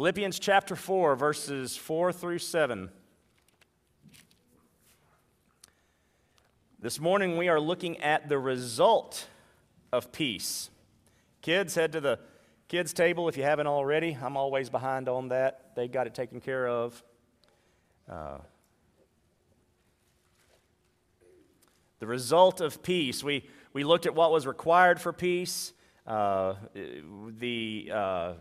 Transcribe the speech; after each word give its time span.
Philippians 0.00 0.38
chapter 0.38 0.76
4, 0.76 1.14
verses 1.14 1.76
4 1.76 2.10
through 2.10 2.38
7. 2.38 2.88
This 6.80 6.98
morning 6.98 7.36
we 7.36 7.50
are 7.50 7.60
looking 7.60 7.98
at 7.98 8.26
the 8.30 8.38
result 8.38 9.28
of 9.92 10.10
peace. 10.10 10.70
Kids, 11.42 11.74
head 11.74 11.92
to 11.92 12.00
the 12.00 12.18
kids' 12.66 12.94
table 12.94 13.28
if 13.28 13.36
you 13.36 13.42
haven't 13.42 13.66
already. 13.66 14.16
I'm 14.22 14.38
always 14.38 14.70
behind 14.70 15.06
on 15.06 15.28
that. 15.28 15.76
They 15.76 15.86
got 15.86 16.06
it 16.06 16.14
taken 16.14 16.40
care 16.40 16.66
of. 16.66 17.04
Uh, 18.10 18.38
the 21.98 22.06
result 22.06 22.62
of 22.62 22.82
peace. 22.82 23.22
We, 23.22 23.44
we 23.74 23.84
looked 23.84 24.06
at 24.06 24.14
what 24.14 24.32
was 24.32 24.46
required 24.46 24.98
for 24.98 25.12
peace, 25.12 25.74
uh, 26.06 26.54
the, 27.38 27.90
uh, 27.92 28.32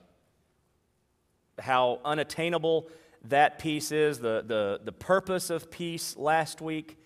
how 1.59 1.99
unattainable 2.05 2.89
that 3.25 3.59
peace 3.59 3.91
is, 3.91 4.19
the, 4.19 4.43
the, 4.45 4.79
the 4.83 4.91
purpose 4.91 5.49
of 5.49 5.69
peace 5.69 6.15
last 6.17 6.61
week. 6.61 6.97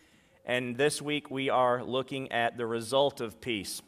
And 0.45 0.77
this 0.77 1.02
week 1.02 1.31
we 1.31 1.49
are 1.49 1.84
looking 1.84 2.31
at 2.31 2.58
the 2.58 2.66
result 2.66 3.21
of 3.21 3.39
peace. 3.41 3.81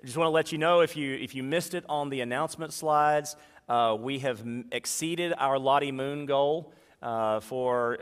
I 0.00 0.06
just 0.06 0.16
want 0.16 0.26
to 0.26 0.32
let 0.32 0.52
you 0.52 0.58
know 0.58 0.80
if 0.80 0.96
you, 0.96 1.14
if 1.14 1.34
you 1.34 1.42
missed 1.42 1.74
it 1.74 1.84
on 1.88 2.08
the 2.08 2.20
announcement 2.20 2.72
slides, 2.72 3.34
uh, 3.68 3.96
we 3.98 4.20
have 4.20 4.42
exceeded 4.70 5.34
our 5.36 5.58
Lottie 5.58 5.92
Moon 5.92 6.26
goal 6.26 6.72
uh, 7.02 7.40
for 7.40 7.98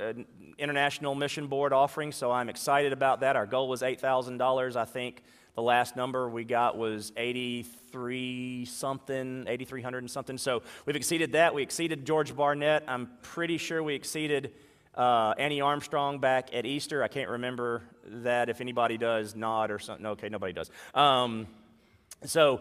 International 0.59 1.15
Mission 1.15 1.47
Board 1.47 1.73
offering, 1.73 2.13
so 2.13 2.31
I'm 2.31 2.49
excited 2.49 2.93
about 2.93 3.21
that. 3.21 3.37
Our 3.37 3.47
goal 3.47 3.69
was 3.69 3.83
$8,000. 3.83 4.77
I 4.77 4.85
think 4.85 5.23
the 5.57 5.63
last 5.63 5.97
number 5.97 6.29
we 6.29 6.45
got 6.45 6.77
was 6.77 7.13
83 7.17 8.67
something, 8.67 9.45
8,300 9.49 9.99
and 9.99 10.11
something. 10.11 10.37
So 10.37 10.63
we've 10.85 10.97
exceeded 10.97 11.33
that. 11.33 11.55
We 11.55 11.63
exceeded 11.63 12.05
Georgia 12.05 12.35
Barnette. 12.35 12.85
I'm 12.87 13.09
pretty 13.23 13.57
sure 13.57 13.83
we 13.83 13.95
exceeded 13.95 14.53
uh, 14.95 15.33
Annie 15.39 15.63
Armstrong 15.63 16.19
back 16.19 16.51
at 16.53 16.67
Easter. 16.67 17.03
I 17.03 17.09
can't 17.09 17.31
remember 17.31 17.83
that. 18.05 18.51
If 18.51 18.61
anybody 18.61 18.99
does, 18.99 19.35
nod 19.35 19.71
or 19.71 19.79
something. 19.79 20.05
Okay, 20.05 20.29
nobody 20.29 20.53
does. 20.53 20.71
Um, 20.95 21.47
so 22.27 22.61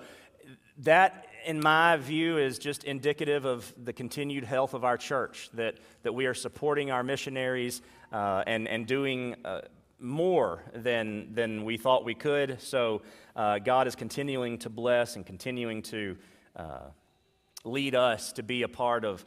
that, 0.79 1.27
in 1.45 1.59
my 1.59 1.97
view, 1.97 2.37
is 2.37 2.59
just 2.59 2.85
indicative 2.85 3.43
of 3.43 3.73
the 3.83 3.91
continued 3.91 4.45
health 4.45 4.73
of 4.73 4.85
our 4.85 4.97
church, 4.97 5.49
that, 5.53 5.75
that 6.03 6.13
we 6.13 6.27
are 6.27 6.33
supporting 6.33 6.91
our 6.91 7.03
missionaries 7.03 7.81
uh, 8.13 8.43
and, 8.47 8.69
and 8.69 8.87
doing 8.87 9.35
uh, 9.43 9.61
more 9.99 10.61
than, 10.73 11.33
than 11.33 11.63
we 11.63 11.77
thought 11.77 12.03
we 12.03 12.15
could. 12.15 12.61
So 12.61 13.01
uh, 13.35 13.59
God 13.59 13.87
is 13.87 13.95
continuing 13.95 14.57
to 14.59 14.69
bless 14.69 15.15
and 15.15 15.25
continuing 15.25 15.81
to 15.83 16.17
uh, 16.55 16.79
lead 17.63 17.95
us 17.95 18.33
to 18.33 18.43
be 18.43 18.63
a 18.63 18.67
part 18.67 19.05
of 19.05 19.25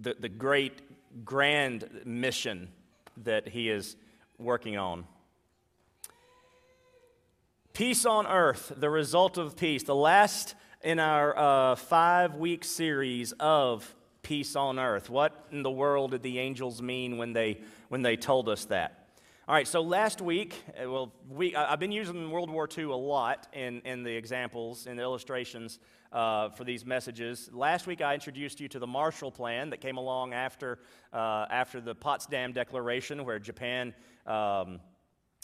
the, 0.00 0.16
the 0.18 0.28
great 0.28 0.82
grand 1.24 1.88
mission 2.04 2.68
that 3.24 3.48
he 3.48 3.70
is 3.70 3.96
working 4.38 4.76
on. 4.76 5.04
Peace 7.72 8.04
on 8.04 8.26
earth, 8.26 8.72
the 8.76 8.90
result 8.90 9.38
of 9.38 9.56
peace. 9.56 9.84
The 9.84 9.94
last 9.94 10.54
in 10.82 10.98
our 10.98 11.36
uh, 11.38 11.74
five 11.76 12.34
week 12.34 12.64
series 12.64 13.32
of 13.38 13.94
peace 14.22 14.56
on 14.56 14.78
earth. 14.78 15.08
What 15.08 15.46
in 15.50 15.62
the 15.62 15.70
world 15.70 16.10
did 16.10 16.22
the 16.22 16.38
angels 16.38 16.82
mean 16.82 17.18
when 17.18 17.32
they, 17.32 17.60
when 17.88 18.02
they 18.02 18.16
told 18.16 18.48
us 18.48 18.64
that? 18.66 19.07
All 19.48 19.54
right, 19.54 19.66
so 19.66 19.80
last 19.80 20.20
week, 20.20 20.62
uh, 20.78 20.90
well, 20.90 21.10
we, 21.26 21.56
I've 21.56 21.80
been 21.80 21.90
using 21.90 22.30
World 22.30 22.50
War 22.50 22.68
II 22.76 22.84
a 22.84 22.94
lot 22.94 23.46
in, 23.54 23.80
in 23.86 24.02
the 24.02 24.14
examples, 24.14 24.86
in 24.86 24.98
the 24.98 25.02
illustrations 25.02 25.78
uh, 26.12 26.50
for 26.50 26.64
these 26.64 26.84
messages. 26.84 27.48
Last 27.50 27.86
week, 27.86 28.02
I 28.02 28.12
introduced 28.12 28.60
you 28.60 28.68
to 28.68 28.78
the 28.78 28.86
Marshall 28.86 29.30
Plan 29.30 29.70
that 29.70 29.80
came 29.80 29.96
along 29.96 30.34
after, 30.34 30.80
uh, 31.14 31.46
after 31.48 31.80
the 31.80 31.94
Potsdam 31.94 32.52
Declaration, 32.52 33.24
where 33.24 33.38
Japan 33.38 33.94
um, 34.26 34.80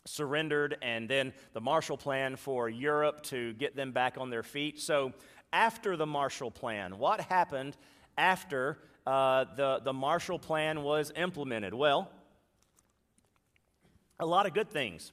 surrendered, 0.04 0.76
and 0.82 1.08
then 1.08 1.32
the 1.54 1.62
Marshall 1.62 1.96
Plan 1.96 2.36
for 2.36 2.68
Europe 2.68 3.22
to 3.22 3.54
get 3.54 3.74
them 3.74 3.92
back 3.92 4.18
on 4.18 4.28
their 4.28 4.42
feet. 4.42 4.82
So, 4.82 5.14
after 5.50 5.96
the 5.96 6.04
Marshall 6.04 6.50
Plan, 6.50 6.98
what 6.98 7.22
happened 7.22 7.74
after 8.18 8.80
uh, 9.06 9.46
the, 9.56 9.80
the 9.82 9.94
Marshall 9.94 10.38
Plan 10.38 10.82
was 10.82 11.10
implemented? 11.16 11.72
Well, 11.72 12.10
a 14.18 14.26
lot 14.26 14.46
of 14.46 14.54
good 14.54 14.70
things. 14.70 15.12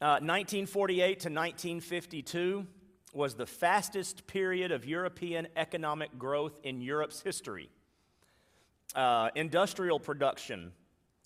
Uh, 0.00 0.20
1948 0.22 1.06
to 1.06 1.28
1952 1.28 2.66
was 3.12 3.34
the 3.34 3.46
fastest 3.46 4.26
period 4.26 4.70
of 4.70 4.84
European 4.84 5.48
economic 5.56 6.18
growth 6.18 6.58
in 6.62 6.80
Europe's 6.80 7.20
history. 7.20 7.68
Uh, 8.94 9.30
industrial 9.34 9.98
production 9.98 10.72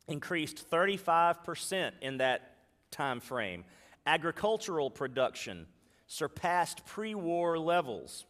increased 0.08 0.68
35% 0.70 1.92
in 2.00 2.18
that 2.18 2.56
time 2.90 3.20
frame. 3.20 3.64
Agricultural 4.06 4.90
production 4.90 5.66
surpassed 6.06 6.84
pre 6.86 7.14
war 7.14 7.58
levels. 7.58 8.26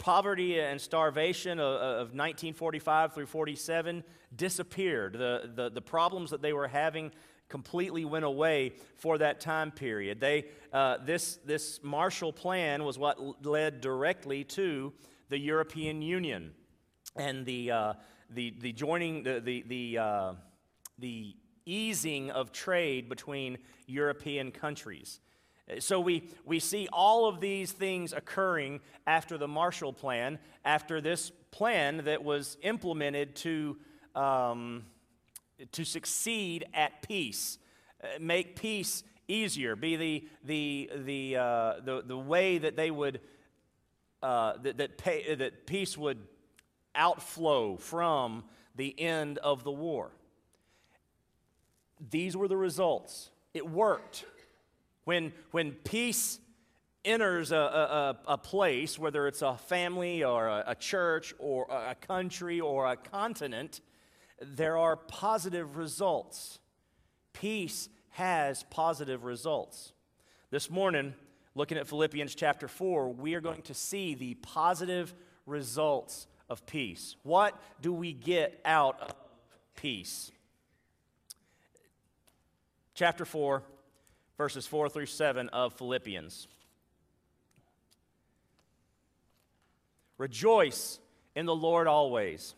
Poverty 0.00 0.58
and 0.58 0.80
starvation 0.80 1.60
of, 1.60 1.74
of 1.80 1.98
1945 2.08 3.14
through 3.14 3.26
47 3.26 4.02
disappeared. 4.34 5.12
The, 5.12 5.50
the, 5.54 5.70
the 5.70 5.82
problems 5.82 6.30
that 6.30 6.42
they 6.42 6.52
were 6.52 6.66
having 6.66 7.12
completely 7.48 8.04
went 8.06 8.24
away 8.24 8.72
for 8.96 9.18
that 9.18 9.40
time 9.40 9.70
period. 9.70 10.18
They, 10.18 10.46
uh, 10.72 10.98
this, 11.04 11.38
this 11.44 11.80
Marshall 11.82 12.32
Plan 12.32 12.82
was 12.82 12.98
what 12.98 13.44
led 13.44 13.80
directly 13.82 14.42
to 14.44 14.92
the 15.28 15.38
European 15.38 16.00
Union 16.00 16.52
and 17.14 17.44
the, 17.44 17.70
uh, 17.70 17.92
the, 18.30 18.54
the 18.58 18.72
joining, 18.72 19.22
the, 19.22 19.40
the, 19.40 19.64
the, 19.68 19.98
uh, 19.98 20.32
the 20.98 21.36
easing 21.66 22.30
of 22.30 22.52
trade 22.52 23.08
between 23.08 23.58
European 23.86 24.50
countries. 24.50 25.20
So 25.78 26.00
we, 26.00 26.28
we 26.44 26.58
see 26.58 26.88
all 26.92 27.28
of 27.28 27.40
these 27.40 27.72
things 27.72 28.12
occurring 28.12 28.80
after 29.06 29.38
the 29.38 29.46
Marshall 29.46 29.92
Plan, 29.92 30.38
after 30.64 31.00
this 31.00 31.30
plan 31.50 32.04
that 32.04 32.24
was 32.24 32.56
implemented 32.62 33.36
to, 33.36 33.76
um, 34.14 34.84
to 35.72 35.84
succeed 35.84 36.66
at 36.74 37.02
peace, 37.02 37.58
uh, 38.02 38.06
make 38.20 38.56
peace 38.56 39.04
easier, 39.28 39.76
be 39.76 39.96
the, 39.96 40.28
the, 40.44 40.90
the, 41.04 41.36
uh, 41.36 41.74
the, 41.84 42.02
the 42.04 42.18
way 42.18 42.58
that 42.58 42.76
they 42.76 42.90
would, 42.90 43.20
uh, 44.22 44.54
that, 44.62 44.78
that, 44.78 44.98
pay, 44.98 45.34
that 45.34 45.66
peace 45.66 45.96
would 45.96 46.18
outflow 46.94 47.76
from 47.76 48.44
the 48.74 48.98
end 48.98 49.38
of 49.38 49.62
the 49.62 49.70
war. 49.70 50.10
These 52.10 52.36
were 52.36 52.48
the 52.48 52.56
results. 52.56 53.30
It 53.54 53.68
worked. 53.68 54.24
When, 55.10 55.32
when 55.50 55.72
peace 55.72 56.38
enters 57.04 57.50
a, 57.50 57.56
a, 57.56 58.16
a, 58.28 58.38
place, 58.38 58.96
whether 58.96 59.26
it's 59.26 59.42
a 59.42 59.56
family 59.56 60.22
or 60.22 60.46
a, 60.46 60.62
a 60.68 60.74
church 60.76 61.34
or 61.40 61.66
a 61.68 61.96
country 61.96 62.60
or 62.60 62.86
a 62.86 62.94
continent, 62.94 63.80
there 64.40 64.78
are 64.78 64.94
positive 64.94 65.76
results. 65.76 66.60
Peace 67.32 67.88
has 68.10 68.62
positive 68.70 69.24
results. 69.24 69.94
This 70.52 70.70
morning, 70.70 71.14
looking 71.56 71.76
at 71.76 71.88
Philippians 71.88 72.36
chapter 72.36 72.68
4, 72.68 73.08
we 73.08 73.34
are 73.34 73.40
going 73.40 73.62
to 73.62 73.74
see 73.74 74.14
the 74.14 74.34
positive 74.34 75.12
results 75.44 76.28
of 76.48 76.64
peace. 76.66 77.16
What 77.24 77.60
do 77.82 77.92
we 77.92 78.12
get 78.12 78.60
out 78.64 79.00
of 79.00 79.16
peace? 79.74 80.30
Chapter 82.94 83.24
4, 83.24 83.64
verses 84.40 84.66
4 84.66 84.88
through 84.88 85.04
7 85.04 85.50
of 85.50 85.74
Philippians. 85.74 86.48
Rejoice 90.16 90.98
in 91.36 91.44
the 91.44 91.54
Lord 91.54 91.86
always. 91.86 92.54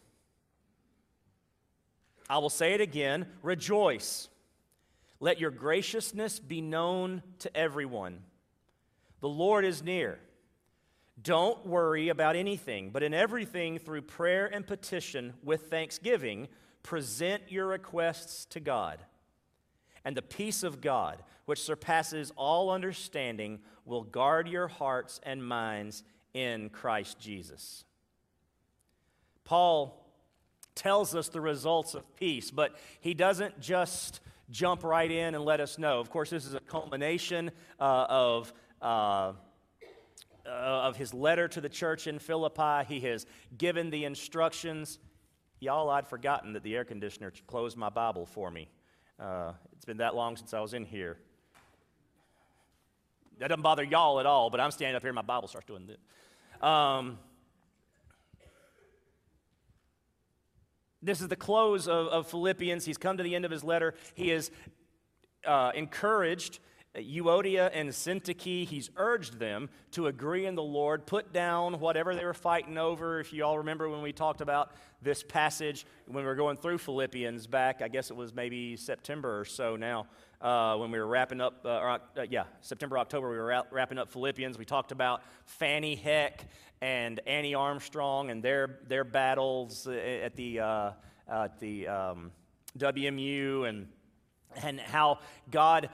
I 2.31 2.39
will 2.39 2.51
say 2.51 2.75
it 2.75 2.81
again 2.81 3.27
rejoice. 3.43 4.29
Let 5.19 5.41
your 5.41 5.51
graciousness 5.51 6.39
be 6.39 6.61
known 6.61 7.21
to 7.41 7.57
everyone. 7.57 8.21
The 9.19 9.29
Lord 9.29 9.65
is 9.65 9.83
near. 9.83 10.21
Don't 11.21 11.67
worry 11.67 12.11
about 12.11 12.37
anything, 12.37 12.91
but 12.91 13.03
in 13.03 13.13
everything, 13.13 13.81
through 13.81 14.03
prayer 14.03 14.47
and 14.47 14.65
petition 14.65 15.33
with 15.43 15.63
thanksgiving, 15.63 16.47
present 16.85 17.43
your 17.49 17.67
requests 17.67 18.45
to 18.51 18.61
God. 18.61 19.01
And 20.05 20.17
the 20.17 20.23
peace 20.23 20.63
of 20.63 20.81
God, 20.81 21.23
which 21.45 21.63
surpasses 21.63 22.33
all 22.37 22.71
understanding, 22.71 23.61
will 23.85 24.03
guard 24.03 24.49
your 24.49 24.69
hearts 24.69 25.21
and 25.23 25.47
minds 25.47 26.03
in 26.35 26.71
Christ 26.71 27.19
Jesus. 27.19 27.85
Paul 29.45 29.99
tells 30.75 31.15
us 31.15 31.29
the 31.29 31.41
results 31.41 31.95
of 31.95 32.17
peace, 32.17 32.51
but 32.51 32.77
he 33.01 33.15
doesn't 33.15 33.61
just 33.61 34.21
jump 34.51 34.85
right 34.85 35.11
in 35.11 35.35
and 35.35 35.45
let 35.45 35.61
us 35.61 35.79
know. 35.79 36.01
Of 36.01 36.11
course, 36.11 36.31
this 36.31 36.47
is 36.47 36.55
a 36.55 36.61
culmination 36.61 37.51
uh, 37.81 38.07
of. 38.09 38.53
Uh, 38.81 39.33
uh, 40.45 40.49
of 40.49 40.97
his 40.97 41.15
letter 41.15 41.47
to 41.47 41.61
the 41.61 41.69
church 41.69 42.09
in 42.09 42.19
Philippi. 42.19 42.85
He 42.89 42.99
has 43.07 43.27
given 43.57 43.91
the 43.91 44.05
instructions. 44.05 44.99
Y'all, 45.61 45.89
I'd 45.89 46.09
forgotten 46.09 46.55
that 46.55 46.65
the 46.65 46.75
air 46.75 46.85
conditioner 46.85 47.33
closed 47.47 47.77
my 47.77 47.91
Bible 47.91 48.27
for 48.27 48.51
me. 48.51 48.69
Uh, 49.19 49.53
it's 49.75 49.85
been 49.85 49.99
that 49.99 50.15
long 50.15 50.37
since 50.37 50.55
I 50.55 50.61
was 50.61 50.75
in 50.75 50.85
here. 50.85 51.19
That 53.39 53.49
doesn't 53.49 53.63
bother 53.63 53.83
y'all 53.83 54.21
at 54.21 54.27
all, 54.27 54.51
but 54.51 54.61
I'm 54.61 54.71
standing 54.71 54.95
up 54.95 55.03
here 55.03 55.11
and 55.11 55.17
my 55.17 55.23
Bible 55.23 55.49
starts 55.49 55.67
doing 55.67 55.87
this. 55.87 55.99
Um, 56.63 57.19
this 61.03 61.21
is 61.21 61.29
the 61.29 61.37
close 61.37 61.89
of, 61.89 62.07
of, 62.07 62.29
Philippians. 62.29 62.85
He's 62.85 62.99
come 62.99 63.17
to 63.17 63.23
the 63.23 63.35
end 63.35 63.45
of 63.45 63.51
his 63.51 63.65
letter. 63.65 63.95
He 64.15 64.31
is 64.31 64.53
uh, 65.45 65.73
encouraged 65.75 66.61
Euodia 66.97 67.71
and 67.73 67.89
Syntyche, 67.89 68.67
he's 68.67 68.91
urged 68.97 69.39
them 69.39 69.71
to 69.93 70.09
agree 70.09 70.45
in 70.45 70.55
the 70.55 70.63
Lord, 70.63 71.07
put 71.07 71.33
down 71.33 71.81
whatever 71.81 72.15
they 72.15 72.25
were 72.25 72.35
fighting 72.35 72.77
over. 72.77 73.19
If 73.19 73.33
you 73.33 73.45
all 73.45 73.59
remember 73.59 73.89
when 73.89 74.03
we 74.03 74.13
talked 74.13 74.43
about 74.43 74.73
this 75.01 75.23
passage, 75.23 75.87
when 76.07 76.23
we 76.23 76.29
were 76.29 76.35
going 76.35 76.59
through 76.59 76.79
Philippians 76.79 77.47
back, 77.47 77.81
I 77.81 77.89
guess 77.89 78.11
it 78.11 78.17
was 78.17 78.35
maybe 78.35 78.77
September 78.77 79.41
or 79.41 79.47
so 79.47 79.75
now, 79.75 80.07
uh, 80.43 80.77
when 80.77 80.91
we 80.91 80.99
were 80.99 81.07
wrapping 81.07 81.41
up, 81.41 81.63
uh, 81.65 81.69
or, 81.69 81.91
uh, 81.91 81.99
yeah, 82.29 82.45
September, 82.61 82.99
October, 82.99 83.31
we 83.31 83.39
were 83.39 83.65
wrapping 83.71 83.99
up 83.99 84.11
Philippians. 84.11 84.59
We 84.59 84.67
talked 84.67 84.93
about 84.93 85.23
Fannie 85.47 85.95
Heck 85.95 86.47
and 86.83 87.21
Annie 87.27 87.55
Armstrong 87.55 88.31
and 88.31 88.43
their, 88.43 88.81
their 88.87 89.05
battles 89.05 89.87
at 89.87 90.37
the, 90.37 90.61
uh, 90.61 90.91
at 91.27 91.59
the 91.59 91.89
um, 91.89 92.33
WMU 92.79 93.69
and, 93.69 93.89
and 94.63 94.79
how 94.79 95.21
God 95.51 95.89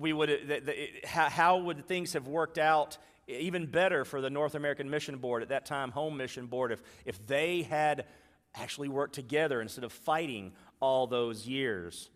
we 0.00 0.12
would, 0.12 0.30
uh, 0.30 0.36
the, 0.46 0.60
the, 0.60 0.88
how, 1.04 1.28
how 1.28 1.58
would 1.58 1.86
things 1.86 2.14
have 2.14 2.26
worked 2.26 2.58
out 2.58 2.96
even 3.28 3.66
better 3.66 4.04
for 4.04 4.20
the 4.20 4.30
North 4.30 4.54
American 4.54 4.90
Mission 4.90 5.18
Board, 5.18 5.42
at 5.42 5.50
that 5.50 5.66
time, 5.66 5.90
Home 5.92 6.16
Mission 6.16 6.46
Board, 6.46 6.72
if, 6.72 6.82
if 7.04 7.24
they 7.26 7.62
had 7.62 8.06
actually 8.54 8.88
worked 8.88 9.14
together 9.14 9.60
instead 9.60 9.84
of 9.84 9.92
fighting 9.92 10.52
all 10.80 11.06
those 11.06 11.46
years? 11.46 12.10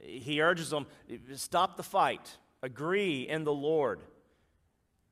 He 0.00 0.42
urges 0.42 0.70
them 0.70 0.86
stop 1.34 1.76
the 1.76 1.82
fight, 1.82 2.36
agree 2.62 3.22
in 3.28 3.44
the 3.44 3.54
Lord. 3.54 4.02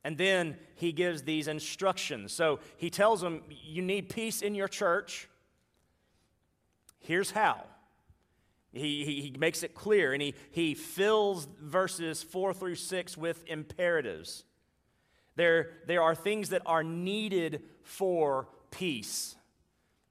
And 0.04 0.16
then 0.16 0.56
he 0.76 0.92
gives 0.92 1.22
these 1.22 1.48
instructions. 1.48 2.32
So 2.32 2.60
he 2.76 2.90
tells 2.90 3.20
them, 3.20 3.42
You 3.48 3.82
need 3.82 4.08
peace 4.08 4.42
in 4.42 4.54
your 4.54 4.68
church. 4.68 5.28
Here's 7.00 7.30
how. 7.30 7.64
He, 8.76 9.04
he, 9.04 9.20
he, 9.22 9.38
makes 9.38 9.62
it 9.62 9.74
clear 9.74 10.12
and 10.12 10.20
he, 10.20 10.34
he 10.50 10.74
fills 10.74 11.48
verses 11.60 12.22
4 12.22 12.52
through 12.52 12.74
6 12.74 13.16
with 13.16 13.44
imperatives. 13.46 14.44
There, 15.36 15.70
there 15.86 16.02
are 16.02 16.14
things 16.14 16.50
that 16.50 16.62
are 16.66 16.84
needed 16.84 17.62
for 17.82 18.48
peace. 18.70 19.36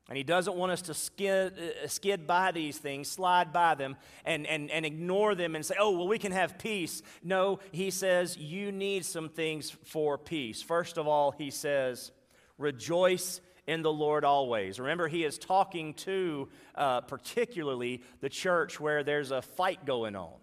And 0.08 0.18
he 0.18 0.24
doesn't 0.24 0.56
want 0.56 0.72
us 0.72 0.84
to 0.84 0.94
skid, 0.94 1.54
uh, 1.58 1.88
skid 1.88 2.28
by 2.28 2.52
these 2.52 2.78
things, 2.78 3.10
slide 3.10 3.52
by 3.52 3.74
them, 3.74 3.96
and, 4.24 4.46
and, 4.46 4.70
and 4.70 4.86
ignore 4.86 5.34
them 5.34 5.56
and 5.56 5.66
say, 5.66 5.76
oh, 5.80 5.98
well, 5.98 6.08
we 6.08 6.20
can 6.20 6.32
have 6.32 6.60
peace. 6.60 7.02
No, 7.24 7.60
he 7.72 7.90
says 7.90 8.38
you 8.38 8.72
need 8.72 9.04
some 9.04 9.30
things 9.30 9.72
for 9.86 10.20
peace. 10.20 10.62
First 10.62 11.00
of 11.00 11.08
all, 11.08 11.32
he 11.32 11.50
says, 11.50 12.12
rejoice 12.60 13.42
in 13.68 13.82
the 13.82 13.92
Lord 13.92 14.24
always. 14.24 14.80
Remember, 14.80 15.08
he 15.08 15.24
is 15.24 15.38
talking 15.38 15.94
to 15.96 16.48
uh, 16.76 17.02
particularly 17.02 18.04
the 18.22 18.30
church 18.30 18.80
where 18.80 19.04
there's 19.04 19.32
a 19.32 19.42
fight 19.42 19.86
going 19.86 20.16
on. 20.16 20.34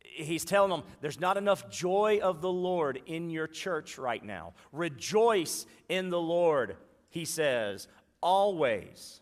He's 0.00 0.44
telling 0.44 0.70
them 0.70 0.82
there's 1.00 1.20
not 1.20 1.36
enough 1.36 1.70
joy 1.70 2.20
of 2.22 2.40
the 2.40 2.52
Lord 2.52 3.00
in 3.06 3.30
your 3.30 3.46
church 3.46 3.98
right 3.98 4.22
now. 4.22 4.54
Rejoice 4.72 5.66
in 5.88 6.10
the 6.10 6.20
Lord, 6.20 6.76
he 7.08 7.24
says, 7.24 7.88
always. 8.22 9.20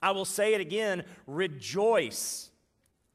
I 0.00 0.12
will 0.12 0.24
say 0.24 0.54
it 0.54 0.60
again 0.60 1.04
rejoice. 1.26 2.50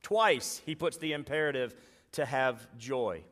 Twice 0.01 0.61
he 0.65 0.75
puts 0.75 0.97
the 0.97 1.13
imperative 1.13 1.73
to 2.13 2.25
have 2.25 2.67
joy. 2.77 3.23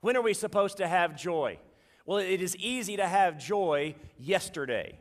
When 0.00 0.16
are 0.16 0.22
we 0.22 0.34
supposed 0.34 0.76
to 0.76 0.86
have 0.86 1.16
joy? 1.16 1.58
Well, 2.04 2.18
it 2.18 2.42
is 2.42 2.56
easy 2.56 2.96
to 2.96 3.06
have 3.06 3.38
joy 3.38 3.94
yesterday. 4.18 4.98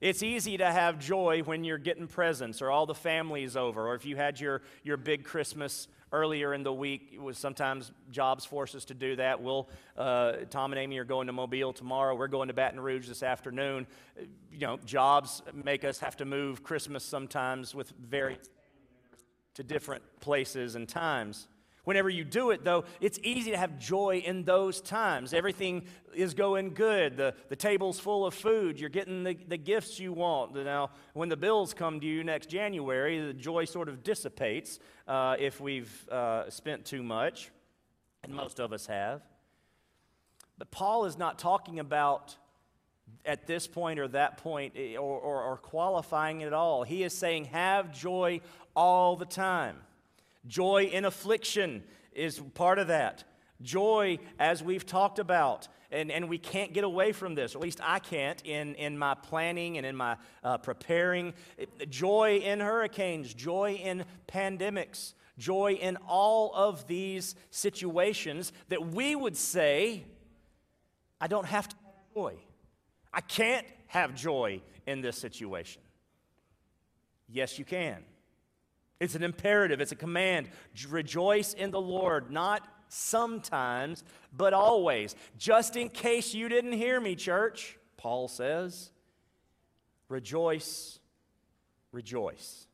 It's 0.00 0.22
easy 0.22 0.56
to 0.56 0.64
have 0.64 0.98
joy 0.98 1.42
when 1.42 1.62
you're 1.62 1.76
getting 1.76 2.06
presents 2.06 2.62
or 2.62 2.70
all 2.70 2.86
the 2.86 2.94
family's 2.94 3.54
over, 3.54 3.88
or 3.88 3.94
if 3.94 4.06
you 4.06 4.16
had 4.16 4.40
your, 4.40 4.62
your 4.82 4.96
big 4.96 5.24
Christmas 5.24 5.88
earlier 6.12 6.54
in 6.54 6.62
the 6.62 6.72
week. 6.72 7.10
It 7.12 7.20
was 7.20 7.36
sometimes 7.36 7.92
jobs 8.10 8.44
force 8.44 8.74
us 8.74 8.86
to 8.86 8.94
do 8.94 9.16
that. 9.16 9.42
We'll, 9.42 9.68
uh, 9.98 10.32
Tom 10.48 10.72
and 10.72 10.80
Amy 10.80 10.98
are 10.98 11.04
going 11.04 11.26
to 11.26 11.32
Mobile 11.32 11.72
tomorrow. 11.72 12.14
We're 12.14 12.28
going 12.28 12.48
to 12.48 12.54
Baton 12.54 12.80
Rouge 12.80 13.08
this 13.08 13.22
afternoon. 13.22 13.86
You 14.50 14.66
know, 14.66 14.78
jobs 14.86 15.42
make 15.52 15.84
us 15.84 15.98
have 15.98 16.16
to 16.16 16.24
move 16.24 16.62
Christmas 16.62 17.04
sometimes 17.04 17.74
with 17.74 17.92
very 18.00 18.38
to 19.54 19.62
different 19.62 20.02
places 20.20 20.76
and 20.76 20.88
times. 20.88 21.46
Whenever 21.84 22.10
you 22.10 22.24
do 22.24 22.50
it, 22.50 22.64
though, 22.64 22.84
it's 23.00 23.18
easy 23.22 23.50
to 23.50 23.56
have 23.56 23.78
joy 23.78 24.22
in 24.24 24.44
those 24.44 24.80
times. 24.80 25.32
Everything 25.32 25.84
is 26.14 26.34
going 26.34 26.74
good. 26.74 27.16
The, 27.16 27.34
the 27.48 27.56
table's 27.56 27.98
full 27.98 28.26
of 28.26 28.34
food. 28.34 28.78
You're 28.78 28.90
getting 28.90 29.24
the, 29.24 29.36
the 29.48 29.56
gifts 29.56 29.98
you 29.98 30.12
want. 30.12 30.54
Now, 30.54 30.90
when 31.14 31.28
the 31.28 31.36
bills 31.36 31.72
come 31.72 32.00
to 32.00 32.06
you 32.06 32.22
next 32.22 32.50
January, 32.50 33.20
the 33.20 33.32
joy 33.32 33.64
sort 33.64 33.88
of 33.88 34.02
dissipates 34.02 34.78
uh, 35.08 35.36
if 35.38 35.60
we've 35.60 36.08
uh, 36.10 36.50
spent 36.50 36.84
too 36.84 37.02
much, 37.02 37.50
and 38.22 38.34
most 38.34 38.60
of 38.60 38.72
us 38.72 38.86
have. 38.86 39.22
But 40.58 40.70
Paul 40.70 41.06
is 41.06 41.16
not 41.16 41.38
talking 41.38 41.78
about 41.78 42.36
at 43.24 43.46
this 43.46 43.66
point 43.66 43.98
or 43.98 44.08
that 44.08 44.36
point 44.38 44.74
eh, 44.76 44.96
or, 44.96 45.18
or, 45.18 45.42
or 45.42 45.56
qualifying 45.56 46.42
it 46.42 46.46
at 46.46 46.52
all. 46.52 46.82
He 46.82 47.02
is 47.02 47.16
saying, 47.16 47.46
have 47.46 47.92
joy 47.92 48.40
all 48.76 49.16
the 49.16 49.24
time. 49.24 49.76
Joy 50.46 50.84
in 50.84 51.04
affliction 51.04 51.82
is 52.12 52.40
part 52.54 52.78
of 52.78 52.88
that. 52.88 53.24
Joy, 53.62 54.18
as 54.38 54.62
we've 54.62 54.86
talked 54.86 55.18
about, 55.18 55.68
and, 55.90 56.10
and 56.10 56.28
we 56.28 56.38
can't 56.38 56.72
get 56.72 56.84
away 56.84 57.12
from 57.12 57.34
this, 57.34 57.54
at 57.54 57.60
least 57.60 57.80
I 57.82 57.98
can't 57.98 58.40
in, 58.46 58.74
in 58.76 58.96
my 58.96 59.14
planning 59.14 59.76
and 59.76 59.84
in 59.84 59.96
my 59.96 60.16
uh, 60.42 60.58
preparing. 60.58 61.34
Joy 61.88 62.38
in 62.38 62.60
hurricanes, 62.60 63.34
joy 63.34 63.74
in 63.74 64.04
pandemics, 64.28 65.14
joy 65.36 65.72
in 65.72 65.96
all 66.08 66.52
of 66.54 66.86
these 66.86 67.34
situations 67.50 68.52
that 68.68 68.86
we 68.94 69.14
would 69.14 69.36
say, 69.36 70.04
I 71.20 71.26
don't 71.26 71.46
have 71.46 71.68
to 71.68 71.76
have 71.76 72.14
joy. 72.14 72.34
I 73.12 73.20
can't 73.20 73.66
have 73.88 74.14
joy 74.14 74.62
in 74.86 75.00
this 75.00 75.18
situation. 75.18 75.82
Yes, 77.28 77.58
you 77.58 77.64
can. 77.64 78.04
It's 79.00 79.14
an 79.14 79.22
imperative, 79.22 79.80
it's 79.80 79.92
a 79.92 79.96
command. 79.96 80.50
Rejoice 80.88 81.54
in 81.54 81.70
the 81.70 81.80
Lord, 81.80 82.30
not 82.30 82.68
sometimes, 82.88 84.04
but 84.36 84.52
always. 84.52 85.16
Just 85.38 85.76
in 85.76 85.88
case 85.88 86.34
you 86.34 86.48
didn't 86.48 86.72
hear 86.72 87.00
me, 87.00 87.16
church, 87.16 87.78
Paul 87.96 88.28
says, 88.28 88.90
rejoice, 90.08 90.98
rejoice. 91.92 92.66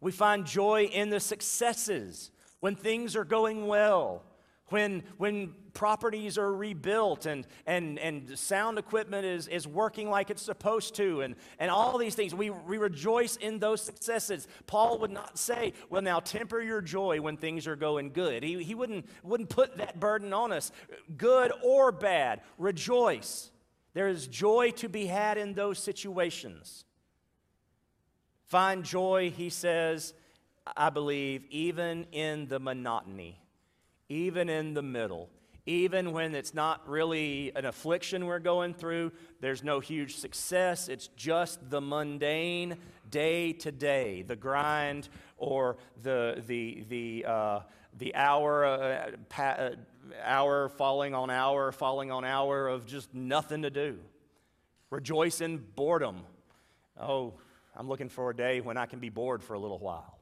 We 0.00 0.12
find 0.12 0.46
joy 0.46 0.84
in 0.84 1.10
the 1.10 1.20
successes 1.20 2.30
when 2.60 2.76
things 2.76 3.16
are 3.16 3.24
going 3.24 3.66
well 3.66 4.22
when, 4.68 5.04
when 5.16 5.54
properties 5.74 6.38
are 6.38 6.52
rebuilt 6.52 7.26
and, 7.26 7.46
and, 7.66 7.98
and 7.98 8.36
sound 8.36 8.78
equipment 8.78 9.24
is, 9.24 9.46
is 9.46 9.66
working 9.66 10.10
like 10.10 10.30
it's 10.30 10.42
supposed 10.42 10.96
to, 10.96 11.20
and, 11.20 11.36
and 11.58 11.70
all 11.70 11.98
these 11.98 12.16
things, 12.16 12.34
we, 12.34 12.50
we 12.50 12.78
rejoice 12.78 13.36
in 13.36 13.60
those 13.60 13.80
successes. 13.80 14.48
Paul 14.66 14.98
would 14.98 15.12
not 15.12 15.38
say, 15.38 15.72
Well, 15.88 16.02
now 16.02 16.18
temper 16.18 16.60
your 16.60 16.80
joy 16.80 17.20
when 17.20 17.36
things 17.36 17.66
are 17.68 17.76
going 17.76 18.10
good. 18.12 18.42
He, 18.42 18.62
he 18.64 18.74
wouldn't, 18.74 19.06
wouldn't 19.22 19.50
put 19.50 19.76
that 19.78 20.00
burden 20.00 20.32
on 20.32 20.50
us. 20.50 20.72
Good 21.16 21.52
or 21.62 21.92
bad, 21.92 22.40
rejoice. 22.58 23.50
There 23.94 24.08
is 24.08 24.26
joy 24.26 24.72
to 24.72 24.88
be 24.88 25.06
had 25.06 25.38
in 25.38 25.54
those 25.54 25.78
situations. 25.78 26.84
Find 28.46 28.84
joy, 28.84 29.32
he 29.34 29.48
says, 29.48 30.12
I 30.76 30.90
believe, 30.90 31.44
even 31.50 32.06
in 32.12 32.48
the 32.48 32.58
monotony 32.58 33.40
even 34.08 34.48
in 34.48 34.74
the 34.74 34.82
middle, 34.82 35.28
even 35.66 36.12
when 36.12 36.34
it's 36.34 36.54
not 36.54 36.88
really 36.88 37.52
an 37.56 37.64
affliction 37.64 38.26
we're 38.26 38.38
going 38.38 38.72
through, 38.72 39.10
there's 39.40 39.64
no 39.64 39.80
huge 39.80 40.16
success. 40.16 40.88
It's 40.88 41.08
just 41.16 41.70
the 41.70 41.80
mundane 41.80 42.76
day 43.10 43.52
to 43.54 43.72
day, 43.72 44.22
the 44.22 44.36
grind 44.36 45.08
or 45.36 45.76
the, 46.02 46.42
the, 46.46 46.84
the, 46.88 47.24
uh, 47.26 47.60
the 47.98 48.14
hour, 48.14 48.64
uh, 48.64 49.10
pa- 49.28 49.56
uh, 49.58 49.70
hour 50.22 50.68
falling 50.68 51.14
on 51.14 51.30
hour, 51.30 51.72
falling 51.72 52.12
on 52.12 52.24
hour 52.24 52.68
of 52.68 52.86
just 52.86 53.12
nothing 53.12 53.62
to 53.62 53.70
do. 53.70 53.98
Rejoice 54.90 55.40
in 55.40 55.58
boredom. 55.58 56.20
Oh, 57.00 57.34
I'm 57.76 57.88
looking 57.88 58.08
for 58.08 58.30
a 58.30 58.36
day 58.36 58.60
when 58.60 58.76
I 58.76 58.86
can 58.86 59.00
be 59.00 59.08
bored 59.08 59.42
for 59.42 59.54
a 59.54 59.58
little 59.58 59.80
while. 59.80 60.18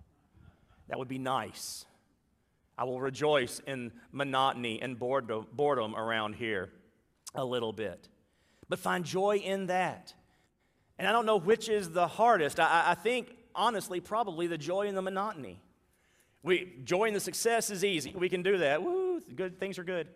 That 0.89 0.99
would 0.99 1.09
be 1.09 1.19
nice. 1.19 1.85
I 2.77 2.85
will 2.85 3.01
rejoice 3.01 3.61
in 3.67 3.93
monotony 4.13 4.81
and 4.83 4.99
boredom 4.99 5.95
around 5.95 6.35
here. 6.35 6.71
a 7.35 7.45
little 7.45 7.73
bit. 7.73 8.09
But 8.69 8.79
find 8.79 9.05
joy 9.05 9.37
in 9.37 9.67
that. 9.67 10.15
And 10.99 11.09
I 11.09 11.13
don't 11.13 11.27
know 11.27 11.37
which 11.37 11.69
is 11.69 11.91
the 11.91 12.07
hardest. 12.07 12.61
I, 12.61 12.85
I 12.89 12.95
think, 12.95 13.37
honestly, 13.55 14.01
probably 14.01 14.47
the 14.47 14.59
joy 14.59 14.87
in 14.87 14.95
the 14.95 15.03
monotony. 15.03 15.61
We, 16.43 16.79
joy 16.85 17.05
in 17.07 17.15
the 17.15 17.21
success 17.21 17.71
is 17.71 17.85
easy. 17.85 18.15
We 18.17 18.29
can 18.29 18.43
do 18.43 18.59
that. 18.59 18.83
Woo, 18.83 19.21
good, 19.35 19.59
things 19.59 19.79
are 19.79 19.85
good. 19.85 20.09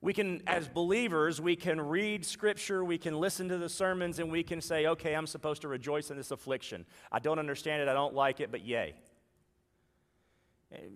We 0.00 0.12
can, 0.12 0.42
as 0.46 0.68
believers, 0.68 1.40
we 1.40 1.56
can 1.56 1.80
read 1.80 2.24
scripture, 2.24 2.84
we 2.84 2.98
can 2.98 3.18
listen 3.18 3.48
to 3.48 3.58
the 3.58 3.68
sermons, 3.68 4.18
and 4.18 4.30
we 4.30 4.42
can 4.42 4.60
say, 4.60 4.86
okay, 4.86 5.14
I'm 5.14 5.26
supposed 5.26 5.62
to 5.62 5.68
rejoice 5.68 6.10
in 6.10 6.16
this 6.16 6.30
affliction. 6.30 6.84
I 7.10 7.18
don't 7.18 7.38
understand 7.38 7.82
it, 7.82 7.88
I 7.88 7.94
don't 7.94 8.14
like 8.14 8.40
it, 8.40 8.50
but 8.50 8.64
yay. 8.64 8.94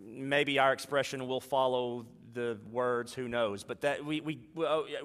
Maybe 0.04 0.58
our 0.58 0.72
expression 0.72 1.26
will 1.28 1.40
follow 1.40 2.06
the 2.32 2.58
words, 2.70 3.14
who 3.14 3.28
knows? 3.28 3.64
But 3.64 3.80
that 3.82 4.04
we, 4.04 4.20
we, 4.20 4.38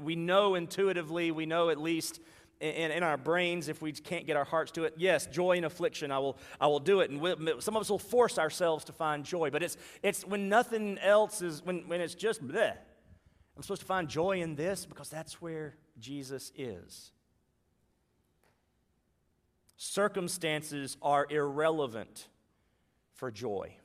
we 0.01 0.15
know 0.15 0.55
intuitively, 0.55 1.31
we 1.31 1.45
know 1.45 1.69
at 1.69 1.79
least 1.79 2.19
in, 2.59 2.91
in 2.91 3.03
our 3.03 3.17
brains 3.17 3.67
if 3.67 3.81
we 3.81 3.91
can't 3.91 4.25
get 4.25 4.37
our 4.37 4.45
hearts 4.45 4.71
to 4.73 4.83
it. 4.83 4.95
Yes, 4.97 5.27
joy 5.27 5.57
and 5.57 5.65
affliction, 5.65 6.11
I 6.11 6.19
will, 6.19 6.37
I 6.59 6.67
will 6.67 6.79
do 6.79 7.01
it. 7.01 7.09
And 7.09 7.21
we, 7.21 7.33
some 7.59 7.75
of 7.75 7.81
us 7.81 7.89
will 7.89 7.99
force 7.99 8.37
ourselves 8.37 8.85
to 8.85 8.93
find 8.93 9.23
joy, 9.23 9.49
but 9.49 9.63
it's, 9.63 9.77
it's 10.03 10.25
when 10.25 10.49
nothing 10.49 10.97
else 10.99 11.41
is, 11.41 11.63
when, 11.63 11.87
when 11.87 12.01
it's 12.01 12.15
just 12.15 12.45
bleh. 12.45 12.75
I'm 13.55 13.61
supposed 13.61 13.81
to 13.81 13.87
find 13.87 14.07
joy 14.07 14.41
in 14.41 14.55
this 14.55 14.85
because 14.85 15.09
that's 15.09 15.41
where 15.41 15.75
Jesus 15.99 16.51
is. 16.55 17.11
Circumstances 19.77 20.97
are 21.01 21.27
irrelevant 21.29 22.27
for 23.13 23.31
joy. 23.31 23.75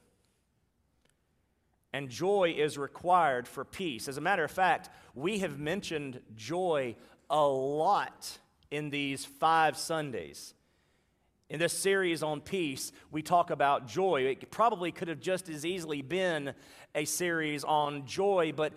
And 1.93 2.09
joy 2.09 2.55
is 2.57 2.79
required 2.79 3.49
for 3.49 3.65
peace. 3.65 4.07
As 4.07 4.17
a 4.17 4.21
matter 4.21 4.45
of 4.45 4.51
fact, 4.51 4.91
we 5.15 5.41
have 5.41 5.59
mentioned 5.59 6.21
joy 6.37 6.95
a 7.29 7.45
lot 7.45 8.39
in 8.71 8.91
these 8.91 9.25
five 9.25 9.77
Sundays. 9.77 10.55
In 11.49 11.59
this 11.59 11.73
series 11.73 12.23
on 12.23 12.41
peace, 12.41 12.93
we 13.11 13.23
talk 13.23 13.51
about 13.51 13.89
joy. 13.89 14.23
It 14.23 14.53
probably 14.53 14.93
could 14.93 15.09
have 15.09 15.19
just 15.19 15.49
as 15.49 15.67
easily 15.67 16.01
been 16.01 16.55
a 16.95 17.05
series 17.05 17.65
on 17.65 18.07
joy, 18.07 18.53
but 18.55 18.73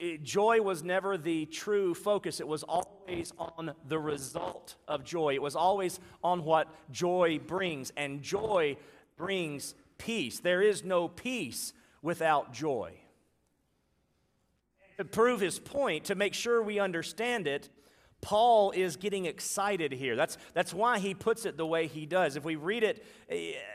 it, 0.00 0.24
joy 0.24 0.60
was 0.60 0.82
never 0.82 1.16
the 1.16 1.46
true 1.46 1.94
focus. 1.94 2.40
It 2.40 2.48
was 2.48 2.64
always 2.64 3.32
on 3.38 3.74
the 3.86 3.98
result 3.98 4.74
of 4.88 5.04
joy. 5.04 5.34
It 5.34 5.42
was 5.42 5.54
always 5.54 6.00
on 6.24 6.42
what 6.42 6.68
joy 6.90 7.38
brings, 7.46 7.92
and 7.96 8.22
joy 8.22 8.76
brings 9.16 9.76
peace. 9.96 10.40
There 10.40 10.62
is 10.62 10.82
no 10.82 11.06
peace 11.06 11.74
without 12.02 12.52
joy. 12.52 12.92
To 14.98 15.04
prove 15.04 15.40
his 15.40 15.58
point, 15.58 16.04
to 16.04 16.14
make 16.14 16.34
sure 16.34 16.62
we 16.62 16.78
understand 16.78 17.46
it, 17.46 17.70
Paul 18.20 18.72
is 18.72 18.96
getting 18.96 19.24
excited 19.24 19.92
here. 19.92 20.14
That's, 20.14 20.36
that's 20.52 20.74
why 20.74 20.98
he 20.98 21.14
puts 21.14 21.46
it 21.46 21.56
the 21.56 21.66
way 21.66 21.86
he 21.86 22.04
does. 22.04 22.36
If 22.36 22.44
we 22.44 22.56
read 22.56 22.82
it, 22.82 23.04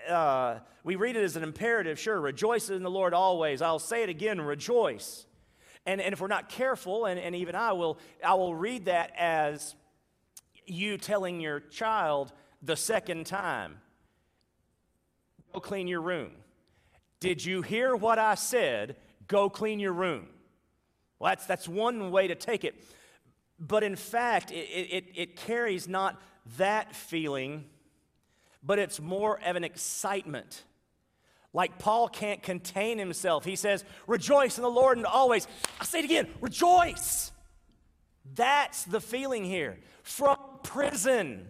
uh, 0.08 0.60
we 0.84 0.96
read 0.96 1.16
it 1.16 1.24
as 1.24 1.36
an 1.36 1.42
imperative. 1.42 2.00
Sure, 2.00 2.20
rejoice 2.20 2.70
in 2.70 2.84
the 2.84 2.92
Lord 2.92 3.14
always. 3.14 3.62
I'll 3.62 3.80
say 3.80 4.04
it 4.04 4.10
again, 4.10 4.40
rejoice. 4.40 5.26
And, 5.88 6.00
and 6.00 6.14
if 6.14 6.22
we're 6.22 6.28
not 6.28 6.50
careful, 6.50 7.06
and, 7.06 7.20
and 7.20 7.36
even 7.36 7.56
I 7.56 7.74
will, 7.74 7.98
I 8.24 8.36
will 8.36 8.54
read 8.54 8.86
that 8.86 9.12
as 9.18 9.76
you 10.68 10.98
telling 10.98 11.40
your 11.40 11.60
child 11.60 12.32
the 12.62 12.76
second 12.76 13.26
time, 13.26 13.78
go 15.54 15.60
clean 15.60 15.88
your 15.88 16.02
room. 16.02 16.32
Did 17.26 17.44
you 17.44 17.64
hear 17.64 17.96
what 17.96 18.20
I 18.20 18.36
said? 18.36 18.98
Go 19.28 19.50
clean 19.50 19.80
your 19.80 19.94
room. 19.94 20.28
Well, 21.18 21.32
that's, 21.32 21.48
that's 21.48 21.68
one 21.68 22.12
way 22.12 22.28
to 22.28 22.36
take 22.36 22.64
it. 22.64 22.76
But 23.60 23.82
in 23.82 23.96
fact, 23.96 24.52
it, 24.52 24.56
it, 24.56 25.06
it 25.16 25.36
carries 25.36 25.88
not 25.88 26.22
that 26.58 26.96
feeling, 26.96 27.66
but 28.62 28.78
it's 28.78 29.00
more 29.00 29.40
of 29.44 29.56
an 29.56 29.64
excitement. 29.64 30.66
Like 31.52 31.80
Paul 31.80 32.10
can't 32.10 32.44
contain 32.44 33.00
himself. 33.00 33.44
He 33.44 33.56
says, 33.56 33.84
Rejoice 34.06 34.60
in 34.60 34.62
the 34.62 34.70
Lord 34.70 34.98
and 34.98 35.08
always. 35.08 35.48
I 35.82 35.86
say 35.86 36.00
it 36.00 36.06
again, 36.06 36.28
rejoice. 36.42 37.32
That's 38.36 38.84
the 38.84 39.02
feeling 39.02 39.46
here. 39.46 39.80
From 40.04 40.38
prison, 40.62 41.48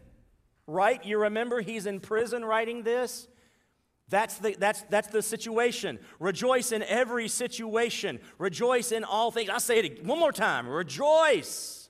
right? 0.68 1.04
You 1.04 1.24
remember 1.24 1.60
he's 1.60 1.86
in 1.86 2.00
prison 2.00 2.46
writing 2.46 2.84
this? 2.84 3.28
That's 4.10 4.38
the, 4.38 4.56
that's, 4.60 4.84
that's 4.84 5.08
the 5.08 5.22
situation. 5.22 6.00
Rejoice 6.20 6.72
in 6.72 6.84
every 6.84 7.28
situation. 7.28 8.20
Rejoice 8.38 8.92
in 8.92 9.04
all 9.04 9.32
things. 9.32 9.50
I 9.50 9.58
say 9.58 9.80
it 9.80 10.06
one 10.06 10.20
more 10.20 10.32
time. 10.32 10.68
Rejoice 10.68 11.90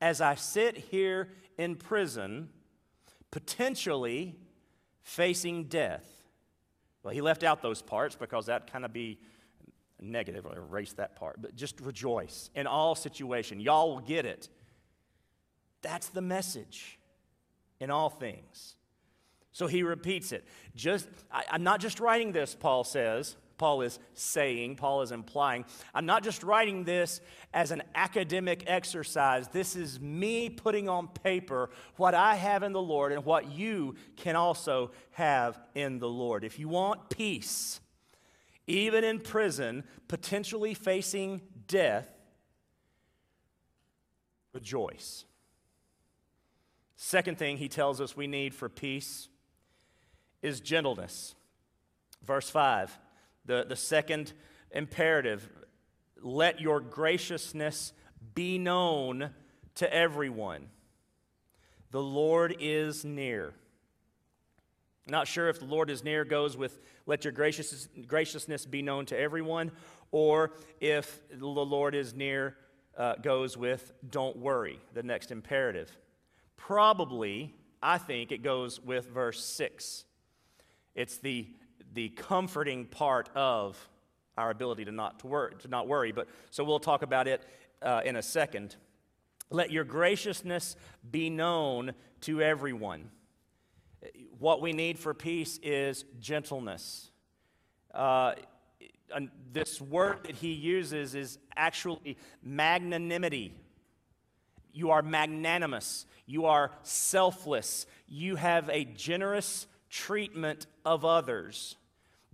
as 0.00 0.20
I 0.20 0.36
sit 0.36 0.76
here 0.76 1.30
in 1.56 1.74
prison, 1.74 2.50
potentially 3.32 4.36
facing 5.02 5.64
death. 5.64 6.06
Well, 7.02 7.12
he 7.12 7.20
left 7.20 7.42
out 7.42 7.60
those 7.62 7.82
parts 7.82 8.14
because 8.14 8.46
that 8.46 8.70
kind 8.70 8.84
of 8.84 8.92
be 8.92 9.18
negative. 10.00 10.46
I'll 10.46 10.52
erase 10.52 10.92
that 10.94 11.16
part. 11.16 11.42
But 11.42 11.56
just 11.56 11.80
rejoice 11.80 12.50
in 12.54 12.68
all 12.68 12.94
situation. 12.94 13.58
Y'all 13.58 13.90
will 13.90 14.00
get 14.00 14.26
it. 14.26 14.48
That's 15.82 16.08
the 16.08 16.20
message 16.20 16.98
in 17.80 17.90
all 17.90 18.10
things. 18.10 18.76
So 19.52 19.66
he 19.66 19.82
repeats 19.82 20.32
it. 20.32 20.44
Just 20.74 21.08
I, 21.32 21.44
I'm 21.50 21.62
not 21.62 21.80
just 21.80 22.00
writing 22.00 22.32
this, 22.32 22.54
Paul 22.54 22.84
says. 22.84 23.36
Paul 23.58 23.82
is 23.82 23.98
saying, 24.14 24.76
Paul 24.76 25.02
is 25.02 25.10
implying. 25.10 25.64
I'm 25.92 26.06
not 26.06 26.22
just 26.22 26.44
writing 26.44 26.84
this 26.84 27.20
as 27.52 27.72
an 27.72 27.82
academic 27.94 28.62
exercise. 28.68 29.48
This 29.48 29.74
is 29.74 30.00
me 30.00 30.48
putting 30.48 30.88
on 30.88 31.08
paper 31.08 31.70
what 31.96 32.14
I 32.14 32.36
have 32.36 32.62
in 32.62 32.72
the 32.72 32.80
Lord 32.80 33.12
and 33.12 33.24
what 33.24 33.50
you 33.50 33.96
can 34.16 34.36
also 34.36 34.92
have 35.10 35.58
in 35.74 35.98
the 35.98 36.08
Lord. 36.08 36.44
If 36.44 36.60
you 36.60 36.68
want 36.68 37.10
peace, 37.10 37.80
even 38.68 39.02
in 39.02 39.18
prison, 39.18 39.82
potentially 40.06 40.74
facing 40.74 41.40
death, 41.66 42.08
rejoice. 44.52 45.24
Second 46.94 47.38
thing 47.38 47.56
he 47.56 47.68
tells 47.68 48.00
us 48.00 48.16
we 48.16 48.28
need 48.28 48.54
for 48.54 48.68
peace 48.68 49.28
is 50.42 50.60
gentleness. 50.60 51.34
Verse 52.22 52.50
5 52.50 52.98
the, 53.44 53.64
the 53.66 53.76
second 53.76 54.32
imperative 54.70 55.48
let 56.22 56.60
your 56.60 56.80
graciousness 56.80 57.92
be 58.34 58.58
known 58.58 59.30
to 59.76 59.92
everyone. 59.94 60.68
The 61.90 62.02
Lord 62.02 62.56
is 62.60 63.04
near. 63.04 63.54
Not 65.06 65.26
sure 65.26 65.48
if 65.48 65.58
the 65.58 65.64
Lord 65.64 65.88
is 65.88 66.04
near 66.04 66.24
goes 66.24 66.56
with 66.56 66.78
let 67.06 67.24
your 67.24 67.32
gracious, 67.32 67.88
graciousness 68.06 68.66
be 68.66 68.82
known 68.82 69.06
to 69.06 69.18
everyone, 69.18 69.70
or 70.10 70.52
if 70.80 71.20
the 71.30 71.46
Lord 71.46 71.94
is 71.94 72.14
near 72.14 72.56
uh, 72.98 73.14
goes 73.14 73.56
with 73.56 73.92
don't 74.10 74.36
worry, 74.36 74.78
the 74.92 75.02
next 75.02 75.30
imperative. 75.30 75.90
Probably, 76.56 77.54
I 77.82 77.96
think 77.96 78.32
it 78.32 78.42
goes 78.42 78.80
with 78.80 79.08
verse 79.08 79.42
6. 79.42 80.04
It's 80.94 81.18
the 81.18 81.48
the 81.94 82.08
comforting 82.10 82.84
part 82.86 83.28
of 83.34 83.88
our 84.36 84.50
ability 84.50 84.84
to 84.84 84.92
not, 84.92 85.18
to, 85.20 85.26
wor- 85.26 85.50
to 85.50 85.68
not 85.68 85.88
worry. 85.88 86.12
But, 86.12 86.28
so 86.50 86.64
we'll 86.64 86.78
talk 86.78 87.02
about 87.02 87.26
it 87.26 87.42
uh, 87.82 88.02
in 88.04 88.16
a 88.16 88.22
second. 88.22 88.76
Let 89.50 89.70
your 89.70 89.84
graciousness 89.84 90.76
be 91.10 91.30
known 91.30 91.94
to 92.22 92.40
everyone. 92.40 93.10
What 94.38 94.60
we 94.60 94.72
need 94.72 94.98
for 94.98 95.12
peace 95.14 95.58
is 95.62 96.04
gentleness. 96.20 97.10
Uh, 97.92 98.34
this 99.52 99.80
word 99.80 100.18
that 100.24 100.36
he 100.36 100.52
uses 100.52 101.14
is 101.14 101.38
actually 101.56 102.16
magnanimity. 102.42 103.54
You 104.72 104.90
are 104.90 105.02
magnanimous. 105.02 106.06
You 106.26 106.44
are 106.44 106.70
selfless. 106.82 107.86
You 108.06 108.36
have 108.36 108.68
a 108.68 108.84
generous 108.84 109.66
treatment 109.90 110.66
of 110.88 111.04
others. 111.04 111.76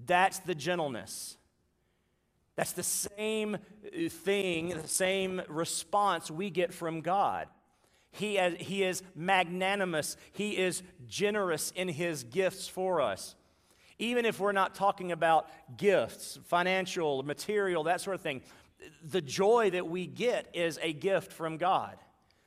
That's 0.07 0.39
the 0.39 0.55
gentleness. 0.55 1.37
That's 2.55 2.73
the 2.73 2.85
same 2.85 3.57
uh, 3.57 4.09
thing, 4.09 4.69
the 4.69 4.87
same 4.87 5.43
response 5.49 6.31
we 6.31 6.51
get 6.51 6.73
from 6.73 7.01
God. 7.01 7.49
He, 8.13 8.37
has, 8.37 8.55
he 8.59 8.85
is 8.85 9.03
magnanimous, 9.17 10.17
He 10.33 10.57
is 10.57 10.85
generous 11.09 11.73
in 11.75 11.89
His 11.89 12.23
gifts 12.23 12.69
for 12.69 13.01
us. 13.01 13.35
Even 13.99 14.25
if 14.25 14.39
we're 14.39 14.53
not 14.53 14.77
talking 14.77 15.11
about 15.11 15.49
gifts, 15.77 16.39
financial, 16.45 17.25
material, 17.25 17.85
that 17.85 18.01
sort 18.01 18.15
of 18.15 18.21
thing, 18.21 18.43
the 19.03 19.21
joy 19.21 19.71
that 19.71 19.89
we 19.89 20.07
get 20.07 20.49
is 20.55 20.79
a 20.81 20.93
gift 20.93 21.33
from 21.33 21.57
God 21.57 21.97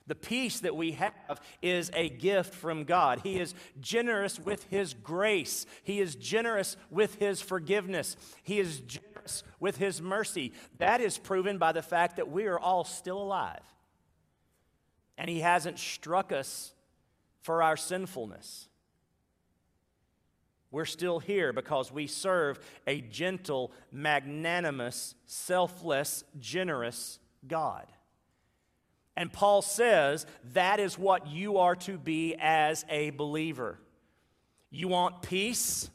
The 0.08 0.16
peace 0.16 0.62
that 0.62 0.76
we 0.76 0.94
have 0.94 1.42
is 1.62 1.92
a 1.94 2.10
gift 2.10 2.56
from 2.56 2.86
God. 2.86 3.20
He 3.24 3.40
is 3.40 3.54
generous 3.82 4.40
with 4.40 4.64
His 4.70 4.94
grace. 4.94 5.66
He 5.84 6.00
is 6.00 6.16
generous 6.16 6.78
with 6.90 7.16
His 7.16 7.42
forgiveness. 7.42 8.16
He 8.44 8.60
is 8.60 8.80
generous 8.80 9.44
with 9.60 9.78
His 9.78 10.02
mercy. 10.02 10.54
That 10.78 11.02
is 11.02 11.18
proven 11.18 11.58
by 11.58 11.74
the 11.74 11.82
fact 11.82 12.16
that 12.16 12.32
we 12.32 12.46
are 12.46 12.60
all 12.60 12.86
still 12.86 13.22
alive. 13.22 13.64
And 15.18 15.30
He 15.30 15.42
hasn't 15.42 15.78
struck 15.78 16.32
us 16.32 16.74
for 17.42 17.62
our 17.62 17.76
sinfulness. 17.76 18.70
We're 20.72 20.86
still 20.86 21.20
here 21.20 21.54
because 21.54 21.92
we 21.92 22.08
serve 22.08 22.60
a 22.86 23.02
gentle, 23.02 23.72
magnanimous, 23.92 25.16
selfless, 25.26 26.24
generous 26.40 27.20
God. 27.48 27.88
And 29.18 29.34
Paul 29.34 29.64
says 29.64 30.28
that 30.54 30.80
is 30.80 30.98
what 30.98 31.26
you 31.26 31.58
are 31.58 31.76
to 31.78 31.98
be 31.98 32.36
as 32.40 32.86
a 32.88 33.10
believer. 33.10 33.80
You 34.70 34.88
want 34.90 35.24
peace? 35.24 35.90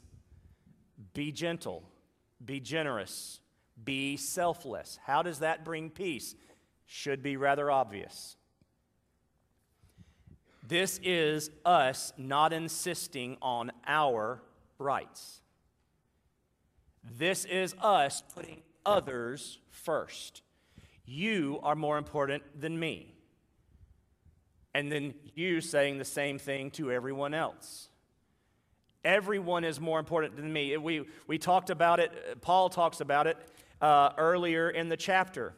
Be 1.13 1.31
gentle, 1.31 1.83
be 2.43 2.59
generous, 2.59 3.39
be 3.81 4.17
selfless. 4.17 4.99
How 5.05 5.23
does 5.23 5.39
that 5.39 5.63
bring 5.63 5.89
peace? 5.89 6.35
Should 6.85 7.23
be 7.23 7.37
rather 7.37 7.71
obvious. 7.71 8.35
This 10.67 10.99
is 11.01 11.49
us 11.63 12.11
not 12.17 12.51
insisting 12.51 13.37
on 13.41 13.71
our 13.87 14.41
rights. 14.79 15.39
This 17.17 17.45
is 17.45 17.73
us 17.81 18.21
putting 18.35 18.63
others 18.85 19.59
first. 19.69 20.41
You 21.05 21.59
are 21.63 21.75
more 21.75 21.97
important 21.97 22.43
than 22.59 22.77
me 22.79 23.12
and 24.73 24.91
then 24.91 25.13
you 25.35 25.61
saying 25.61 25.97
the 25.97 26.05
same 26.05 26.39
thing 26.39 26.71
to 26.71 26.91
everyone 26.91 27.33
else. 27.33 27.89
Everyone 29.03 29.63
is 29.63 29.79
more 29.79 29.99
important 29.99 30.37
than 30.37 30.51
me. 30.51 30.75
We, 30.77 31.05
we 31.27 31.37
talked 31.37 31.69
about 31.69 31.99
it, 31.99 32.41
Paul 32.41 32.69
talks 32.69 33.01
about 33.01 33.27
it 33.27 33.37
uh, 33.81 34.11
earlier 34.17 34.69
in 34.69 34.89
the 34.89 34.97
chapter, 34.97 35.53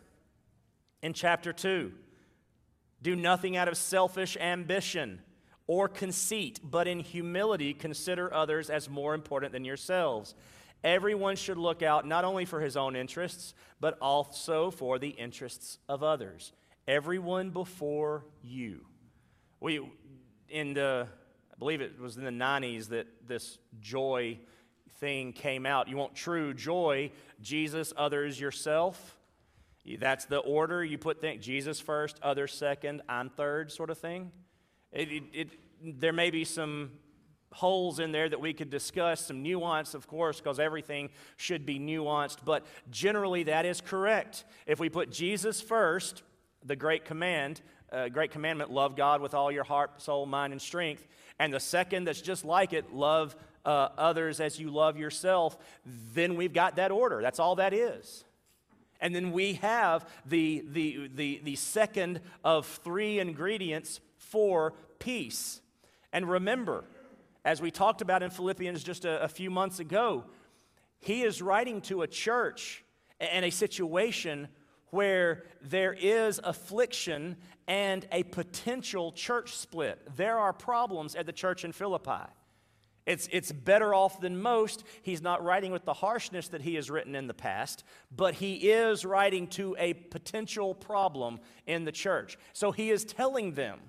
in 1.01 1.13
chapter 1.13 1.53
2. 1.53 1.91
Do 3.01 3.15
nothing 3.15 3.55
out 3.55 3.67
of 3.67 3.77
selfish 3.77 4.36
ambition 4.38 5.22
or 5.67 5.88
conceit, 5.88 6.60
but 6.63 6.88
in 6.88 7.00
humility 7.00 7.74
consider 7.74 8.34
others 8.34 8.69
as 8.69 8.89
more 8.89 9.13
important 9.13 9.51
than 9.51 9.63
yourselves. 9.63 10.34
Everyone 10.84 11.36
should 11.36 11.57
look 11.57 11.81
out 11.81 12.07
not 12.07 12.25
only 12.25 12.45
for 12.45 12.62
his 12.62 12.75
own 12.75 12.95
interests, 12.95 13.53
but 13.79 13.98
also 14.00 14.72
for 14.72 15.00
the 15.00 15.10
interests 15.10 15.77
of 15.88 16.03
others. 16.03 16.51
Everyone 16.88 17.50
before 17.50 18.25
you. 18.43 18.86
We, 19.60 19.82
in 20.50 20.74
the, 20.74 21.08
I 21.54 21.58
believe 21.58 21.82
it 21.82 22.00
was 22.00 22.18
in 22.18 22.24
the 22.24 22.32
90s 22.32 22.90
that 22.90 23.08
this 23.28 23.58
joy 23.80 24.40
thing 25.00 25.34
came 25.34 25.66
out. 25.66 25.88
You 25.88 25.98
want 25.98 26.16
true 26.16 26.54
joy, 26.54 27.12
Jesus, 27.42 27.94
others, 27.98 28.40
yourself. 28.40 29.18
That's 30.00 30.26
the 30.26 30.40
order 30.40 30.84
you 30.84 30.98
put 30.98 31.22
things 31.22 31.46
Jesus 31.46 31.80
first, 31.80 32.18
others 32.24 32.54
second, 32.54 33.04
I'm 33.08 33.30
third, 33.30 33.72
sort 33.72 33.90
of 33.90 33.98
thing. 34.00 34.32
It, 34.92 35.12
it, 35.12 35.24
it, 35.34 36.00
there 36.00 36.14
may 36.14 36.32
be 36.32 36.44
some 36.44 36.92
holes 37.52 38.00
in 38.00 38.12
there 38.12 38.28
that 38.28 38.42
we 38.42 38.54
could 38.54 38.70
discuss, 38.70 39.22
some 39.22 39.44
nuance, 39.44 39.94
of 39.94 40.08
course, 40.08 40.42
because 40.42 40.60
everything 40.60 41.10
should 41.38 41.66
be 41.66 41.80
nuanced, 41.80 42.40
but 42.44 42.66
generally 42.90 43.44
that 43.44 43.66
is 43.66 43.80
correct. 43.80 44.44
If 44.66 44.80
we 44.80 44.90
put 44.90 45.12
Jesus 45.12 45.62
first, 45.62 46.24
the 46.66 46.76
great 46.76 47.06
command, 47.06 47.62
uh, 47.96 48.10
great 48.10 48.32
commandment 48.32 48.72
love 48.72 48.96
God 48.96 49.22
with 49.22 49.34
all 49.34 49.52
your 49.52 49.64
heart, 49.64 50.02
soul, 50.02 50.25
mind, 50.25 50.54
and 50.54 50.62
strength. 50.62 51.08
And 51.40 51.54
the 51.54 51.60
second 51.60 52.06
that's 52.06 52.22
just 52.22 52.46
like 52.46 52.74
it, 52.74 52.94
love 52.94 53.36
uh, 53.66 53.90
others 53.98 54.40
as 54.40 54.60
you 54.60 54.70
love 54.70 54.98
yourself, 54.98 55.58
then 56.14 56.36
we've 56.36 56.54
got 56.54 56.75
that 56.75 56.92
order. 56.92 57.22
That's 57.22 57.40
all 57.40 57.56
that 57.56 57.74
is. 57.74 58.25
And 59.02 59.14
then 59.14 59.32
we 59.32 59.54
have 59.56 60.08
the, 60.25 60.64
the, 60.72 61.10
the, 61.14 61.42
the 61.44 61.56
second 61.56 62.22
of 62.44 62.66
three 62.66 63.20
ingredients 63.20 64.00
for 64.18 64.74
peace. 65.00 65.62
And 66.14 66.30
remember, 66.30 66.86
as 67.44 67.62
we 67.62 67.72
talked 67.72 68.02
about 68.02 68.24
in 68.24 68.30
Philippians 68.30 68.84
just 68.84 69.06
a, 69.06 69.24
a 69.24 69.28
few 69.28 69.50
months 69.50 69.80
ago, 69.80 70.24
he 71.00 71.24
is 71.24 71.41
writing 71.41 71.82
to 71.82 72.02
a 72.02 72.08
church 72.08 72.84
and 73.19 73.46
a 73.46 73.52
situation 73.52 74.48
where 74.89 75.43
there 75.62 75.93
is 75.93 76.39
affliction 76.43 77.36
and 77.67 78.08
a 78.12 78.24
potential 78.24 79.12
church 79.12 79.56
split. 79.56 80.00
There 80.15 80.38
are 80.38 80.54
problems 80.54 81.15
at 81.15 81.26
the 81.26 81.34
church 81.34 81.65
in 81.65 81.71
Philippi. 81.71 82.26
It's, 83.06 83.30
it's 83.32 83.52
better 83.52 83.93
off 83.93 84.19
than 84.19 84.41
most. 84.41 84.84
He's 85.04 85.21
not 85.21 85.43
writing 85.43 85.71
with 85.71 85.86
the 85.86 85.93
harshness 85.93 86.48
that 86.50 86.62
he 86.62 86.76
has 86.76 86.89
written 86.89 87.15
in 87.15 87.28
the 87.28 87.36
past, 87.36 87.84
but 88.15 88.36
he 88.36 88.71
is 88.71 89.06
writing 89.06 89.48
to 89.50 89.76
a 89.78 89.93
potential 89.93 90.74
problem 90.74 91.39
in 91.67 91.86
the 91.86 91.91
church. 91.91 92.38
So 92.54 92.71
he 92.71 92.89
is 92.89 93.06
telling 93.06 93.54
them 93.54 93.80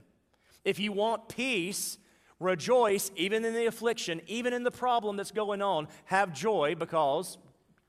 if 0.65 0.79
you 0.79 0.93
want 0.93 1.29
peace, 1.29 1.97
rejoice 2.41 3.11
even 3.17 3.45
in 3.45 3.55
the 3.55 3.67
affliction, 3.67 4.21
even 4.27 4.53
in 4.53 4.65
the 4.65 4.71
problem 4.71 5.17
that's 5.17 5.31
going 5.31 5.63
on. 5.63 5.89
Have 6.07 6.35
joy 6.35 6.75
because 6.77 7.39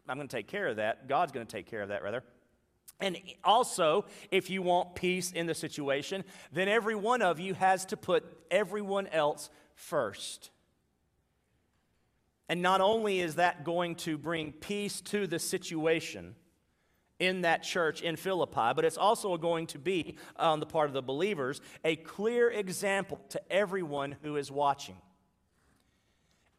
I'm 0.08 0.18
going 0.18 0.28
to 0.28 0.36
take 0.36 0.48
care 0.48 0.68
of 0.68 0.78
that. 0.78 1.10
God's 1.10 1.32
going 1.32 1.46
to 1.46 1.52
take 1.52 1.66
care 1.66 1.82
of 1.82 1.90
that, 1.90 2.04
rather. 2.04 2.24
And 3.00 3.18
also, 3.44 4.06
if 4.32 4.50
you 4.50 4.62
want 4.62 4.96
peace 4.96 5.32
in 5.32 5.46
the 5.46 5.54
situation, 5.54 6.24
then 6.52 6.68
every 6.68 6.96
one 6.96 7.22
of 7.22 7.40
you 7.40 7.54
has 7.54 7.86
to 7.86 7.98
put 7.98 8.24
everyone 8.50 9.08
else 9.08 9.50
first. 9.76 10.50
And 12.50 12.62
not 12.62 12.82
only 12.82 13.20
is 13.20 13.36
that 13.36 13.64
going 13.64 13.96
to 13.96 14.18
bring 14.18 14.52
peace 14.52 15.02
to 15.02 15.28
the 15.28 15.38
situation 15.38 16.36
in 17.20 17.42
that 17.42 17.64
church 17.64 18.02
in 18.02 18.16
Philippi, 18.16 18.74
but 18.76 18.86
it's 18.86 18.98
also 18.98 19.38
going 19.38 19.68
to 19.68 19.80
be, 19.80 20.16
on 20.38 20.60
the 20.60 20.66
part 20.66 20.88
of 20.88 20.94
the 20.94 21.02
believers, 21.02 21.62
a 21.84 21.96
clear 21.96 22.50
example 22.50 23.20
to 23.30 23.42
everyone 23.52 24.16
who 24.22 24.38
is 24.38 24.52
watching. 24.52 24.98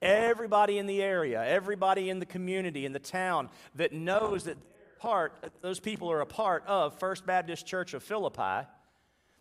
Everybody 0.01 0.79
in 0.79 0.87
the 0.87 1.03
area, 1.03 1.43
everybody 1.45 2.11
in 2.11 2.21
the 2.21 2.27
community, 2.27 2.87
in 2.87 2.93
the 2.93 2.99
town 3.01 3.51
that 3.75 3.93
knows 3.93 4.45
that 4.45 4.57
part, 4.99 5.33
those 5.61 5.81
people 5.81 6.11
are 6.11 6.21
a 6.21 6.27
part 6.27 6.65
of 6.67 6.99
First 6.99 7.27
Baptist 7.27 7.67
Church 7.67 7.95
of 7.95 8.03
Philippi, 8.03 8.67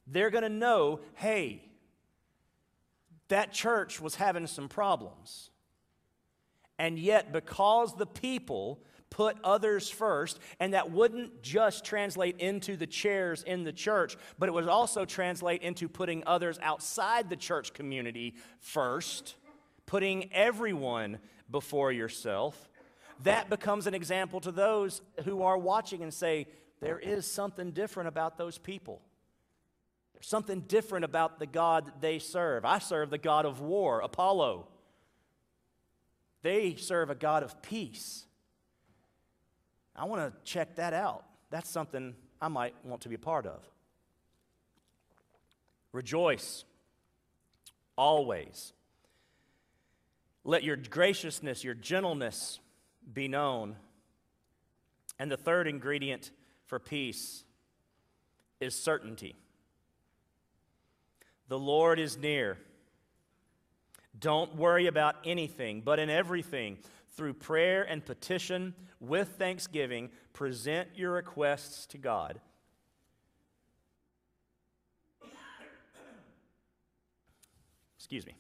they're 0.06 0.30
going 0.30 0.44
to 0.44 0.50
know 0.50 1.00
hey, 1.16 1.64
that 3.28 3.52
church 3.52 4.00
was 4.00 4.16
having 4.16 4.48
some 4.48 4.70
problems. 4.70 5.50
And 6.80 6.98
yet, 7.00 7.34
because 7.34 7.96
the 7.96 8.06
people 8.06 8.80
put 9.10 9.38
others 9.44 9.90
first, 9.90 10.40
and 10.60 10.74
that 10.74 10.92
wouldn't 10.92 11.42
just 11.42 11.86
translate 11.86 12.38
into 12.40 12.76
the 12.76 12.86
chairs 12.86 13.44
in 13.44 13.64
the 13.64 13.72
church, 13.72 14.18
but 14.38 14.50
it 14.50 14.52
would 14.52 14.68
also 14.68 15.06
translate 15.06 15.62
into 15.62 15.88
putting 15.88 16.24
others 16.26 16.60
outside 16.62 17.30
the 17.30 17.36
church 17.36 17.74
community 17.74 18.36
first, 18.60 19.36
putting 19.86 20.32
everyone 20.34 21.20
before 21.50 21.92
yourself 21.92 22.70
that 23.24 23.50
becomes 23.50 23.88
an 23.88 23.94
example 23.94 24.40
to 24.42 24.52
those 24.52 25.02
who 25.26 25.44
are 25.44 25.58
watching 25.58 26.04
and 26.04 26.14
say, 26.14 26.48
there 26.80 27.00
is 27.00 27.26
something 27.26 27.72
different 27.72 28.08
about 28.08 28.38
those 28.38 28.58
people. 28.58 29.02
There's 30.14 30.28
something 30.28 30.62
different 30.62 31.06
about 31.06 31.40
the 31.40 31.46
God 31.46 31.92
they 32.02 32.20
serve. 32.20 32.66
I 32.66 32.80
serve 32.80 33.10
the 33.10 33.18
God 33.18 33.46
of 33.46 33.62
war, 33.62 34.02
Apollo. 34.02 34.68
They 36.42 36.76
serve 36.76 37.10
a 37.10 37.16
God 37.16 37.44
of 37.44 37.62
peace. 37.62 38.26
I 39.96 40.06
want 40.06 40.22
to 40.22 40.40
check 40.44 40.76
that 40.76 40.94
out. 40.94 41.24
That's 41.50 41.70
something 41.70 42.16
I 42.42 42.48
might 42.48 42.74
want 42.84 43.02
to 43.02 43.10
be 43.10 43.16
a 43.16 43.20
part 43.20 43.46
of. 43.46 43.64
Rejoice 45.92 46.66
always. 47.96 48.74
Let 50.44 50.64
your 50.64 50.78
graciousness, 50.78 51.64
your 51.64 51.74
gentleness, 51.74 52.60
be 53.12 53.28
known. 53.28 53.76
And 55.20 55.32
the 55.32 55.38
third 55.38 55.68
ingredient 55.68 56.32
for 56.66 56.80
peace 56.80 57.44
is 58.60 58.76
certainty. 58.76 59.36
The 61.48 61.60
Lord 61.60 62.00
is 62.00 62.18
near. 62.18 62.58
Don't 64.20 64.56
worry 64.56 64.88
about 64.88 65.16
anything, 65.24 65.82
but 65.82 66.00
in 66.00 66.10
everything, 66.10 66.78
through 67.16 67.34
prayer 67.34 67.84
and 67.84 68.06
petition 68.06 68.74
with 69.00 69.30
thanksgiving, 69.38 70.10
present 70.34 70.90
your 70.96 71.14
requests 71.14 71.86
to 71.88 71.98
God. 71.98 72.40
Excuse 77.98 78.26
me. 78.26 78.36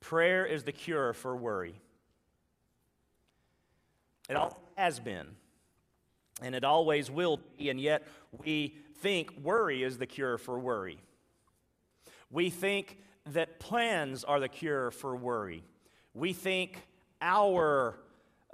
Prayer 0.00 0.44
is 0.44 0.64
the 0.64 0.72
cure 0.72 1.12
for 1.12 1.36
worry. 1.36 1.80
It 4.30 4.36
always 4.36 4.54
has 4.76 5.00
been, 5.00 5.26
and 6.40 6.54
it 6.54 6.62
always 6.62 7.10
will 7.10 7.40
be, 7.58 7.68
and 7.68 7.80
yet 7.80 8.06
we 8.44 8.76
think 9.00 9.36
worry 9.42 9.82
is 9.82 9.98
the 9.98 10.06
cure 10.06 10.38
for 10.38 10.56
worry. 10.56 11.00
We 12.30 12.48
think 12.48 12.98
that 13.26 13.58
plans 13.58 14.22
are 14.22 14.38
the 14.38 14.48
cure 14.48 14.92
for 14.92 15.16
worry. 15.16 15.64
We 16.14 16.32
think 16.32 16.78
our 17.20 17.98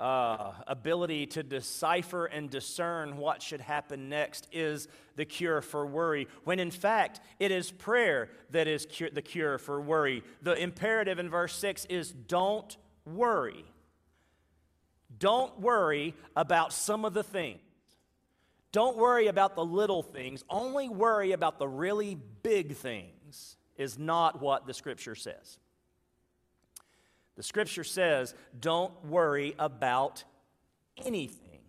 uh, 0.00 0.52
ability 0.66 1.26
to 1.26 1.42
decipher 1.42 2.24
and 2.24 2.48
discern 2.48 3.18
what 3.18 3.42
should 3.42 3.60
happen 3.60 4.08
next 4.08 4.48
is 4.52 4.88
the 5.16 5.26
cure 5.26 5.60
for 5.60 5.86
worry, 5.86 6.26
when 6.44 6.58
in 6.58 6.70
fact 6.70 7.20
it 7.38 7.50
is 7.50 7.70
prayer 7.70 8.30
that 8.50 8.66
is 8.66 8.86
cu- 8.86 9.10
the 9.10 9.22
cure 9.22 9.58
for 9.58 9.78
worry. 9.80 10.22
The 10.40 10.54
imperative 10.54 11.18
in 11.18 11.28
verse 11.28 11.54
6 11.54 11.84
is 11.86 12.12
don't 12.12 12.76
worry. 13.04 13.66
Don't 15.18 15.60
worry 15.60 16.14
about 16.34 16.72
some 16.72 17.04
of 17.04 17.14
the 17.14 17.22
things. 17.22 17.60
Don't 18.72 18.96
worry 18.96 19.28
about 19.28 19.56
the 19.56 19.64
little 19.64 20.02
things. 20.02 20.44
Only 20.50 20.88
worry 20.88 21.32
about 21.32 21.58
the 21.58 21.68
really 21.68 22.18
big 22.42 22.74
things, 22.76 23.56
is 23.76 23.98
not 23.98 24.40
what 24.40 24.66
the 24.66 24.74
scripture 24.74 25.14
says. 25.14 25.58
The 27.36 27.42
scripture 27.42 27.84
says, 27.84 28.34
don't 28.58 28.92
worry 29.04 29.54
about 29.58 30.24
anything. 31.04 31.60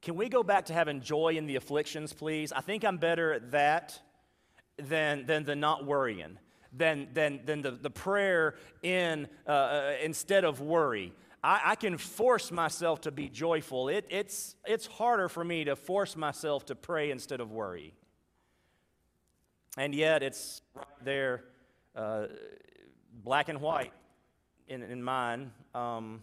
Can 0.00 0.16
we 0.16 0.28
go 0.28 0.42
back 0.42 0.66
to 0.66 0.72
having 0.72 1.00
joy 1.00 1.34
in 1.36 1.46
the 1.46 1.56
afflictions, 1.56 2.12
please? 2.12 2.52
I 2.52 2.60
think 2.60 2.84
I'm 2.84 2.96
better 2.96 3.32
at 3.32 3.52
that 3.52 4.00
than, 4.76 5.26
than 5.26 5.44
the 5.44 5.54
not 5.54 5.86
worrying, 5.86 6.38
than, 6.72 7.08
than, 7.12 7.40
than 7.44 7.62
the, 7.62 7.72
the 7.72 7.90
prayer 7.90 8.54
in, 8.82 9.28
uh, 9.46 9.50
uh, 9.50 9.92
instead 10.02 10.44
of 10.44 10.60
worry. 10.60 11.12
I, 11.42 11.60
I, 11.64 11.74
can 11.74 11.98
force 11.98 12.50
myself 12.50 13.02
to 13.02 13.10
be 13.10 13.28
joyful. 13.28 13.88
It, 13.88 14.06
it's, 14.08 14.56
it's 14.64 14.86
harder 14.86 15.28
for 15.28 15.44
me 15.44 15.64
to 15.64 15.76
force 15.76 16.16
myself 16.16 16.66
to 16.66 16.74
pray 16.74 17.10
instead 17.10 17.40
of 17.40 17.50
worry. 17.50 17.94
And 19.76 19.94
yet, 19.94 20.22
it's 20.22 20.62
right 20.74 20.86
there 21.02 21.44
uh, 21.96 22.26
black 23.24 23.48
and 23.48 23.60
white 23.60 23.92
in, 24.68 24.82
in 24.82 25.02
mine, 25.02 25.50
um, 25.74 26.20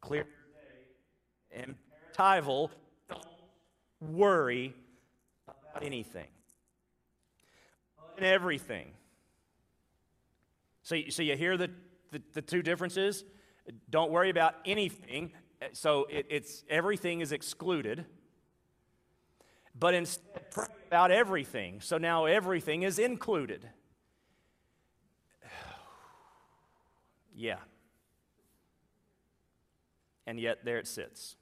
clear 0.00 0.26
imperatival, 1.56 2.70
don't 3.08 3.24
worry 4.00 4.74
about 5.46 5.84
anything. 5.84 6.26
And 8.16 8.26
everything. 8.26 8.90
So, 10.88 10.96
so 11.10 11.22
you 11.22 11.36
hear 11.36 11.58
the, 11.58 11.70
the, 12.12 12.22
the 12.32 12.40
two 12.40 12.62
differences? 12.62 13.22
Don't 13.90 14.10
worry 14.10 14.30
about 14.30 14.54
anything. 14.64 15.32
So 15.74 16.06
it, 16.08 16.24
it's 16.30 16.64
everything 16.70 17.20
is 17.20 17.30
excluded. 17.30 18.06
But 19.78 19.92
instead, 19.92 20.50
pray 20.50 20.64
about 20.86 21.10
everything. 21.10 21.82
So 21.82 21.98
now 21.98 22.24
everything 22.24 22.84
is 22.84 22.98
included. 22.98 23.68
Yeah. 27.36 27.58
And 30.26 30.40
yet 30.40 30.64
there 30.64 30.78
it 30.78 30.86
sits. 30.86 31.36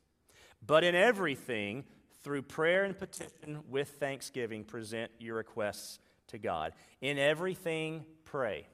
But 0.66 0.82
in 0.82 0.96
everything, 0.96 1.84
through 2.24 2.42
prayer 2.42 2.82
and 2.84 2.98
petition 2.98 3.60
with 3.68 3.90
thanksgiving, 4.00 4.64
present 4.64 5.12
your 5.20 5.36
requests 5.36 6.00
to 6.28 6.38
God. 6.38 6.72
In 7.00 7.16
everything, 7.16 8.04
pray. 8.24 8.66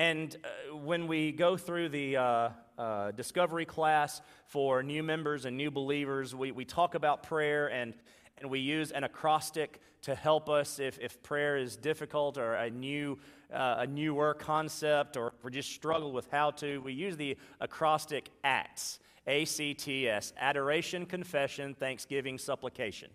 And 0.00 0.34
uh, 0.42 0.78
when 0.78 1.06
we 1.06 1.30
go 1.30 1.58
through 1.58 1.90
the 1.90 2.16
uh, 2.16 2.48
uh, 2.78 3.10
discovery 3.10 3.66
class 3.66 4.22
for 4.46 4.82
new 4.82 5.02
members 5.02 5.44
and 5.44 5.58
new 5.58 5.70
believers, 5.70 6.34
we, 6.34 6.52
we 6.52 6.64
talk 6.64 6.94
about 6.94 7.22
prayer 7.22 7.70
and, 7.70 7.92
and 8.38 8.48
we 8.48 8.60
use 8.60 8.92
an 8.92 9.04
acrostic 9.04 9.78
to 10.00 10.14
help 10.14 10.48
us 10.48 10.78
if, 10.78 10.98
if 11.00 11.22
prayer 11.22 11.58
is 11.58 11.76
difficult 11.76 12.38
or 12.38 12.54
a 12.54 12.70
new 12.70 13.18
uh, 13.52 13.80
a 13.80 13.86
newer 13.86 14.32
concept 14.32 15.18
or 15.18 15.34
we 15.42 15.50
just 15.50 15.70
struggle 15.70 16.12
with 16.12 16.30
how 16.30 16.50
to, 16.52 16.78
we 16.78 16.94
use 16.94 17.18
the 17.18 17.36
acrostic 17.60 18.30
ACTS, 18.42 19.00
A 19.26 19.44
C 19.44 19.74
T 19.74 20.08
S, 20.08 20.32
adoration, 20.38 21.04
confession, 21.04 21.74
thanksgiving, 21.74 22.38
supplication. 22.38 23.10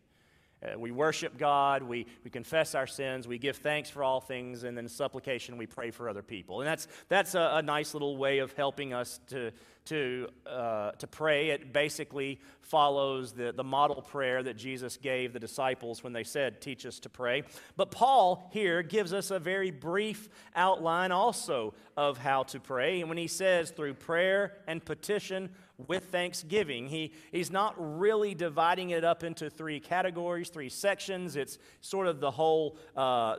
Uh, 0.66 0.80
we 0.80 0.92
worship 0.92 1.38
God, 1.38 1.84
we, 1.84 2.06
we 2.24 2.30
confess 2.30 2.76
our 2.76 2.88
sins, 2.88 3.28
we 3.28 3.38
give 3.38 3.58
thanks 3.58 3.90
for 3.90 4.04
all 4.04 4.20
things, 4.20 4.64
and 4.64 4.78
then 4.78 4.88
supplication, 4.88 5.58
we 5.58 5.68
pray 5.68 5.92
for 5.92 6.10
other 6.10 6.22
people. 6.22 6.62
And 6.62 6.68
that's, 6.68 6.88
that's 7.10 7.36
a, 7.36 7.52
a 7.56 7.62
nice 7.62 7.94
little 7.94 8.18
way 8.18 8.40
of 8.40 8.54
helping 8.54 8.94
us 8.94 9.20
to, 9.28 9.52
to, 9.86 10.28
uh, 10.46 10.92
to 10.92 11.08
pray. 11.08 11.50
It 11.50 11.74
basically 11.74 12.40
follows 12.62 13.32
the, 13.32 13.54
the 13.56 13.64
model 13.64 14.02
prayer 14.02 14.42
that 14.44 14.58
Jesus 14.58 14.98
gave 14.98 15.34
the 15.34 15.40
disciples 15.40 16.04
when 16.04 16.14
they 16.14 16.24
said, 16.24 16.62
Teach 16.62 16.86
us 16.86 17.00
to 17.00 17.10
pray. 17.10 17.44
But 17.78 17.92
Paul 17.92 18.50
here 18.52 18.82
gives 18.82 19.14
us 19.14 19.32
a 19.32 19.40
very 19.40 19.72
brief 19.72 20.30
outline 20.56 21.12
also 21.12 21.74
of 21.96 22.18
how 22.18 22.44
to 22.44 22.60
pray. 22.60 23.00
And 23.02 23.10
when 23.10 23.18
he 23.18 23.28
says, 23.28 23.72
through 23.72 23.96
prayer 23.96 24.58
and 24.68 24.84
petition, 24.84 25.50
with 25.88 26.06
thanksgiving. 26.06 26.88
He, 26.88 27.12
he's 27.32 27.52
not 27.52 27.76
really 27.78 28.34
dividing 28.34 28.92
it 28.92 29.04
up 29.04 29.24
into 29.24 29.50
three 29.50 29.80
categories, 29.80 30.50
three 30.50 30.70
sections. 30.70 31.36
It's 31.36 31.58
sort 31.82 32.08
of 32.08 32.20
the 32.20 32.32
whole. 32.32 32.78
Uh, 32.96 33.36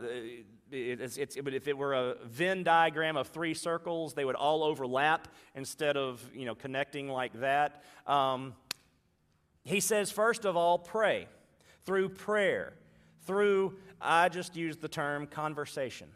it's, 0.70 1.16
it's, 1.16 1.36
if 1.36 1.68
it 1.68 1.76
were 1.76 1.94
a 1.94 2.14
Venn 2.24 2.62
diagram 2.62 3.16
of 3.16 3.28
three 3.28 3.54
circles, 3.54 4.14
they 4.14 4.24
would 4.24 4.34
all 4.34 4.64
overlap 4.64 5.28
instead 5.54 5.96
of 5.96 6.22
you 6.34 6.44
know 6.44 6.54
connecting 6.54 7.08
like 7.08 7.32
that. 7.40 7.82
Um, 8.06 8.54
he 9.64 9.80
says, 9.80 10.12
first 10.12 10.44
of 10.44 10.56
all, 10.56 10.78
pray 10.78 11.26
through 11.84 12.10
prayer, 12.10 12.74
through 13.22 13.76
I 14.00 14.28
just 14.28 14.56
used 14.56 14.80
the 14.80 14.88
term 14.88 15.26
conversation. 15.26 16.08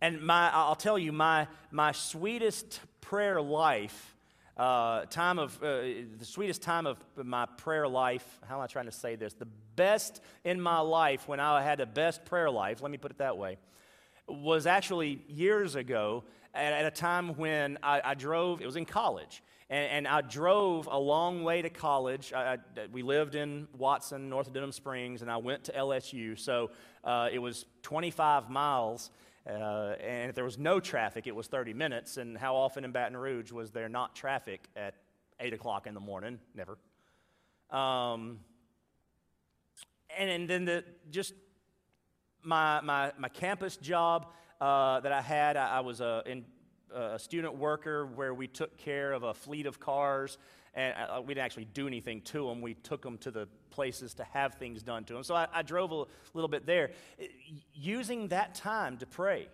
And 0.00 0.22
my, 0.22 0.50
I'll 0.50 0.76
tell 0.76 0.98
you, 0.98 1.12
my, 1.12 1.46
my 1.70 1.92
sweetest 1.92 2.80
prayer 3.00 3.40
life 3.42 4.14
uh, 4.56 5.06
time 5.06 5.38
of 5.38 5.56
uh, 5.62 5.80
the 6.18 6.24
sweetest 6.24 6.62
time 6.62 6.86
of 6.86 6.98
my 7.16 7.46
prayer 7.46 7.88
life. 7.88 8.40
How 8.46 8.56
am 8.56 8.62
I 8.62 8.66
trying 8.66 8.86
to 8.86 8.92
say 8.92 9.16
this? 9.16 9.32
The 9.32 9.48
best 9.76 10.20
in 10.44 10.60
my 10.60 10.80
life 10.80 11.28
when 11.28 11.40
I 11.40 11.62
had 11.62 11.78
the 11.78 11.86
best 11.86 12.24
prayer 12.24 12.50
life. 12.50 12.82
Let 12.82 12.90
me 12.90 12.98
put 12.98 13.10
it 13.10 13.18
that 13.18 13.38
way. 13.38 13.58
Was 14.26 14.66
actually 14.66 15.22
years 15.28 15.74
ago 15.74 16.24
at, 16.54 16.72
at 16.72 16.84
a 16.84 16.90
time 16.90 17.36
when 17.36 17.78
I, 17.82 18.00
I, 18.04 18.14
drove. 18.14 18.60
It 18.60 18.66
was 18.66 18.76
in 18.76 18.84
college, 18.84 19.42
and, 19.68 19.90
and, 19.90 20.08
I 20.08 20.20
drove 20.20 20.88
a 20.90 20.98
long 20.98 21.42
way 21.42 21.62
to 21.62 21.70
college. 21.70 22.32
I, 22.32 22.54
I, 22.54 22.58
we 22.92 23.02
lived 23.02 23.34
in 23.34 23.68
Watson, 23.76 24.28
north 24.28 24.46
of 24.48 24.52
Denham 24.52 24.72
Springs, 24.72 25.22
and 25.22 25.30
I 25.30 25.36
went 25.36 25.64
to 25.64 25.72
LSU. 25.72 26.38
So 26.38 26.70
uh, 27.04 27.28
it 27.32 27.38
was 27.38 27.64
25 27.82 28.50
miles. 28.50 29.10
Uh, 29.46 29.94
and 30.00 30.28
if 30.28 30.34
there 30.34 30.44
was 30.44 30.58
no 30.58 30.80
traffic, 30.80 31.26
it 31.26 31.34
was 31.34 31.46
30 31.46 31.72
minutes. 31.72 32.16
And 32.16 32.36
how 32.36 32.56
often 32.56 32.84
in 32.84 32.92
Baton 32.92 33.16
Rouge 33.16 33.52
was 33.52 33.70
there 33.70 33.88
not 33.88 34.14
traffic 34.14 34.68
at 34.76 34.94
8 35.38 35.54
o'clock 35.54 35.86
in 35.86 35.94
the 35.94 36.00
morning? 36.00 36.38
Never. 36.54 36.78
Um, 37.70 38.40
and, 40.16 40.30
and 40.30 40.48
then 40.48 40.64
the, 40.64 40.84
just 41.10 41.34
my, 42.42 42.80
my, 42.80 43.12
my 43.18 43.28
campus 43.28 43.76
job 43.76 44.26
uh, 44.60 45.00
that 45.00 45.12
I 45.12 45.22
had, 45.22 45.56
I, 45.56 45.78
I 45.78 45.80
was 45.80 46.00
a, 46.00 46.22
in, 46.26 46.44
a 46.94 47.18
student 47.18 47.56
worker 47.56 48.06
where 48.06 48.34
we 48.34 48.46
took 48.46 48.76
care 48.76 49.12
of 49.12 49.22
a 49.22 49.34
fleet 49.34 49.66
of 49.66 49.80
cars 49.80 50.38
and 50.74 50.94
uh, 50.96 51.20
we 51.20 51.34
didn't 51.34 51.44
actually 51.44 51.66
do 51.66 51.86
anything 51.86 52.20
to 52.22 52.46
them. 52.46 52.60
We 52.60 52.74
took 52.74 53.02
them 53.02 53.18
to 53.18 53.30
the 53.30 53.48
places 53.70 54.14
to 54.14 54.24
have 54.24 54.54
things 54.54 54.82
done 54.82 55.04
to 55.04 55.14
them. 55.14 55.24
So 55.24 55.34
I, 55.34 55.48
I 55.52 55.62
drove 55.62 55.92
a 55.92 56.04
little 56.32 56.48
bit 56.48 56.66
there. 56.66 56.92
Using 57.74 58.28
that 58.28 58.54
time 58.54 58.96
to 58.98 59.06
pray, 59.06 59.48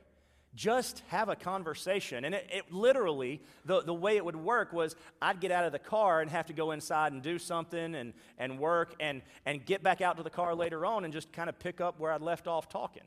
just 0.55 1.03
have 1.09 1.29
a 1.29 1.37
conversation. 1.37 2.25
And 2.25 2.35
it, 2.35 2.49
it, 2.51 2.72
literally, 2.72 3.42
the, 3.64 3.83
the 3.83 3.94
way 3.94 4.16
it 4.16 4.25
would 4.25 4.37
work 4.37 4.72
was 4.72 4.96
I'd 5.20 5.40
get 5.40 5.51
out 5.51 5.64
of 5.64 5.72
the 5.72 5.79
car 5.79 6.20
and 6.22 6.31
have 6.31 6.46
to 6.46 6.53
go 6.53 6.70
inside 6.72 7.12
and 7.12 7.22
do 7.22 7.38
something 7.38 7.94
and, 7.94 8.14
and 8.38 8.59
work 8.59 8.94
and, 9.01 9.22
and 9.44 9.64
get 9.64 9.83
back 9.83 10.01
out 10.01 10.16
to 10.16 10.22
the 10.22 10.31
car 10.31 10.55
later 10.55 10.85
on 10.85 11.05
and 11.05 11.12
just 11.12 11.33
kind 11.33 11.49
of 11.49 11.59
pick 11.59 11.81
up 11.81 12.01
where 12.01 12.11
I'd 12.11 12.22
left 12.22 12.46
off 12.46 12.68
talking. 12.68 13.03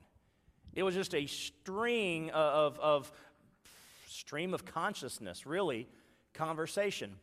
It 0.74 0.84
was 0.84 0.94
just 0.94 1.16
a 1.16 1.26
string 1.26 2.30
of, 2.30 2.80
of 2.80 3.12
stream 4.10 4.54
of 4.54 4.66
consciousness, 4.66 5.46
really, 5.46 5.88
conversation. 6.34 7.16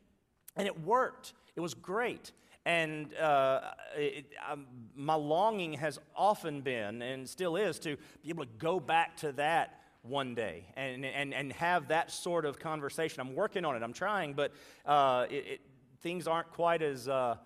And 0.56 0.66
it 0.66 0.80
worked. 0.80 1.34
It 1.54 1.60
was 1.60 1.74
great. 1.74 2.32
And 2.64 3.14
uh, 3.14 3.60
it, 3.96 4.26
um, 4.50 4.66
my 4.94 5.14
longing 5.14 5.74
has 5.74 6.00
often 6.16 6.62
been, 6.62 7.00
and 7.00 7.28
still 7.28 7.56
is, 7.56 7.78
to 7.80 7.96
be 8.22 8.30
able 8.30 8.44
to 8.44 8.50
go 8.58 8.80
back 8.80 9.16
to 9.18 9.32
that 9.32 9.80
one 10.02 10.34
day 10.34 10.64
and, 10.76 11.04
and, 11.04 11.32
and 11.34 11.52
have 11.54 11.88
that 11.88 12.10
sort 12.10 12.44
of 12.44 12.58
conversation. 12.58 13.20
I'm 13.20 13.34
working 13.34 13.64
on 13.64 13.76
it, 13.76 13.82
I'm 13.82 13.92
trying, 13.92 14.34
but 14.34 14.52
uh, 14.84 15.26
it, 15.30 15.46
it, 15.46 15.60
things 16.00 16.26
aren't 16.26 16.50
quite 16.50 16.82
as, 16.82 17.08
uh, 17.08 17.36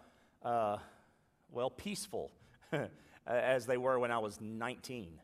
uh 0.43 0.79
well, 1.53 1.71
peaceful 1.71 2.31
as 3.27 3.67
they 3.67 3.77
were 3.77 3.99
when 3.99 4.11
I 4.11 4.19
was 4.19 4.41
19. 4.41 5.21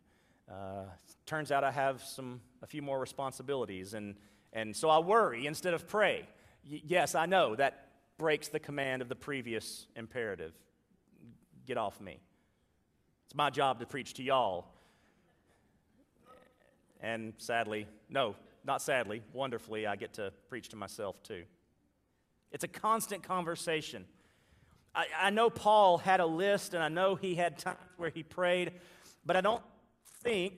Uh, 0.50 0.84
turns 1.24 1.50
out 1.50 1.64
I 1.64 1.70
have 1.70 2.02
some, 2.02 2.40
a 2.66 2.68
few 2.68 2.82
more 2.82 2.98
responsibilities, 2.98 3.94
and, 3.94 4.16
and 4.52 4.74
so 4.74 4.90
I 4.90 4.98
worry 4.98 5.46
instead 5.46 5.72
of 5.72 5.86
pray. 5.86 6.26
Y- 6.68 6.82
yes, 6.84 7.14
I 7.14 7.24
know 7.24 7.54
that 7.54 7.86
breaks 8.18 8.48
the 8.48 8.58
command 8.58 9.02
of 9.02 9.08
the 9.08 9.14
previous 9.14 9.86
imperative 9.94 10.52
get 11.64 11.78
off 11.78 12.00
me. 12.00 12.18
It's 13.26 13.36
my 13.36 13.50
job 13.50 13.78
to 13.78 13.86
preach 13.86 14.14
to 14.14 14.22
y'all. 14.24 14.66
And 17.00 17.34
sadly, 17.38 17.86
no, 18.08 18.34
not 18.64 18.82
sadly, 18.82 19.22
wonderfully, 19.32 19.86
I 19.86 19.94
get 19.94 20.14
to 20.14 20.32
preach 20.48 20.70
to 20.70 20.76
myself 20.76 21.22
too. 21.22 21.44
It's 22.50 22.64
a 22.64 22.68
constant 22.68 23.22
conversation. 23.22 24.06
I, 24.92 25.06
I 25.20 25.30
know 25.30 25.50
Paul 25.50 25.98
had 25.98 26.18
a 26.18 26.26
list, 26.26 26.74
and 26.74 26.82
I 26.82 26.88
know 26.88 27.14
he 27.14 27.36
had 27.36 27.58
times 27.58 27.78
where 27.96 28.10
he 28.10 28.24
prayed, 28.24 28.72
but 29.24 29.36
I 29.36 29.40
don't 29.40 29.62
think 30.22 30.54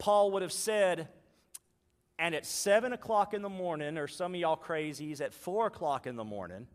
Paul 0.00 0.32
would 0.32 0.42
have 0.42 0.52
said, 0.52 1.08
and 2.18 2.34
at 2.34 2.44
7 2.44 2.92
o'clock 2.92 3.32
in 3.34 3.42
the 3.42 3.48
morning, 3.48 3.96
or 3.96 4.08
some 4.08 4.34
of 4.34 4.40
y'all 4.40 4.56
crazies 4.56 5.20
at 5.20 5.32
4 5.32 5.68
o'clock 5.68 6.08
in 6.08 6.16
the 6.16 6.24
morning, 6.24 6.66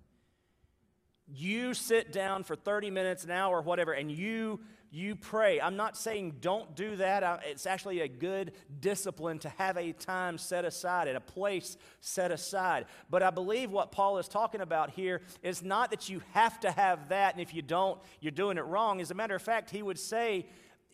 you 1.27 1.73
sit 1.73 2.13
down 2.13 2.43
for 2.43 2.55
30 2.55 2.91
minutes, 2.91 3.25
an 3.25 3.31
hour, 3.31 3.61
whatever, 3.61 3.91
and 3.91 4.11
you 4.11 4.61
you 4.91 5.15
pray. 5.15 5.59
I'm 5.59 5.75
not 5.75 5.97
saying 5.97 6.35
don't 6.39 6.73
do 6.73 6.95
that. 6.95 7.41
It's 7.45 7.65
actually 7.65 7.99
a 7.99 8.07
good 8.07 8.53
discipline 8.79 9.39
to 9.39 9.49
have 9.49 9.75
a 9.75 9.91
time 9.91 10.37
set 10.37 10.63
aside 10.63 11.09
and 11.09 11.17
a 11.17 11.21
place 11.21 11.75
set 11.99 12.31
aside. 12.31 12.85
But 13.09 13.21
I 13.21 13.29
believe 13.29 13.71
what 13.71 13.91
Paul 13.91 14.19
is 14.19 14.29
talking 14.29 14.61
about 14.61 14.91
here 14.91 15.21
is 15.43 15.61
not 15.61 15.91
that 15.91 16.07
you 16.07 16.21
have 16.31 16.61
to 16.61 16.71
have 16.71 17.09
that, 17.09 17.33
and 17.33 17.41
if 17.41 17.53
you 17.53 17.61
don't, 17.61 17.99
you're 18.21 18.31
doing 18.31 18.57
it 18.57 18.61
wrong. 18.61 19.01
As 19.01 19.11
a 19.11 19.15
matter 19.15 19.35
of 19.35 19.41
fact, 19.41 19.69
he 19.69 19.83
would 19.83 19.99
say 19.99 20.45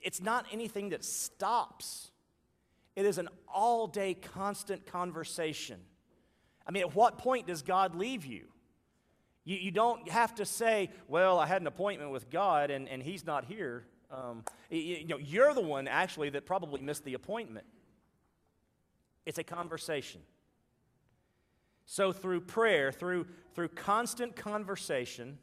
it's 0.02 0.22
not 0.22 0.48
anything 0.52 0.90
that 0.90 1.06
stops, 1.06 2.11
it 2.96 3.06
is 3.06 3.18
an 3.18 3.30
all 3.48 3.88
day, 3.88 4.14
constant 4.14 4.86
conversation. 4.86 5.80
I 6.66 6.72
mean, 6.72 6.82
at 6.82 6.96
what 6.96 7.18
point 7.18 7.48
does 7.48 7.62
God 7.62 7.96
leave 7.96 8.26
you? 8.26 8.46
You, 9.44 9.58
you 9.58 9.72
don't 9.72 10.08
have 10.10 10.36
to 10.36 10.46
say, 10.46 10.92
well, 11.08 11.40
I 11.40 11.48
had 11.48 11.62
an 11.62 11.68
appointment 11.68 12.12
with 12.12 12.30
God 12.30 12.70
and, 12.70 12.88
and 12.88 13.02
he's 13.02 13.26
not 13.26 13.46
here. 13.46 13.86
Um, 14.12 14.44
you, 14.70 14.80
you 14.80 15.08
know, 15.08 15.18
you're 15.18 15.54
the 15.54 15.62
one 15.62 15.88
actually 15.88 16.30
that 16.32 16.46
probably 16.46 16.82
missed 16.82 17.04
the 17.06 17.14
appointment. 17.14 17.66
It's 19.26 19.38
a 19.38 19.44
conversation. 19.44 20.22
So 21.86 22.12
through 22.12 22.42
prayer, 22.42 22.92
through, 22.92 23.28
through 23.54 23.70
constant 23.70 24.36
conversation 24.36 25.38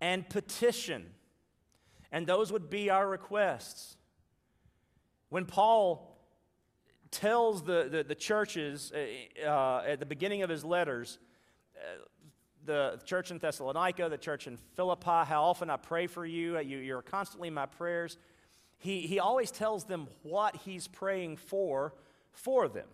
and 0.00 0.28
petition, 0.28 1.06
and 2.12 2.26
those 2.26 2.52
would 2.52 2.70
be 2.70 2.90
our 2.90 3.08
requests. 3.08 3.96
When 5.28 5.44
Paul 5.44 6.17
tells 7.10 7.62
the, 7.62 7.88
the, 7.90 8.02
the 8.02 8.14
churches 8.14 8.92
uh, 8.92 9.46
uh 9.46 9.82
at 9.86 10.00
the 10.00 10.06
beginning 10.06 10.42
of 10.42 10.50
his 10.50 10.64
letters, 10.64 11.18
uh, 11.76 12.04
the 12.64 13.00
church 13.04 13.30
in 13.30 13.38
Thessalonica, 13.38 14.08
the 14.08 14.18
church 14.18 14.46
in 14.46 14.58
Philippi, 14.76 15.24
how 15.24 15.44
often 15.44 15.70
I 15.70 15.76
pray 15.76 16.06
for 16.06 16.26
you. 16.26 16.58
you 16.58 16.96
are 16.96 17.02
constantly 17.02 17.48
in 17.48 17.54
my 17.54 17.66
prayers. 17.66 18.18
He, 18.78 19.00
he 19.00 19.18
always 19.18 19.50
tells 19.50 19.84
them 19.84 20.08
what 20.22 20.54
he's 20.56 20.86
praying 20.86 21.38
for 21.38 21.94
for 22.32 22.68
them. 22.68 22.86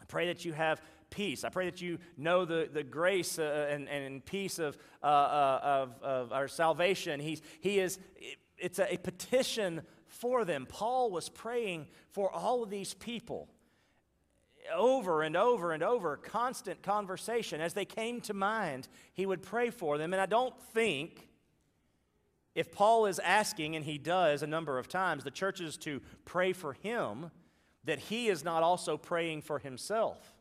I 0.00 0.04
pray 0.06 0.26
that 0.28 0.44
you 0.44 0.52
have 0.52 0.80
peace. 1.10 1.44
I 1.44 1.48
pray 1.48 1.66
that 1.66 1.80
you 1.80 1.98
know 2.16 2.44
the, 2.44 2.68
the 2.72 2.82
grace 2.82 3.38
uh, 3.38 3.68
and, 3.70 3.88
and 3.88 4.24
peace 4.24 4.58
of, 4.58 4.76
uh, 5.02 5.06
uh, 5.06 5.60
of, 5.62 6.02
of 6.02 6.32
our 6.32 6.48
salvation. 6.48 7.20
He's, 7.20 7.42
he 7.60 7.78
is, 7.78 7.98
it's 8.58 8.78
a, 8.78 8.94
a 8.94 8.96
petition 8.98 9.82
for 10.14 10.44
them. 10.44 10.66
Paul 10.66 11.10
was 11.10 11.28
praying 11.28 11.86
for 12.10 12.30
all 12.30 12.62
of 12.62 12.70
these 12.70 12.94
people 12.94 13.48
over 14.74 15.22
and 15.22 15.36
over 15.36 15.72
and 15.72 15.82
over, 15.82 16.16
constant 16.16 16.82
conversation. 16.82 17.60
As 17.60 17.74
they 17.74 17.84
came 17.84 18.20
to 18.22 18.34
mind, 18.34 18.88
he 19.12 19.26
would 19.26 19.42
pray 19.42 19.70
for 19.70 19.98
them. 19.98 20.12
And 20.12 20.22
I 20.22 20.26
don't 20.26 20.58
think 20.72 21.28
if 22.54 22.72
Paul 22.72 23.06
is 23.06 23.18
asking, 23.18 23.76
and 23.76 23.84
he 23.84 23.98
does 23.98 24.42
a 24.42 24.46
number 24.46 24.78
of 24.78 24.88
times, 24.88 25.24
the 25.24 25.30
churches 25.30 25.76
to 25.78 26.00
pray 26.24 26.52
for 26.52 26.72
him, 26.74 27.30
that 27.84 27.98
he 27.98 28.28
is 28.28 28.44
not 28.44 28.62
also 28.62 28.96
praying 28.96 29.42
for 29.42 29.58
himself. 29.58 30.33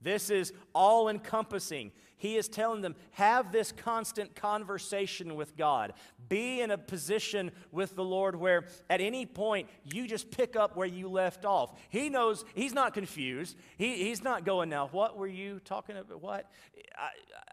This 0.00 0.30
is 0.30 0.52
all 0.74 1.08
encompassing. 1.08 1.92
He 2.16 2.36
is 2.36 2.48
telling 2.48 2.80
them, 2.80 2.94
have 3.12 3.52
this 3.52 3.72
constant 3.72 4.34
conversation 4.34 5.34
with 5.34 5.56
God. 5.56 5.92
Be 6.28 6.60
in 6.60 6.70
a 6.70 6.78
position 6.78 7.50
with 7.70 7.96
the 7.96 8.04
Lord 8.04 8.36
where 8.36 8.66
at 8.88 9.00
any 9.00 9.26
point 9.26 9.68
you 9.92 10.06
just 10.06 10.30
pick 10.30 10.56
up 10.56 10.76
where 10.76 10.86
you 10.86 11.08
left 11.08 11.44
off. 11.44 11.72
He 11.90 12.08
knows, 12.08 12.44
he's 12.54 12.72
not 12.72 12.94
confused. 12.94 13.56
He, 13.76 14.04
he's 14.04 14.22
not 14.22 14.44
going, 14.44 14.68
now, 14.68 14.88
what 14.92 15.18
were 15.18 15.26
you 15.26 15.60
talking 15.64 15.96
about? 15.96 16.22
What? 16.22 16.50
I, 16.96 17.08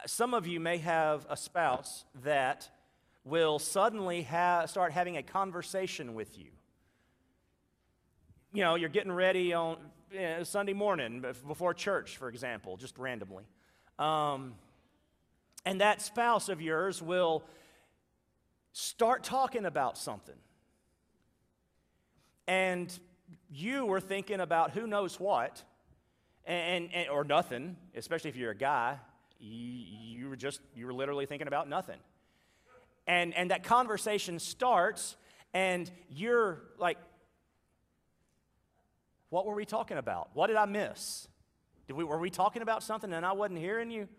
some 0.06 0.34
of 0.34 0.48
you 0.48 0.60
may 0.60 0.78
have 0.78 1.26
a 1.30 1.36
spouse 1.36 2.06
that 2.24 2.70
will 3.24 3.60
suddenly 3.60 4.24
ha- 4.24 4.66
start 4.66 4.92
having 4.92 5.18
a 5.18 5.24
conversation 5.24 6.14
with 6.14 6.38
you. 6.38 6.48
You 8.54 8.64
know, 8.64 8.76
you're 8.76 8.90
getting 8.90 9.12
ready 9.12 9.54
on 9.54 9.78
uh, 10.18 10.44
Sunday 10.44 10.74
morning 10.74 11.24
before 11.48 11.74
church, 11.74 12.18
for 12.18 12.30
example, 12.30 12.78
just 12.78 12.98
randomly. 12.98 13.44
Um, 14.00 14.56
and 15.66 15.82
that 15.82 16.02
spouse 16.02 16.50
of 16.50 16.62
yours 16.62 17.02
will 17.02 17.44
start 18.74 19.24
talking 19.24 19.66
about 19.66 19.98
something. 19.98 20.36
And 22.48 22.98
you 23.50 23.86
were 23.86 24.02
thinking 24.02 24.40
about 24.40 24.72
who 24.72 24.88
knows 24.88 25.20
what, 25.20 25.64
and, 26.46 26.90
and 26.94 27.10
or 27.10 27.24
nothing, 27.24 27.78
especially 27.96 28.30
if 28.30 28.36
you're 28.36 28.52
a 28.52 28.56
guy. 28.56 28.98
You, 29.40 29.86
you 30.20 30.30
were 30.30 30.36
just, 30.36 30.62
you 30.76 30.86
were 30.86 30.94
literally 30.94 31.26
thinking 31.26 31.48
about 31.48 31.70
nothing. 31.70 32.00
And, 33.08 33.34
and 33.36 33.52
that 33.52 33.64
conversation 33.64 34.40
starts, 34.40 35.16
and 35.54 35.90
you're 36.10 36.62
like, 36.78 36.98
what 39.32 39.46
were 39.46 39.56
we 39.56 39.66
talking 39.66 39.98
about? 39.98 40.30
What 40.34 40.48
did 40.48 40.58
I 40.58 40.66
miss? 40.66 41.28
Did 41.88 41.96
we, 41.96 42.04
were 42.04 42.20
we 42.20 42.30
talking 42.30 42.62
about 42.62 42.84
something 42.84 43.12
and 43.12 43.26
I 43.26 43.32
wasn't 43.32 43.60
hearing 43.60 43.90
you? 43.90 44.10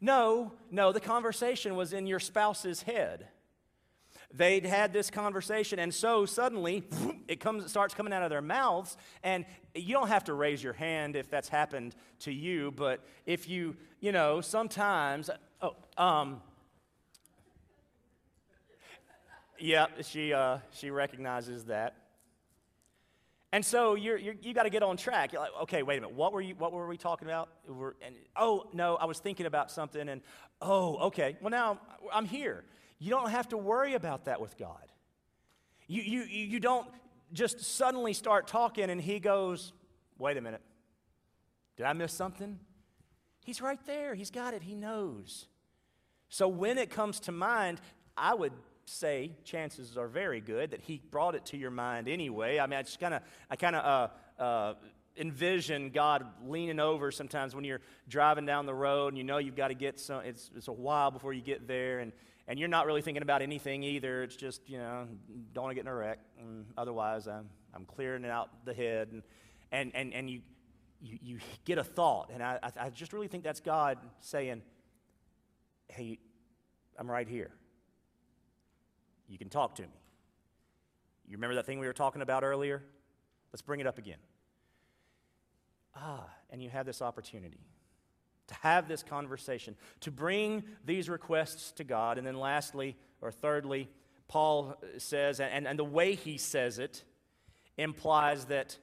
No, 0.00 0.52
no, 0.70 0.90
the 0.90 1.00
conversation 1.00 1.76
was 1.76 1.92
in 1.92 2.06
your 2.06 2.18
spouse's 2.18 2.82
head. 2.82 3.28
They'd 4.32 4.64
had 4.64 4.92
this 4.92 5.10
conversation, 5.10 5.78
and 5.78 5.92
so 5.92 6.24
suddenly 6.24 6.82
it 7.28 7.40
comes, 7.40 7.70
starts 7.70 7.92
coming 7.92 8.12
out 8.12 8.22
of 8.22 8.30
their 8.30 8.42
mouths. 8.42 8.96
And 9.22 9.44
you 9.74 9.92
don't 9.92 10.08
have 10.08 10.24
to 10.24 10.34
raise 10.34 10.62
your 10.62 10.72
hand 10.72 11.14
if 11.14 11.30
that's 11.30 11.50
happened 11.50 11.94
to 12.20 12.32
you, 12.32 12.70
but 12.70 13.04
if 13.26 13.50
you, 13.50 13.76
you 14.00 14.12
know, 14.12 14.40
sometimes, 14.40 15.28
oh, 15.60 15.76
um, 15.98 16.40
yeah, 19.58 19.86
she, 20.00 20.32
uh, 20.32 20.58
she 20.72 20.90
recognizes 20.90 21.64
that. 21.64 22.07
And 23.52 23.64
so 23.64 23.94
you're, 23.94 24.18
you're, 24.18 24.34
you 24.42 24.52
got 24.52 24.64
to 24.64 24.70
get 24.70 24.82
on 24.82 24.96
track. 24.98 25.32
You're 25.32 25.40
like, 25.40 25.52
okay, 25.62 25.82
wait 25.82 25.98
a 25.98 26.00
minute. 26.02 26.14
What 26.14 26.32
were, 26.32 26.42
you, 26.42 26.54
what 26.56 26.72
were 26.72 26.86
we 26.86 26.98
talking 26.98 27.26
about? 27.26 27.48
We're, 27.66 27.94
and, 28.02 28.14
oh, 28.36 28.68
no, 28.74 28.96
I 28.96 29.06
was 29.06 29.20
thinking 29.20 29.46
about 29.46 29.70
something. 29.70 30.08
And, 30.08 30.20
oh, 30.60 30.96
okay. 31.06 31.36
Well, 31.40 31.50
now 31.50 31.80
I'm 32.12 32.26
here. 32.26 32.64
You 32.98 33.10
don't 33.10 33.30
have 33.30 33.48
to 33.48 33.56
worry 33.56 33.94
about 33.94 34.26
that 34.26 34.40
with 34.40 34.58
God. 34.58 34.92
You, 35.86 36.02
you, 36.02 36.22
you 36.24 36.60
don't 36.60 36.86
just 37.32 37.60
suddenly 37.60 38.12
start 38.12 38.48
talking 38.48 38.90
and 38.90 39.00
he 39.00 39.18
goes, 39.18 39.72
wait 40.18 40.36
a 40.36 40.42
minute. 40.42 40.62
Did 41.78 41.86
I 41.86 41.94
miss 41.94 42.12
something? 42.12 42.58
He's 43.44 43.62
right 43.62 43.80
there. 43.86 44.14
He's 44.14 44.30
got 44.30 44.52
it. 44.52 44.62
He 44.62 44.74
knows. 44.74 45.46
So 46.28 46.48
when 46.48 46.76
it 46.76 46.90
comes 46.90 47.20
to 47.20 47.32
mind, 47.32 47.80
I 48.14 48.34
would 48.34 48.52
say 48.88 49.32
chances 49.44 49.96
are 49.96 50.08
very 50.08 50.40
good 50.40 50.70
that 50.70 50.80
he 50.80 51.00
brought 51.10 51.34
it 51.34 51.46
to 51.46 51.56
your 51.56 51.70
mind 51.70 52.08
anyway. 52.08 52.58
I 52.58 52.66
mean, 52.66 52.78
I 52.78 52.82
just 52.82 53.00
kind 53.00 53.14
of, 53.14 53.22
I 53.50 53.56
kind 53.56 53.76
of 53.76 54.10
uh, 54.38 54.42
uh, 54.42 54.74
envision 55.16 55.90
God 55.90 56.26
leaning 56.46 56.80
over 56.80 57.10
sometimes 57.10 57.54
when 57.54 57.64
you're 57.64 57.80
driving 58.08 58.46
down 58.46 58.66
the 58.66 58.74
road 58.74 59.08
and 59.08 59.18
you 59.18 59.24
know 59.24 59.38
you've 59.38 59.56
got 59.56 59.68
to 59.68 59.74
get 59.74 59.98
some, 59.98 60.22
it's, 60.24 60.50
it's 60.56 60.68
a 60.68 60.72
while 60.72 61.10
before 61.10 61.32
you 61.32 61.42
get 61.42 61.66
there 61.66 61.98
and, 61.98 62.12
and 62.46 62.58
you're 62.58 62.68
not 62.68 62.86
really 62.86 63.02
thinking 63.02 63.22
about 63.22 63.42
anything 63.42 63.82
either. 63.82 64.22
It's 64.22 64.36
just, 64.36 64.68
you 64.68 64.78
know, 64.78 65.06
don't 65.52 65.64
want 65.64 65.72
to 65.72 65.74
get 65.74 65.82
in 65.82 65.88
a 65.88 65.94
wreck. 65.94 66.18
And 66.40 66.66
otherwise, 66.76 67.26
I'm, 67.28 67.50
I'm 67.74 67.84
clearing 67.84 68.24
out 68.24 68.48
the 68.64 68.72
head 68.72 69.08
and, 69.12 69.22
and, 69.70 69.92
and, 69.94 70.14
and 70.14 70.30
you, 70.30 70.40
you, 71.00 71.18
you 71.20 71.38
get 71.64 71.78
a 71.78 71.84
thought. 71.84 72.30
And 72.32 72.42
I, 72.42 72.58
I 72.80 72.90
just 72.90 73.12
really 73.12 73.28
think 73.28 73.44
that's 73.44 73.60
God 73.60 73.98
saying, 74.20 74.62
hey, 75.88 76.18
I'm 76.98 77.10
right 77.10 77.28
here. 77.28 77.50
You 79.28 79.38
can 79.38 79.48
talk 79.48 79.74
to 79.76 79.82
me. 79.82 79.88
You 81.26 81.36
remember 81.36 81.56
that 81.56 81.66
thing 81.66 81.78
we 81.78 81.86
were 81.86 81.92
talking 81.92 82.22
about 82.22 82.42
earlier? 82.42 82.82
Let's 83.52 83.62
bring 83.62 83.80
it 83.80 83.86
up 83.86 83.98
again. 83.98 84.18
Ah, 85.94 86.26
and 86.50 86.62
you 86.62 86.70
have 86.70 86.86
this 86.86 87.02
opportunity 87.02 87.60
to 88.48 88.54
have 88.54 88.88
this 88.88 89.02
conversation, 89.02 89.76
to 90.00 90.10
bring 90.10 90.64
these 90.84 91.08
requests 91.08 91.70
to 91.72 91.84
God. 91.84 92.18
And 92.18 92.26
then, 92.26 92.38
lastly, 92.38 92.96
or 93.20 93.30
thirdly, 93.30 93.88
Paul 94.26 94.76
says, 94.96 95.38
and, 95.40 95.66
and 95.66 95.78
the 95.78 95.84
way 95.84 96.14
he 96.14 96.38
says 96.38 96.78
it 96.78 97.04
implies 97.76 98.46
that 98.46 98.76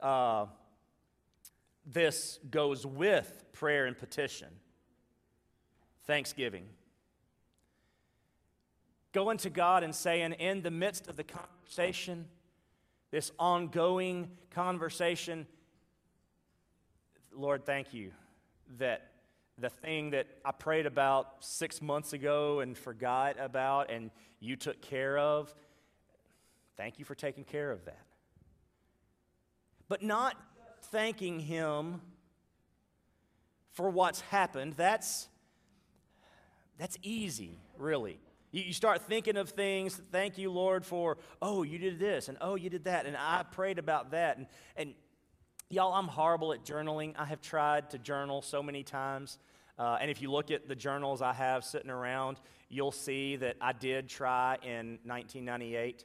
uh, 0.00 0.46
this 1.84 2.38
goes 2.50 2.86
with 2.86 3.44
prayer 3.52 3.86
and 3.86 3.98
petition. 3.98 4.48
thanksgiving. 6.04 6.64
Going 9.12 9.38
to 9.38 9.50
God 9.50 9.82
and 9.82 9.94
saying, 9.94 10.32
in 10.34 10.62
the 10.62 10.70
midst 10.70 11.08
of 11.08 11.16
the 11.16 11.24
conversation, 11.24 12.26
this 13.10 13.32
ongoing 13.38 14.30
conversation, 14.50 15.46
Lord, 17.32 17.64
thank 17.64 17.94
you 17.94 18.12
that 18.78 19.10
the 19.56 19.70
thing 19.70 20.10
that 20.10 20.26
I 20.44 20.52
prayed 20.52 20.86
about 20.86 21.36
six 21.40 21.80
months 21.80 22.12
ago 22.12 22.60
and 22.60 22.76
forgot 22.76 23.36
about 23.40 23.90
and 23.90 24.10
you 24.40 24.56
took 24.56 24.80
care 24.80 25.18
of, 25.18 25.52
thank 26.76 26.98
you 26.98 27.04
for 27.04 27.14
taking 27.14 27.44
care 27.44 27.70
of 27.70 27.84
that. 27.86 28.04
But 29.88 30.02
not 30.02 30.36
thanking 30.90 31.40
Him 31.40 32.02
for 33.72 33.90
what's 33.90 34.20
happened, 34.20 34.74
that's, 34.74 35.28
that's 36.78 36.98
easy, 37.02 37.58
really. 37.78 38.20
You, 38.50 38.62
you 38.62 38.72
start 38.72 39.02
thinking 39.02 39.36
of 39.36 39.50
things, 39.50 40.00
thank 40.10 40.38
you, 40.38 40.50
Lord, 40.50 40.84
for, 40.84 41.18
oh, 41.42 41.62
you 41.62 41.78
did 41.78 41.98
this, 41.98 42.28
and 42.28 42.38
oh, 42.40 42.54
you 42.54 42.70
did 42.70 42.84
that, 42.84 43.06
and 43.06 43.16
I 43.16 43.42
prayed 43.42 43.78
about 43.78 44.12
that. 44.12 44.38
And, 44.38 44.46
and 44.76 44.94
y'all, 45.68 45.92
I'm 45.92 46.08
horrible 46.08 46.52
at 46.52 46.64
journaling. 46.64 47.14
I 47.18 47.24
have 47.26 47.40
tried 47.40 47.90
to 47.90 47.98
journal 47.98 48.42
so 48.42 48.62
many 48.62 48.82
times. 48.82 49.38
Uh, 49.78 49.98
and 50.00 50.10
if 50.10 50.20
you 50.22 50.30
look 50.30 50.50
at 50.50 50.66
the 50.66 50.74
journals 50.74 51.22
I 51.22 51.32
have 51.32 51.64
sitting 51.64 51.90
around, 51.90 52.40
you'll 52.68 52.92
see 52.92 53.36
that 53.36 53.56
I 53.60 53.72
did 53.72 54.08
try 54.08 54.56
in 54.62 54.98
1998, 55.04 56.04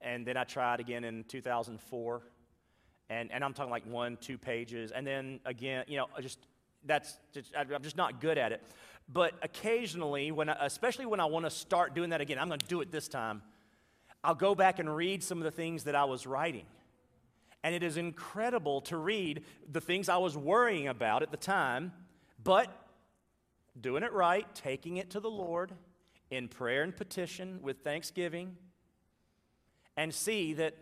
and 0.00 0.26
then 0.26 0.36
I 0.36 0.44
tried 0.44 0.80
again 0.80 1.04
in 1.04 1.24
2004. 1.24 2.22
And, 3.10 3.32
and 3.32 3.42
I'm 3.42 3.54
talking 3.54 3.70
like 3.70 3.86
one, 3.86 4.18
two 4.20 4.36
pages. 4.36 4.92
And 4.92 5.06
then 5.06 5.40
again, 5.46 5.84
you 5.88 5.96
know, 5.96 6.08
just 6.20 6.38
that's 6.84 7.18
just, 7.32 7.52
I'm 7.56 7.82
just 7.82 7.96
not 7.96 8.20
good 8.20 8.38
at 8.38 8.52
it. 8.52 8.62
But 9.08 9.34
occasionally, 9.42 10.30
when 10.32 10.50
I, 10.50 10.56
especially 10.66 11.06
when 11.06 11.20
I 11.20 11.24
want 11.24 11.46
to 11.46 11.50
start 11.50 11.94
doing 11.94 12.10
that 12.10 12.20
again, 12.20 12.38
I'm 12.38 12.48
going 12.48 12.60
to 12.60 12.66
do 12.66 12.80
it 12.80 12.92
this 12.92 13.08
time. 13.08 13.42
I'll 14.22 14.34
go 14.34 14.54
back 14.54 14.78
and 14.78 14.94
read 14.94 15.22
some 15.22 15.38
of 15.38 15.44
the 15.44 15.50
things 15.50 15.84
that 15.84 15.94
I 15.94 16.04
was 16.04 16.26
writing. 16.26 16.66
And 17.64 17.74
it 17.74 17.82
is 17.82 17.96
incredible 17.96 18.82
to 18.82 18.96
read 18.96 19.44
the 19.70 19.80
things 19.80 20.08
I 20.08 20.18
was 20.18 20.36
worrying 20.36 20.88
about 20.88 21.22
at 21.22 21.30
the 21.30 21.36
time, 21.36 21.92
but 22.42 22.70
doing 23.80 24.02
it 24.02 24.12
right, 24.12 24.46
taking 24.54 24.98
it 24.98 25.10
to 25.10 25.20
the 25.20 25.30
Lord 25.30 25.72
in 26.30 26.48
prayer 26.48 26.82
and 26.82 26.94
petition 26.94 27.60
with 27.62 27.78
thanksgiving, 27.78 28.56
and 29.96 30.12
see 30.12 30.52
that 30.54 30.76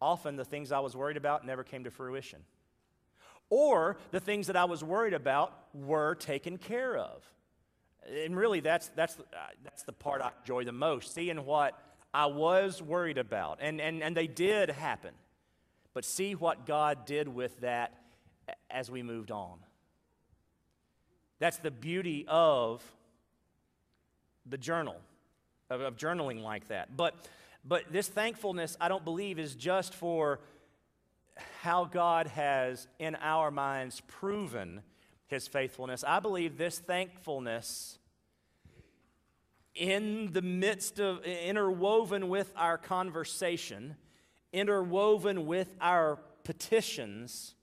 often 0.00 0.36
the 0.36 0.44
things 0.44 0.72
I 0.72 0.80
was 0.80 0.96
worried 0.96 1.16
about 1.16 1.44
never 1.44 1.62
came 1.62 1.84
to 1.84 1.90
fruition 1.90 2.40
or 3.50 3.96
the 4.10 4.20
things 4.20 4.46
that 4.48 4.56
I 4.56 4.64
was 4.64 4.84
worried 4.84 5.14
about 5.14 5.52
were 5.74 6.14
taken 6.14 6.58
care 6.58 6.96
of. 6.96 7.22
And 8.24 8.36
really, 8.36 8.60
that's, 8.60 8.88
that's, 8.88 9.18
uh, 9.18 9.22
that's 9.64 9.82
the 9.82 9.92
part 9.92 10.22
I 10.22 10.30
enjoy 10.40 10.64
the 10.64 10.72
most, 10.72 11.14
seeing 11.14 11.44
what 11.44 11.78
I 12.12 12.26
was 12.26 12.80
worried 12.80 13.18
about. 13.18 13.58
And, 13.60 13.80
and, 13.80 14.02
and 14.02 14.16
they 14.16 14.26
did 14.26 14.70
happen. 14.70 15.12
But 15.94 16.04
see 16.04 16.34
what 16.34 16.66
God 16.66 17.06
did 17.06 17.28
with 17.28 17.60
that 17.60 17.92
as 18.70 18.90
we 18.90 19.02
moved 19.02 19.30
on. 19.30 19.58
That's 21.38 21.58
the 21.58 21.70
beauty 21.70 22.24
of 22.28 22.82
the 24.46 24.58
journal, 24.58 24.96
of, 25.70 25.80
of 25.80 25.96
journaling 25.96 26.42
like 26.42 26.68
that. 26.68 26.96
But, 26.96 27.14
but 27.64 27.92
this 27.92 28.08
thankfulness, 28.08 28.76
I 28.80 28.88
don't 28.88 29.04
believe, 29.04 29.38
is 29.38 29.54
just 29.54 29.94
for 29.94 30.40
how 31.62 31.84
God 31.84 32.26
has, 32.28 32.88
in 32.98 33.16
our 33.16 33.50
minds, 33.50 34.02
proven 34.06 34.82
his 35.26 35.46
faithfulness. 35.46 36.04
I 36.06 36.20
believe 36.20 36.56
this 36.56 36.78
thankfulness, 36.78 37.98
in 39.74 40.32
the 40.32 40.42
midst 40.42 40.98
of, 40.98 41.24
interwoven 41.24 42.28
with 42.28 42.52
our 42.56 42.78
conversation, 42.78 43.96
interwoven 44.52 45.46
with 45.46 45.74
our 45.80 46.18
petitions, 46.44 47.54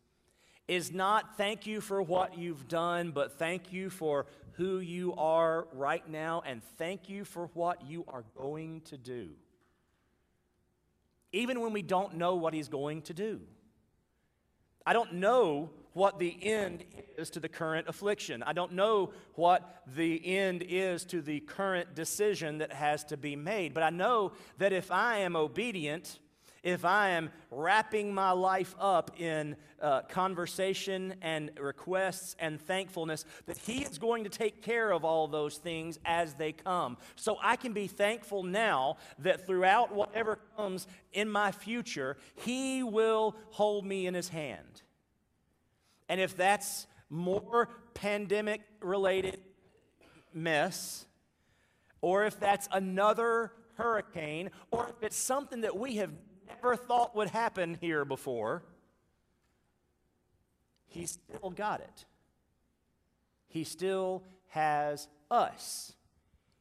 is 0.68 0.92
not 0.92 1.38
thank 1.38 1.68
you 1.68 1.82
for 1.82 2.02
what 2.02 2.38
you've 2.38 2.68
done, 2.68 3.12
but 3.12 3.38
thank 3.38 3.72
you 3.74 3.90
for 3.90 4.26
who 4.54 4.80
you 4.80 5.14
are 5.16 5.68
right 5.74 6.08
now, 6.10 6.42
and 6.46 6.62
thank 6.78 7.10
you 7.10 7.26
for 7.26 7.50
what 7.54 7.84
you 7.86 8.06
are 8.08 8.24
going 8.38 8.82
to 8.82 8.98
do. 8.98 9.30
Even 11.32 11.60
when 11.60 11.74
we 11.74 11.82
don't 11.82 12.16
know 12.16 12.36
what 12.36 12.54
he's 12.54 12.70
going 12.70 13.02
to 13.02 13.14
do. 13.14 13.42
I 14.86 14.93
don't 14.93 15.13
know 15.13 15.69
what 15.93 16.19
the 16.19 16.38
end 16.43 16.84
is 17.17 17.30
to 17.32 17.39
the 17.39 17.48
current 17.48 17.88
affliction. 17.88 18.43
I 18.43 18.52
don't 18.52 18.74
know 18.74 19.13
what 19.36 19.84
the 19.95 20.26
end 20.26 20.63
is 20.67 21.06
to 21.06 21.21
the 21.21 21.39
current 21.39 21.95
decision 21.95 22.58
that 22.58 22.74
has 22.74 23.04
to 23.06 23.17
be 23.17 23.36
made. 23.38 23.74
But 23.74 23.84
I 23.84 23.91
know 23.91 24.34
that 24.58 24.74
if 24.74 24.91
I 24.91 25.19
am 25.19 25.38
obedient, 25.38 26.19
if 26.65 26.84
I 26.84 27.10
am 27.10 27.30
wrapping 27.51 28.12
my 28.12 28.32
life 28.32 28.75
up 28.80 29.21
in 29.21 29.56
uh, 29.80 30.01
conversation 30.01 31.13
and 31.21 31.51
requests 31.60 32.36
and 32.39 32.60
thankfulness, 32.60 33.23
that 33.45 33.60
He 33.60 33.84
is 33.84 33.99
going 33.99 34.23
to 34.23 34.32
take 34.32 34.63
care 34.63 34.91
of 34.91 35.06
all 35.06 35.28
those 35.28 35.58
things 35.58 35.99
as 36.04 36.34
they 36.34 36.51
come. 36.51 36.97
So 37.15 37.38
I 37.41 37.56
can 37.56 37.71
be 37.71 37.86
thankful 37.86 38.41
now 38.41 38.97
that 39.19 39.45
throughout 39.45 39.93
whatever 39.93 40.39
comes 40.58 40.88
in 41.13 41.30
my 41.30 41.51
future, 41.51 42.17
He 42.34 42.82
will 42.82 43.36
hold 43.51 43.86
me 43.86 44.08
in 44.08 44.15
His 44.15 44.30
hand. 44.30 44.82
And 46.10 46.19
if 46.19 46.36
that's 46.36 46.88
more 47.12 47.69
pandemic 47.93 48.62
related 48.82 49.39
mess, 50.34 51.06
or 52.01 52.25
if 52.25 52.39
that's 52.39 52.67
another 52.71 53.51
hurricane, 53.75 54.49
or 54.71 54.88
if 54.89 55.04
it's 55.04 55.17
something 55.17 55.62
that 55.62 55.78
we 55.78 55.97
have 55.97 56.12
never 56.47 56.75
thought 56.75 57.15
would 57.15 57.29
happen 57.29 57.77
here 57.79 58.05
before, 58.05 58.63
he 60.88 61.05
still 61.05 61.49
got 61.49 61.81
it. 61.81 62.05
He 63.47 63.63
still 63.63 64.23
has 64.49 65.08
us. 65.29 65.93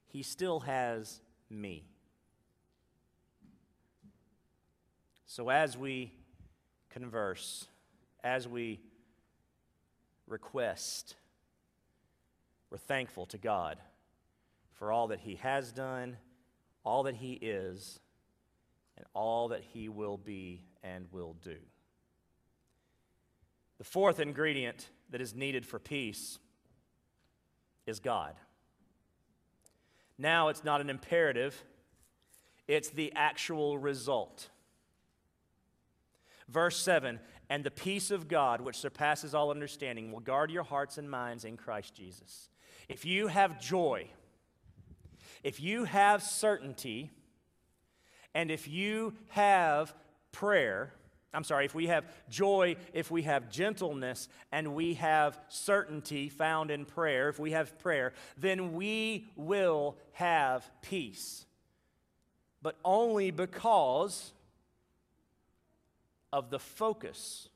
He 0.06 0.22
still 0.22 0.60
has 0.60 1.20
me. 1.48 1.84
So 5.26 5.50
as 5.50 5.76
we 5.76 6.12
converse, 6.90 7.66
as 8.22 8.46
we 8.46 8.80
request, 10.26 11.16
we're 12.70 12.78
thankful 12.78 13.26
to 13.26 13.38
God 13.38 13.78
for 14.72 14.90
all 14.90 15.08
that 15.08 15.20
He 15.20 15.36
has 15.36 15.72
done, 15.72 16.16
all 16.84 17.04
that 17.04 17.16
He 17.16 17.34
is, 17.34 18.00
and 18.96 19.07
all 19.14 19.48
that 19.48 19.62
he 19.72 19.88
will 19.88 20.16
be 20.16 20.64
and 20.83 21.07
will 21.12 21.35
do. 21.42 21.57
The 23.78 23.85
fourth 23.85 24.20
ingredient 24.20 24.88
that 25.11 25.20
is 25.20 25.35
needed 25.35 25.66
for 25.66 25.78
peace 25.78 26.38
is 27.87 28.00
God. 28.00 28.35
Now 30.16 30.48
it's 30.48 30.64
not 30.64 30.80
an 30.80 30.90
imperative, 30.90 31.64
it's 32.68 32.90
the 32.90 33.12
actual 33.14 33.78
result. 33.78 34.48
Verse 36.48 36.76
7 36.78 37.18
And 37.50 37.64
the 37.64 37.70
peace 37.70 38.11
of 38.11 38.28
God, 38.28 38.61
which 38.61 38.76
surpasses 38.76 39.35
all 39.35 39.50
understanding, 39.50 40.12
will 40.12 40.20
guard 40.20 40.50
your 40.50 40.62
hearts 40.62 40.98
and 40.98 41.11
minds 41.11 41.44
in 41.44 41.57
Christ 41.57 41.94
Jesus. 41.94 42.48
If 42.88 43.04
you 43.04 43.26
have 43.26 43.61
joy, 43.61 44.09
if 45.42 45.61
you 45.61 45.85
have 45.85 46.22
certainty, 46.22 47.11
and 48.34 48.50
if 48.50 48.68
you 48.68 49.14
have 49.28 49.94
prayer, 50.32 50.92
I'm 51.32 51.44
sorry, 51.44 51.64
if 51.64 51.74
we 51.74 51.86
have 51.86 52.04
joy, 52.28 52.76
if 52.92 53.10
we 53.10 53.22
have 53.22 53.50
gentleness, 53.50 54.28
and 54.52 54.74
we 54.74 54.94
have 54.94 55.38
certainty 55.48 56.28
found 56.28 56.70
in 56.70 56.84
prayer, 56.84 57.28
if 57.28 57.38
we 57.38 57.52
have 57.52 57.78
prayer, 57.78 58.12
then 58.36 58.74
we 58.74 59.26
will 59.36 59.96
have 60.12 60.68
peace. 60.82 61.46
But 62.62 62.76
only 62.84 63.30
because 63.30 64.32
of 66.32 66.50
the 66.50 66.58
focus 66.58 67.48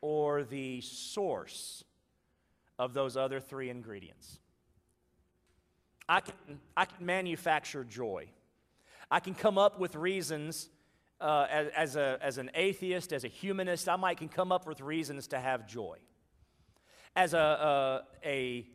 or 0.00 0.44
the 0.44 0.80
source 0.82 1.84
of 2.78 2.92
those 2.92 3.16
other 3.16 3.40
three 3.40 3.70
ingredients. 3.70 4.38
I 6.08 6.20
can, 6.20 6.34
I 6.76 6.84
can 6.84 7.04
manufacture 7.04 7.84
joy. 7.84 8.28
I 9.10 9.20
can 9.20 9.34
come 9.34 9.58
up 9.58 9.78
with 9.78 9.94
reasons 9.94 10.68
uh, 11.20 11.46
as, 11.50 11.68
as, 11.76 11.96
a, 11.96 12.18
as 12.20 12.38
an 12.38 12.50
atheist, 12.54 13.12
as 13.12 13.24
a 13.24 13.28
humanist, 13.28 13.88
I 13.88 13.96
might 13.96 14.18
can 14.18 14.28
come 14.28 14.52
up 14.52 14.66
with 14.66 14.80
reasons 14.80 15.28
to 15.28 15.38
have 15.38 15.66
joy. 15.66 15.98
As 17.14 17.32
a, 17.32 17.38
a, 17.38 18.28
a 18.28 18.66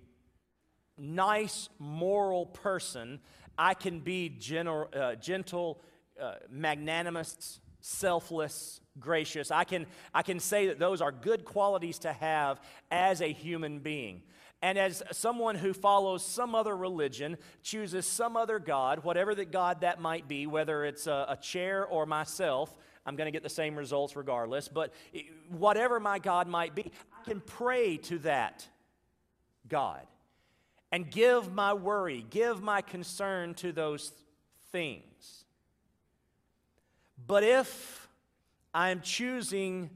nice, 0.97 1.69
moral 1.77 2.47
person, 2.47 3.19
I 3.57 3.73
can 3.73 3.99
be 3.99 4.29
gentle, 4.29 4.89
uh, 4.93 5.15
gentle 5.15 5.81
uh, 6.19 6.35
magnanimous, 6.49 7.59
selfless, 7.81 8.81
gracious. 8.99 9.51
I 9.51 9.63
can, 9.63 9.85
I 10.13 10.23
can 10.23 10.39
say 10.39 10.67
that 10.67 10.79
those 10.79 11.01
are 11.01 11.11
good 11.11 11.45
qualities 11.45 11.99
to 11.99 12.13
have 12.13 12.59
as 12.89 13.21
a 13.21 13.31
human 13.31 13.79
being. 13.79 14.23
And 14.61 14.77
as 14.77 15.01
someone 15.11 15.55
who 15.55 15.73
follows 15.73 16.23
some 16.23 16.53
other 16.53 16.75
religion, 16.75 17.37
chooses 17.63 18.05
some 18.05 18.37
other 18.37 18.59
God, 18.59 19.03
whatever 19.03 19.33
that 19.33 19.51
God 19.51 19.81
that 19.81 19.99
might 19.99 20.27
be, 20.27 20.45
whether 20.45 20.85
it's 20.85 21.07
a, 21.07 21.25
a 21.29 21.37
chair 21.37 21.85
or 21.85 22.05
myself, 22.05 22.75
I'm 23.05 23.15
going 23.15 23.25
to 23.25 23.31
get 23.31 23.41
the 23.41 23.49
same 23.49 23.75
results 23.75 24.15
regardless. 24.15 24.67
But 24.67 24.93
whatever 25.49 25.99
my 25.99 26.19
God 26.19 26.47
might 26.47 26.75
be, 26.75 26.91
I 27.19 27.29
can 27.29 27.41
pray 27.41 27.97
to 27.97 28.19
that 28.19 28.67
God 29.67 30.05
and 30.91 31.09
give 31.09 31.51
my 31.51 31.73
worry, 31.73 32.23
give 32.29 32.61
my 32.61 32.81
concern 32.81 33.55
to 33.55 33.71
those 33.71 34.11
things. 34.71 35.45
But 37.25 37.43
if 37.43 38.07
I'm 38.73 39.01
choosing 39.01 39.89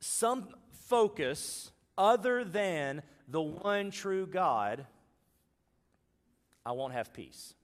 some 0.00 0.48
focus 0.86 1.70
other 1.98 2.44
than 2.44 3.02
the 3.32 3.40
one 3.40 3.90
true 3.90 4.26
God, 4.26 4.86
I 6.66 6.72
won't 6.72 6.92
have 6.92 7.14
peace. 7.14 7.54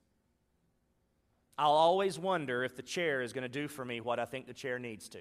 I'll 1.59 1.71
always 1.71 2.17
wonder 2.17 2.63
if 2.63 2.75
the 2.75 2.81
chair 2.81 3.21
is 3.21 3.33
going 3.33 3.43
to 3.43 3.49
do 3.49 3.67
for 3.67 3.85
me 3.85 4.01
what 4.01 4.19
I 4.19 4.25
think 4.25 4.47
the 4.47 4.53
chair 4.53 4.79
needs 4.79 5.07
to, 5.09 5.19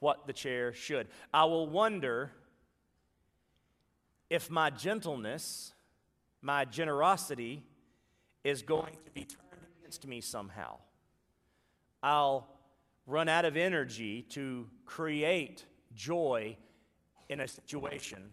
what 0.00 0.26
the 0.26 0.32
chair 0.32 0.72
should. 0.72 1.06
I 1.32 1.44
will 1.44 1.68
wonder 1.68 2.32
if 4.28 4.50
my 4.50 4.70
gentleness, 4.70 5.72
my 6.42 6.64
generosity, 6.64 7.62
is 8.42 8.62
going 8.62 8.96
to 9.04 9.10
be 9.12 9.24
turned 9.24 9.66
against 9.78 10.04
me 10.04 10.20
somehow. 10.20 10.78
I'll 12.02 12.48
run 13.06 13.28
out 13.28 13.44
of 13.44 13.56
energy 13.56 14.22
to 14.30 14.66
create 14.84 15.64
joy 15.94 16.56
in 17.28 17.38
a 17.38 17.46
situation 17.46 18.30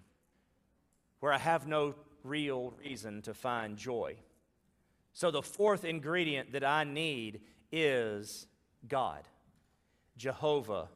where 1.21 1.31
I 1.31 1.37
have 1.37 1.65
no 1.65 1.95
real 2.23 2.73
reason 2.83 3.21
to 3.21 3.33
find 3.33 3.77
joy. 3.77 4.17
So, 5.13 5.31
the 5.31 5.41
fourth 5.41 5.85
ingredient 5.85 6.51
that 6.51 6.63
I 6.63 6.83
need 6.83 7.41
is 7.71 8.47
God, 8.87 9.27
Jehovah, 10.17 10.89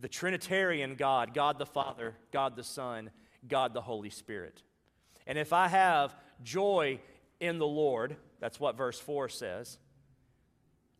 the 0.00 0.08
Trinitarian 0.08 0.96
God, 0.96 1.34
God 1.34 1.58
the 1.58 1.66
Father, 1.66 2.14
God 2.30 2.56
the 2.56 2.62
Son, 2.62 3.10
God 3.48 3.74
the 3.74 3.80
Holy 3.80 4.10
Spirit. 4.10 4.62
And 5.26 5.38
if 5.38 5.52
I 5.52 5.68
have 5.68 6.14
joy 6.42 7.00
in 7.40 7.58
the 7.58 7.66
Lord, 7.66 8.16
that's 8.40 8.60
what 8.60 8.76
verse 8.76 8.98
4 8.98 9.28
says. 9.28 9.78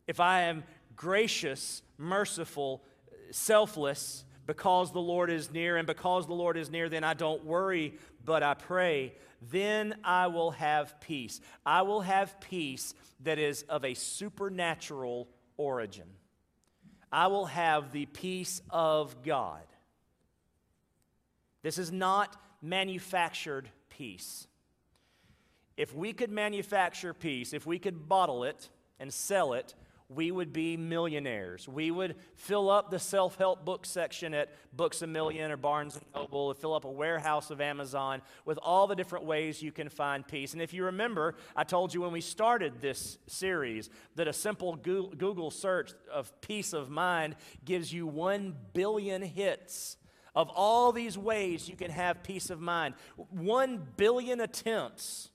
If 0.07 0.19
I 0.19 0.41
am 0.41 0.63
gracious, 0.95 1.81
merciful, 1.97 2.83
selfless, 3.31 4.23
because 4.45 4.91
the 4.91 4.99
Lord 4.99 5.29
is 5.29 5.51
near, 5.51 5.77
and 5.77 5.87
because 5.87 6.27
the 6.27 6.33
Lord 6.33 6.57
is 6.57 6.69
near, 6.69 6.89
then 6.89 7.03
I 7.03 7.13
don't 7.13 7.43
worry, 7.45 7.95
but 8.23 8.43
I 8.43 8.53
pray 8.53 9.13
then 9.51 9.95
I 10.03 10.27
will 10.27 10.51
have 10.51 10.99
peace. 10.99 11.41
I 11.65 11.83
will 11.83 12.01
have 12.01 12.39
peace 12.39 12.93
that 13.21 13.39
is 13.39 13.63
of 13.63 13.85
a 13.85 13.93
supernatural 13.93 15.27
origin. 15.57 16.07
I 17.11 17.27
will 17.27 17.45
have 17.45 17.91
the 17.91 18.05
peace 18.07 18.61
of 18.69 19.23
God. 19.23 19.63
This 21.61 21.77
is 21.77 21.91
not 21.91 22.35
manufactured 22.61 23.69
peace. 23.89 24.47
If 25.77 25.93
we 25.93 26.13
could 26.13 26.31
manufacture 26.31 27.13
peace, 27.13 27.53
if 27.53 27.65
we 27.65 27.79
could 27.79 28.07
bottle 28.07 28.43
it 28.43 28.69
and 28.99 29.13
sell 29.13 29.53
it, 29.53 29.75
we 30.07 30.31
would 30.31 30.53
be 30.53 30.77
millionaires. 30.77 31.67
We 31.67 31.89
would 31.89 32.15
fill 32.35 32.69
up 32.69 32.91
the 32.91 32.99
self 32.99 33.37
help 33.37 33.65
book 33.65 33.85
section 33.85 34.33
at 34.33 34.49
Books 34.71 35.01
a 35.01 35.07
Million 35.07 35.51
or 35.51 35.57
Barnes 35.57 35.95
and 35.95 36.05
Noble, 36.13 36.53
fill 36.53 36.73
up 36.73 36.85
a 36.85 36.91
warehouse 36.91 37.49
of 37.49 37.59
Amazon 37.59 38.21
with 38.45 38.59
all 38.61 38.87
the 38.87 38.95
different 38.95 39.25
ways 39.25 39.61
you 39.61 39.71
can 39.71 39.89
find 39.89 40.27
peace. 40.27 40.53
And 40.53 40.61
if 40.61 40.73
you 40.73 40.85
remember, 40.85 41.35
I 41.55 41.63
told 41.63 41.93
you 41.93 42.01
when 42.01 42.11
we 42.11 42.21
started 42.21 42.81
this 42.81 43.17
series 43.27 43.89
that 44.15 44.27
a 44.27 44.33
simple 44.33 44.75
Google 44.75 45.49
search 45.49 45.93
of 46.11 46.39
peace 46.41 46.73
of 46.73 46.89
mind 46.89 47.35
gives 47.63 47.91
you 47.91 48.05
1 48.05 48.55
billion 48.73 49.23
hits 49.23 49.97
of 50.35 50.49
all 50.49 50.91
these 50.91 51.17
ways 51.17 51.67
you 51.67 51.75
can 51.75 51.89
have 51.89 52.21
peace 52.21 52.49
of 52.49 52.59
mind. 52.59 52.93
1 53.15 53.87
billion 53.97 54.41
attempts. 54.41 55.29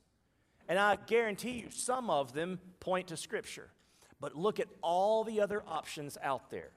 And 0.69 0.79
I 0.79 0.97
guarantee 1.07 1.63
you, 1.63 1.71
some 1.71 2.11
of 2.11 2.33
them 2.33 2.61
point 2.79 3.09
to 3.09 3.17
Scripture. 3.17 3.71
But 4.21 4.37
look 4.37 4.61
at 4.61 4.69
all 4.83 5.25
the 5.25 5.41
other 5.41 5.63
options 5.67 6.19
out 6.23 6.51
there, 6.51 6.71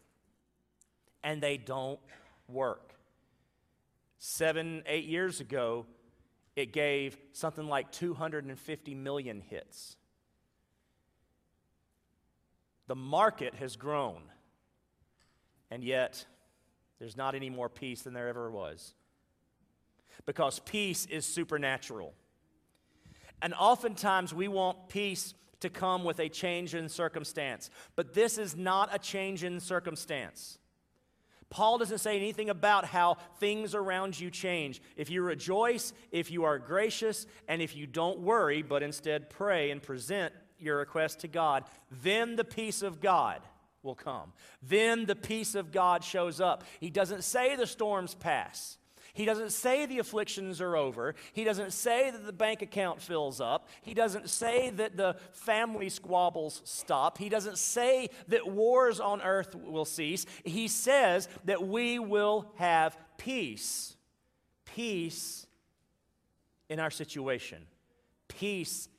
and 1.24 1.42
they 1.42 1.58
don't 1.58 2.00
work. 2.48 2.94
Seven, 4.18 4.84
eight 4.88 5.06
years 5.06 5.42
ago, 5.42 5.86
it 6.56 6.72
gave 6.72 7.18
something 7.34 7.68
like 7.68 7.92
250 7.92 8.96
million 8.96 9.42
hits. 9.42 9.98
The 12.88 12.96
market 12.96 13.56
has 13.56 13.76
grown, 13.76 14.22
and 15.70 15.84
yet 15.84 16.26
there's 17.00 17.18
not 17.18 17.36
any 17.36 17.50
more 17.50 17.70
peace 17.70 18.04
than 18.04 18.14
there 18.14 18.30
ever 18.30 18.50
was. 18.50 18.94
Because 20.26 20.60
peace 20.60 21.06
is 21.08 21.26
supernatural. 21.26 22.14
And 23.42 23.54
oftentimes 23.54 24.34
we 24.34 24.48
want 24.48 24.88
peace 24.88 25.34
to 25.64 25.70
come 25.70 26.04
with 26.04 26.20
a 26.20 26.30
change 26.30 26.76
in 26.76 26.88
circumstance. 26.88 27.70
But 27.96 28.14
this 28.14 28.38
is 28.38 28.56
not 28.56 28.94
a 28.94 29.00
change 29.00 29.44
in 29.44 29.60
circumstance. 29.60 30.60
Paul 31.50 31.78
doesn't 31.78 32.00
say 32.00 32.16
anything 32.16 32.50
about 32.50 32.86
how 32.86 33.18
things 33.40 33.76
around 33.76 34.20
you 34.20 34.32
change. 34.32 34.82
If 34.96 35.10
you 35.10 35.22
rejoice, 35.22 35.94
if 36.12 36.32
you 36.32 36.46
are 36.46 36.58
gracious, 36.58 37.28
and 37.48 37.62
if 37.62 37.76
you 37.76 37.88
don't 37.88 38.20
worry, 38.20 38.62
but 38.62 38.84
instead 38.84 39.30
pray 39.30 39.72
and 39.72 39.82
present 39.82 40.34
your 40.58 40.78
request 40.78 41.20
to 41.20 41.28
God, 41.28 41.64
then 42.02 42.36
the 42.36 42.44
peace 42.44 42.82
of 42.82 43.02
God 43.02 43.42
will 43.84 43.96
come. 43.96 44.34
Then 44.62 45.06
the 45.06 45.16
peace 45.16 45.56
of 45.56 45.72
God 45.72 46.04
shows 46.04 46.42
up. 46.42 46.64
He 46.80 46.90
doesn't 46.90 47.24
say 47.24 47.56
the 47.56 47.68
storms 47.68 48.16
pass. 48.16 48.78
He 49.14 49.26
doesn't 49.26 49.52
say 49.52 49.86
the 49.86 50.00
afflictions 50.00 50.60
are 50.60 50.76
over. 50.76 51.14
He 51.34 51.44
doesn't 51.44 51.72
say 51.72 52.10
that 52.10 52.26
the 52.26 52.34
bank 52.34 52.64
account 52.64 53.00
fills 53.00 53.40
up. 53.40 53.70
He 53.84 53.94
doesn't 53.94 54.28
say 54.28 54.72
that 54.72 54.98
the 54.98 55.18
family 55.32 55.90
squabbles 55.90 56.64
stop. 56.66 57.20
He 57.20 57.30
doesn't 57.30 57.60
say 57.60 58.10
that 58.30 58.48
wars 58.48 59.00
on 59.00 59.22
earth 59.22 59.54
will 59.54 59.86
cease. 59.86 60.26
He 60.44 60.68
says 60.68 61.30
that 61.46 61.68
we 61.68 62.00
will 62.00 62.52
have 62.56 62.98
peace. 63.20 63.96
Peace 64.66 65.46
in 66.68 66.80
our 66.80 66.90
situation. 66.90 67.68
Peace 68.28 68.90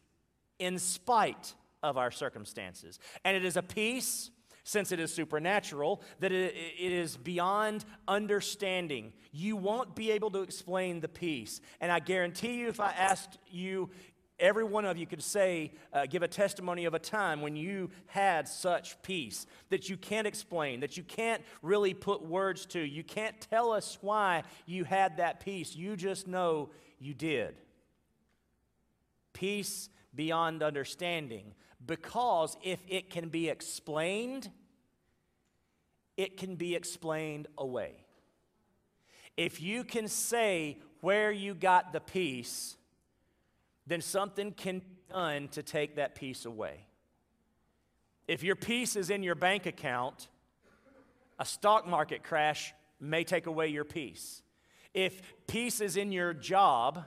in 0.61 0.79
spite 0.79 1.55
of 1.83 1.99
our 1.99 2.13
circumstances. 2.13 3.01
And 3.25 3.37
it 3.37 3.45
is 3.45 3.57
a 3.57 3.63
peace 3.63 4.31
since 4.65 4.93
it 4.93 4.99
is 4.99 5.13
supernatural, 5.13 6.03
that 6.21 6.33
it, 6.33 6.55
it 6.55 6.93
is 6.93 7.17
beyond 7.17 7.85
understanding. 8.09 9.13
You 9.31 9.57
won't 9.57 9.95
be 9.95 10.11
able 10.11 10.31
to 10.33 10.41
explain 10.41 11.01
the 11.01 11.09
peace. 11.09 11.61
And 11.81 11.93
I 11.93 12.01
guarantee 12.01 12.55
you, 12.55 12.69
if 12.69 12.81
I 12.81 12.91
asked 12.93 13.39
you, 13.51 13.91
every 14.41 14.65
one 14.65 14.87
of 14.87 14.97
you 14.97 15.07
could 15.07 15.23
say, 15.23 15.73
uh, 15.93 16.07
give 16.07 16.23
a 16.23 16.29
testimony 16.29 16.87
of 16.87 16.95
a 16.95 16.99
time 16.99 17.43
when 17.43 17.57
you 17.57 17.91
had 18.07 18.49
such 18.49 19.01
peace 19.03 19.47
that 19.69 19.91
you 19.91 19.99
can't 19.99 20.27
explain, 20.27 20.81
that 20.81 20.97
you 20.97 21.03
can't 21.03 21.43
really 21.61 21.93
put 21.93 22.25
words 22.25 22.65
to. 22.67 22.81
You 22.81 23.05
can't 23.05 23.39
tell 23.41 23.71
us 23.71 23.99
why 24.01 24.45
you 24.65 24.85
had 24.85 25.19
that 25.19 25.41
peace. 25.41 25.77
You 25.77 25.95
just 25.95 26.27
know 26.27 26.71
you 26.99 27.13
did. 27.13 27.55
Peace 29.35 29.91
beyond 30.15 30.63
understanding 30.63 31.55
because 31.87 32.57
if 32.63 32.81
it 32.89 33.11
can 33.11 33.29
be 33.29 33.49
explained, 33.49 34.51
it 36.17 36.37
can 36.37 36.57
be 36.57 36.75
explained 36.75 37.49
away. 37.59 38.05
If 39.37 39.61
you 39.61 39.85
can 39.85 40.09
say 40.09 40.79
where 41.01 41.33
you 41.33 41.55
got 41.55 41.93
the 41.93 42.01
peace, 42.01 42.77
then 43.87 44.01
something 44.01 44.53
can 44.53 44.79
be 44.79 44.87
done 45.11 45.49
to 45.49 45.63
take 45.63 45.97
that 45.97 46.15
peace 46.15 46.45
away. 46.45 46.87
If 48.27 48.43
your 48.43 48.57
peace 48.57 48.97
is 48.97 49.11
in 49.11 49.23
your 49.23 49.35
bank 49.35 49.67
account, 49.67 50.29
a 51.39 51.45
stock 51.45 51.87
market 51.87 52.23
crash 52.23 52.73
may 53.01 53.25
take 53.25 53.47
away 53.47 53.69
your 53.69 53.85
peace. 53.85 54.43
If 54.95 55.21
peace 55.47 55.81
is 55.81 55.97
in 55.97 56.13
your 56.13 56.33
job, 56.33 57.05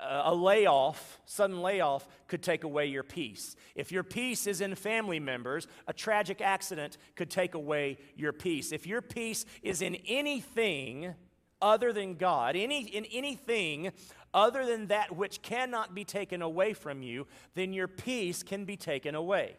Uh, 0.00 0.22
a 0.24 0.34
layoff, 0.34 1.20
sudden 1.26 1.60
layoff, 1.60 2.08
could 2.26 2.42
take 2.42 2.64
away 2.64 2.86
your 2.86 3.02
peace. 3.02 3.56
If 3.74 3.92
your 3.92 4.02
peace 4.02 4.46
is 4.46 4.60
in 4.60 4.74
family 4.74 5.20
members, 5.20 5.66
a 5.86 5.92
tragic 5.92 6.40
accident 6.40 6.96
could 7.16 7.30
take 7.30 7.54
away 7.54 7.98
your 8.16 8.32
peace. 8.32 8.72
If 8.72 8.86
your 8.86 9.02
peace 9.02 9.44
is 9.62 9.82
in 9.82 9.96
anything 10.06 11.14
other 11.60 11.92
than 11.92 12.14
God, 12.14 12.56
any, 12.56 12.84
in 12.84 13.04
anything 13.06 13.92
other 14.32 14.64
than 14.64 14.86
that 14.86 15.14
which 15.14 15.42
cannot 15.42 15.94
be 15.94 16.04
taken 16.04 16.40
away 16.40 16.72
from 16.72 17.02
you, 17.02 17.26
then 17.54 17.72
your 17.72 17.88
peace 17.88 18.42
can 18.42 18.64
be 18.64 18.76
taken 18.76 19.14
away. 19.14 19.56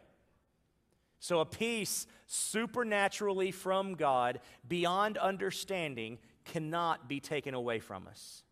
So, 1.19 1.39
a 1.39 1.45
peace 1.45 2.07
supernaturally 2.25 3.51
from 3.51 3.93
God, 3.93 4.39
beyond 4.67 5.17
understanding, 5.17 6.17
cannot 6.45 7.07
be 7.07 7.19
taken 7.19 7.53
away 7.53 7.79
from 7.79 8.07
us. 8.07 8.43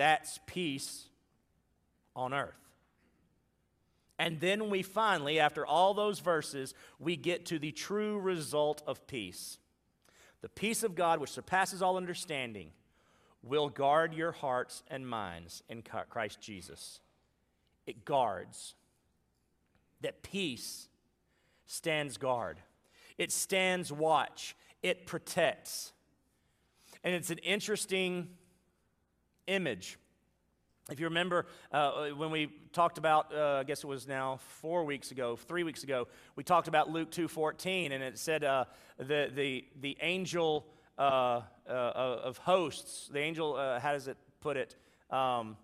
That's 0.00 0.40
peace 0.46 1.10
on 2.16 2.32
earth. 2.32 2.54
And 4.18 4.40
then 4.40 4.70
we 4.70 4.82
finally, 4.82 5.38
after 5.38 5.66
all 5.66 5.92
those 5.92 6.20
verses, 6.20 6.72
we 6.98 7.16
get 7.16 7.44
to 7.46 7.58
the 7.58 7.70
true 7.70 8.18
result 8.18 8.82
of 8.86 9.06
peace. 9.06 9.58
The 10.40 10.48
peace 10.48 10.82
of 10.84 10.94
God, 10.94 11.20
which 11.20 11.28
surpasses 11.28 11.82
all 11.82 11.98
understanding, 11.98 12.70
will 13.42 13.68
guard 13.68 14.14
your 14.14 14.32
hearts 14.32 14.82
and 14.88 15.06
minds 15.06 15.62
in 15.68 15.82
Christ 15.82 16.40
Jesus. 16.40 17.00
It 17.86 18.06
guards. 18.06 18.76
That 20.00 20.22
peace 20.22 20.88
stands 21.66 22.16
guard, 22.16 22.56
it 23.18 23.30
stands 23.30 23.92
watch, 23.92 24.56
it 24.82 25.04
protects. 25.04 25.92
And 27.04 27.14
it's 27.14 27.28
an 27.28 27.36
interesting 27.38 28.28
image 29.50 29.98
if 30.90 30.98
you 30.98 31.06
remember 31.06 31.46
uh, 31.70 32.08
when 32.16 32.32
we 32.32 32.50
talked 32.72 32.98
about, 32.98 33.32
uh, 33.32 33.58
I 33.60 33.64
guess 33.64 33.84
it 33.84 33.86
was 33.86 34.08
now 34.08 34.40
four 34.60 34.84
weeks 34.84 35.12
ago, 35.12 35.36
three 35.36 35.62
weeks 35.62 35.84
ago, 35.84 36.08
we 36.34 36.42
talked 36.42 36.66
about 36.66 36.90
Luke 36.90 37.12
2.14, 37.12 37.92
and 37.92 38.02
it 38.02 38.18
said 38.18 38.42
uh, 38.42 38.64
the, 38.98 39.30
the, 39.32 39.64
the 39.80 39.96
angel 40.00 40.66
uh, 40.98 41.42
uh, 41.68 41.70
of 41.70 42.38
hosts, 42.38 43.08
the 43.12 43.20
angel, 43.20 43.54
uh, 43.54 43.78
how 43.78 43.92
does 43.92 44.08
it 44.08 44.16
put 44.40 44.56
it, 44.56 44.74
um, 45.10 45.56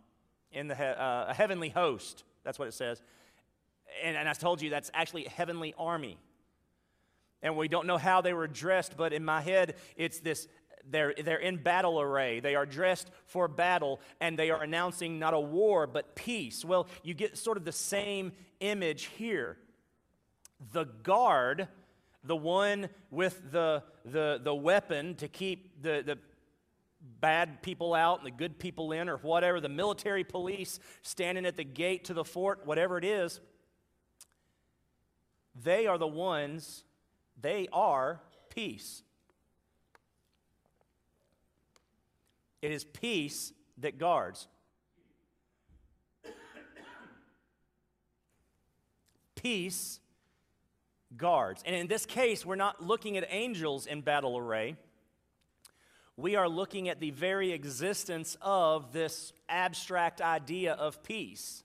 in 0.53 0.69
the 0.69 0.77
he- 0.77 0.83
a 0.83 1.35
heavenly 1.37 1.71
host, 1.71 2.23
that's 2.45 2.59
what 2.59 2.69
it 2.69 2.75
says. 2.75 3.03
And, 4.05 4.17
and 4.17 4.29
I 4.29 4.33
told 4.33 4.63
you 4.63 4.71
that's 4.71 4.93
actually 4.95 5.27
a 5.27 5.31
heavenly 5.31 5.75
army. 5.77 6.19
And 7.43 7.57
we 7.57 7.67
don't 7.67 7.87
know 7.87 7.99
how 7.99 8.21
they 8.21 8.33
were 8.33 8.47
dressed, 8.47 8.97
but 8.97 9.13
in 9.13 9.25
my 9.25 9.41
head, 9.41 9.75
it's 9.97 10.21
this 10.21 10.47
they're, 10.91 11.15
they're 11.15 11.39
in 11.39 11.57
battle 11.57 12.01
array. 12.01 12.41
They 12.41 12.55
are 12.55 12.67
dressed 12.67 13.11
for 13.27 13.49
battle, 13.49 14.01
and 14.21 14.39
they 14.39 14.51
are 14.51 14.63
announcing 14.63 15.19
not 15.19 15.35
a 15.35 15.41
war, 15.41 15.87
but 15.87 16.15
peace. 16.15 16.65
Well, 16.65 16.87
you 17.03 17.15
get 17.15 17.37
sort 17.37 17.57
of 17.57 17.65
the 17.65 17.73
same 17.73 18.33
image 18.61 19.05
here. 19.17 19.59
The 20.73 20.85
guard, 20.85 21.69
the 22.25 22.37
one 22.37 22.89
with 23.11 23.53
the, 23.53 23.83
the, 24.05 24.41
the 24.43 24.55
weapon 24.55 25.15
to 25.17 25.29
keep 25.29 25.83
the, 25.83 26.03
the 26.05 26.19
bad 27.21 27.63
people 27.63 27.95
out 27.95 28.19
and 28.19 28.27
the 28.27 28.37
good 28.37 28.59
people 28.59 28.93
in, 28.93 29.09
or 29.09 29.19
whatever, 29.19 29.61
the 29.61 29.69
military 29.69 30.25
police 30.25 30.79
standing 31.03 31.47
at 31.47 31.57
the 31.57 31.65
gate 31.65 32.05
to 32.05 32.15
the 32.15 32.25
fort, 32.25 32.65
whatever 32.65 32.99
it 32.99 33.05
is, 33.05 33.41
they 35.65 35.87
are 35.87 35.99
the 35.99 36.07
ones, 36.07 36.85
they 37.41 37.69
are 37.73 38.21
peace. 38.51 39.03
It 42.63 42.71
is 42.71 42.85
peace 42.85 43.53
that 43.79 43.99
guards. 43.99 44.49
Peace 49.35 50.01
guards. 51.17 51.63
And 51.67 51.75
in 51.77 51.87
this 51.87 52.07
case, 52.07 52.45
we're 52.45 52.57
not 52.57 52.83
looking 52.83 53.17
at 53.17 53.27
angels 53.29 53.87
in 53.87 54.01
battle 54.01 54.37
array. 54.37 54.77
We 56.17 56.35
are 56.35 56.49
looking 56.49 56.89
at 56.89 56.99
the 56.99 57.11
very 57.11 57.53
existence 57.53 58.39
of 58.41 58.93
this 58.93 59.35
abstract 59.49 60.23
idea 60.23 60.73
of 60.73 61.03
peace. 61.03 61.63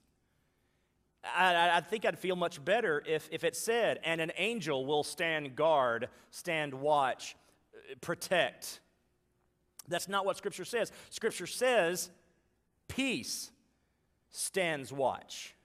I, 1.23 1.77
I, 1.77 1.81
think 1.81 2.03
I'd 2.03 2.19
feel 2.19 2.35
much 2.35 2.63
better 2.63 3.01
if, 3.05 3.29
if 3.31 3.43
it 3.43 3.55
said, 3.55 3.99
and 4.03 4.19
an 4.19 4.31
angel 4.37 4.85
will 4.85 5.03
stand 5.03 5.55
guard, 5.55 6.09
stand 6.31 6.73
watch, 6.73 7.35
protect. 8.01 8.80
That's 9.91 10.09
not 10.09 10.25
what 10.25 10.37
Scripture 10.37 10.65
says. 10.65 10.91
Scripture 11.09 11.47
says 11.47 12.09
peace 12.87 13.51
stands 14.31 14.91
watch, 14.91 15.55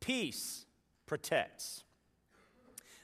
peace 0.00 0.66
protects. 1.06 1.84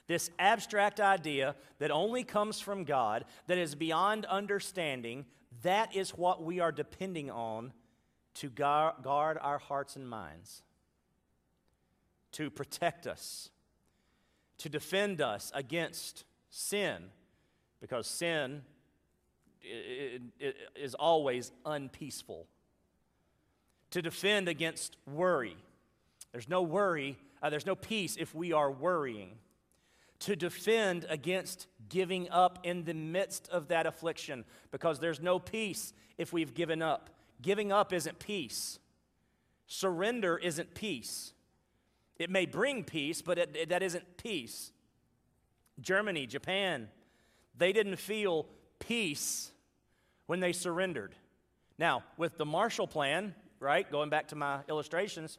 This 0.05 0.29
abstract 0.37 0.99
idea 0.99 1.55
that 1.79 1.89
only 1.89 2.25
comes 2.25 2.59
from 2.59 2.83
God, 2.83 3.23
that 3.47 3.57
is 3.57 3.73
beyond 3.73 4.25
understanding, 4.25 5.25
that 5.61 5.95
is 5.95 6.11
what 6.11 6.43
we 6.43 6.59
are 6.59 6.73
depending 6.73 7.31
on 7.31 7.71
to 8.35 8.49
guard 8.49 9.37
our 9.39 9.57
hearts 9.59 9.95
and 9.95 10.09
minds, 10.09 10.61
to 12.33 12.49
protect 12.49 13.07
us, 13.07 13.49
to 14.57 14.67
defend 14.67 15.21
us 15.21 15.51
against 15.55 16.25
sin, 16.49 17.05
because 17.79 18.05
sin 18.05 18.63
is 20.75 20.93
always 20.95 21.51
unpeaceful. 21.65 22.47
To 23.91 24.01
defend 24.01 24.47
against 24.47 24.97
worry. 25.05 25.55
There's 26.31 26.49
no 26.49 26.61
worry, 26.63 27.17
uh, 27.41 27.49
there's 27.49 27.65
no 27.65 27.75
peace 27.75 28.17
if 28.19 28.33
we 28.33 28.51
are 28.53 28.71
worrying. 28.71 29.37
To 30.19 30.35
defend 30.35 31.05
against 31.09 31.67
giving 31.89 32.29
up 32.29 32.59
in 32.63 32.85
the 32.85 32.93
midst 32.93 33.49
of 33.49 33.67
that 33.67 33.85
affliction, 33.85 34.45
because 34.71 34.99
there's 34.99 35.21
no 35.21 35.37
peace 35.37 35.93
if 36.17 36.33
we've 36.33 36.53
given 36.53 36.81
up. 36.81 37.09
Giving 37.41 37.71
up 37.71 37.93
isn't 37.93 38.19
peace, 38.19 38.79
surrender 39.67 40.37
isn't 40.37 40.73
peace. 40.73 41.33
It 42.17 42.29
may 42.29 42.45
bring 42.45 42.83
peace, 42.83 43.21
but 43.21 43.37
it, 43.37 43.55
it, 43.55 43.69
that 43.69 43.83
isn't 43.83 44.17
peace. 44.17 44.71
Germany, 45.81 46.25
Japan, 46.25 46.87
they 47.57 47.73
didn't 47.73 47.97
feel 47.97 48.45
peace 48.87 49.51
when 50.27 50.39
they 50.39 50.51
surrendered. 50.51 51.15
Now, 51.77 52.03
with 52.17 52.37
the 52.37 52.45
Marshall 52.45 52.87
Plan, 52.87 53.33
right, 53.59 53.89
going 53.89 54.09
back 54.09 54.29
to 54.29 54.35
my 54.35 54.59
illustrations, 54.69 55.37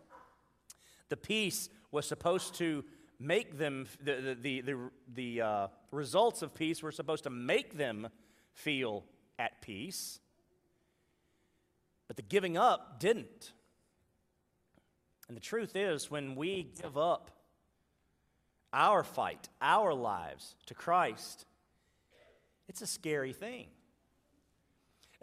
the 1.08 1.16
peace 1.16 1.68
was 1.90 2.06
supposed 2.06 2.54
to 2.56 2.84
make 3.20 3.56
them, 3.58 3.86
the, 4.02 4.36
the, 4.40 4.60
the, 4.60 4.76
the, 5.14 5.40
uh, 5.40 5.66
results 5.90 6.42
of 6.42 6.54
peace 6.54 6.82
were 6.82 6.90
supposed 6.90 7.24
to 7.24 7.30
make 7.30 7.76
them 7.76 8.08
feel 8.52 9.04
at 9.38 9.60
peace. 9.62 10.18
But 12.08 12.16
the 12.16 12.22
giving 12.22 12.56
up 12.56 12.98
didn't. 12.98 13.52
And 15.28 15.36
the 15.36 15.40
truth 15.40 15.76
is, 15.76 16.10
when 16.10 16.34
we 16.34 16.72
give 16.82 16.98
up 16.98 17.30
our 18.72 19.04
fight, 19.04 19.48
our 19.62 19.94
lives 19.94 20.56
to 20.66 20.74
Christ, 20.74 21.46
it's 22.68 22.82
a 22.82 22.86
scary 22.86 23.32
thing 23.32 23.66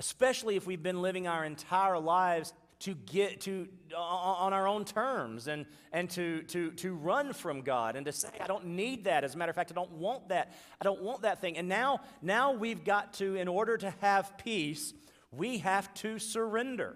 especially 0.01 0.55
if 0.55 0.65
we've 0.65 0.81
been 0.81 1.01
living 1.01 1.27
our 1.27 1.45
entire 1.45 1.99
lives 1.99 2.53
to 2.79 2.95
get 2.95 3.41
to 3.41 3.67
on 3.95 4.51
our 4.51 4.67
own 4.67 4.83
terms 4.83 5.47
and, 5.47 5.67
and 5.93 6.09
to, 6.09 6.41
to, 6.43 6.71
to 6.71 6.95
run 6.95 7.31
from 7.33 7.61
God 7.61 7.95
and 7.95 8.07
to 8.07 8.11
say, 8.11 8.29
I 8.39 8.47
don't 8.47 8.65
need 8.65 9.03
that. 9.03 9.23
As 9.23 9.35
a 9.35 9.37
matter 9.37 9.51
of 9.51 9.55
fact, 9.55 9.71
I 9.71 9.75
don't 9.75 9.91
want 9.91 10.29
that. 10.29 10.55
I 10.79 10.83
don't 10.83 11.03
want 11.03 11.21
that 11.21 11.39
thing. 11.39 11.57
And 11.57 11.69
now, 11.69 12.01
now 12.23 12.53
we've 12.53 12.83
got 12.83 13.13
to, 13.15 13.35
in 13.35 13.47
order 13.47 13.77
to 13.77 13.93
have 14.01 14.35
peace, 14.39 14.95
we 15.31 15.59
have 15.59 15.93
to 15.95 16.17
surrender. 16.17 16.95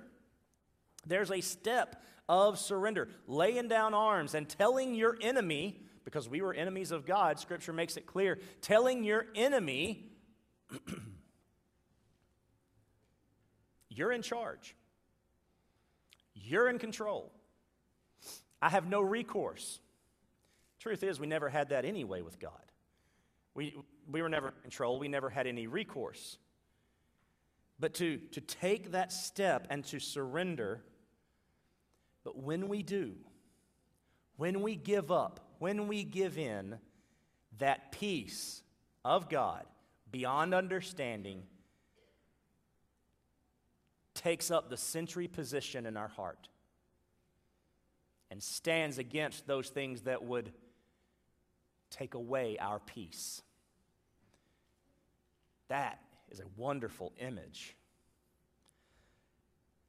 There's 1.05 1.29
a 1.29 1.41
step 1.41 2.01
of 2.27 2.57
surrender, 2.57 3.07
laying 3.27 3.67
down 3.67 3.93
arms 3.93 4.33
and 4.33 4.49
telling 4.49 4.95
your 4.95 5.15
enemy, 5.21 5.79
because 6.05 6.27
we 6.27 6.41
were 6.41 6.55
enemies 6.55 6.89
of 6.89 7.05
God, 7.05 7.39
Scripture 7.39 7.73
makes 7.73 7.97
it 7.97 8.07
clear, 8.07 8.39
telling 8.61 9.03
your 9.03 9.27
enemy, 9.35 10.09
You're 13.89 14.11
in 14.11 14.21
charge. 14.21 14.75
You're 16.33 16.69
in 16.69 16.79
control. 16.79 17.31
I 18.61 18.69
have 18.69 18.87
no 18.87 19.01
recourse. 19.01 19.79
Truth 20.79 21.03
is, 21.03 21.19
we 21.19 21.27
never 21.27 21.49
had 21.49 21.69
that 21.69 21.85
anyway 21.85 22.21
with 22.21 22.39
God. 22.39 22.51
We, 23.53 23.75
we 24.11 24.21
were 24.21 24.29
never 24.29 24.49
in 24.49 24.53
control, 24.61 24.99
we 24.99 25.07
never 25.07 25.29
had 25.29 25.47
any 25.47 25.67
recourse. 25.67 26.37
But 27.79 27.93
to, 27.95 28.17
to 28.31 28.41
take 28.41 28.91
that 28.91 29.11
step 29.11 29.67
and 29.69 29.83
to 29.85 29.99
surrender, 29.99 30.81
but 32.23 32.37
when 32.37 32.67
we 32.67 32.83
do, 32.83 33.15
when 34.37 34.61
we 34.61 34.75
give 34.75 35.11
up, 35.11 35.39
when 35.59 35.87
we 35.87 36.03
give 36.03 36.37
in, 36.37 36.77
that 37.59 37.91
peace 37.93 38.61
of 39.03 39.29
God 39.29 39.65
beyond 40.11 40.53
understanding 40.53 41.43
takes 44.13 44.49
up 44.49 44.69
the 44.69 44.77
sentry 44.77 45.27
position 45.27 45.85
in 45.85 45.97
our 45.97 46.07
heart 46.07 46.49
and 48.31 48.41
stands 48.41 48.97
against 48.97 49.45
those 49.45 49.69
things 49.69 50.01
that 50.01 50.23
would 50.23 50.51
take 51.89 52.13
away 52.13 52.57
our 52.59 52.79
peace. 52.79 53.41
That 55.67 55.99
is 56.29 56.39
a 56.39 56.45
wonderful 56.57 57.13
image. 57.19 57.75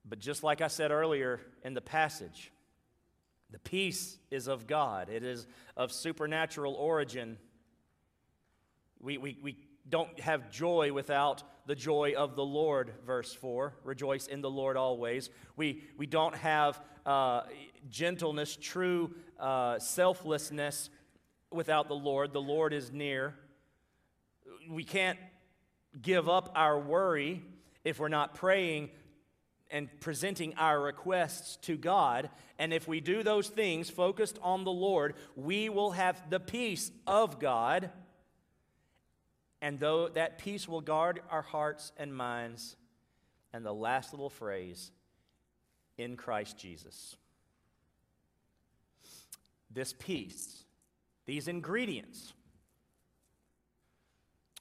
But 0.09 0.19
just 0.19 0.43
like 0.43 0.61
I 0.61 0.69
said 0.69 0.91
earlier 0.91 1.41
in 1.65 1.75
the 1.75 1.81
passage, 1.81 2.53
the 3.51 3.59
peace 3.59 4.19
is 4.31 4.49
of 4.49 4.67
God, 4.67 5.09
it 5.09 5.25
is 5.25 5.47
of 5.77 5.93
supernatural 5.93 6.75
origin. 6.75 7.39
We, 9.01 9.19
we, 9.19 9.39
we, 9.43 9.57
don't 9.89 10.19
have 10.21 10.51
joy 10.51 10.93
without 10.93 11.43
the 11.67 11.75
joy 11.75 12.15
of 12.17 12.37
the 12.37 12.45
Lord, 12.45 12.93
verse 13.05 13.33
4. 13.33 13.75
Rejoice 13.85 14.27
in 14.27 14.41
the 14.41 14.51
Lord 14.51 14.77
always. 14.77 15.31
We, 15.57 15.83
we 15.97 16.07
don't 16.07 16.35
have 16.37 16.81
uh, 17.05 17.43
gentleness, 17.89 18.57
true 18.61 19.15
uh, 19.39 19.79
selflessness 19.79 20.91
without 21.53 21.89
the 21.89 21.95
Lord. 21.95 22.33
The 22.33 22.41
Lord 22.41 22.73
is 22.73 22.93
near. 22.93 23.35
We 24.69 24.85
can't 24.85 25.19
give 26.01 26.29
up 26.29 26.53
our 26.55 26.79
worry 26.79 27.43
if 27.85 27.99
we're 27.99 28.09
not 28.09 28.35
praying 28.35 28.91
and 29.71 29.89
presenting 30.01 30.55
our 30.55 30.81
requests 30.81 31.57
to 31.57 31.77
God. 31.77 32.31
And 32.59 32.73
if 32.73 32.87
we 32.87 33.01
do 33.01 33.23
those 33.23 33.49
things 33.49 33.91
focused 33.91 34.39
on 34.43 34.65
the 34.65 34.73
Lord, 34.73 35.15
we 35.35 35.69
will 35.69 35.93
have 35.93 36.31
the 36.31 36.41
peace 36.41 36.91
of 37.07 37.41
God. 37.41 37.91
And 39.63 39.81
though 39.81 40.09
that 40.09 40.39
peace 40.39 40.69
will 40.69 40.81
guard 40.81 41.21
our 41.31 41.43
hearts 41.43 41.93
and 41.97 42.15
minds. 42.15 42.77
And 43.53 43.65
the 43.65 43.73
last 43.73 44.13
little 44.13 44.29
phrase, 44.29 44.91
in 45.99 46.17
Christ 46.17 46.59
Jesus. 46.59 47.17
This 49.71 49.95
peace, 49.99 50.65
these 51.27 51.49
ingredients, 51.49 52.35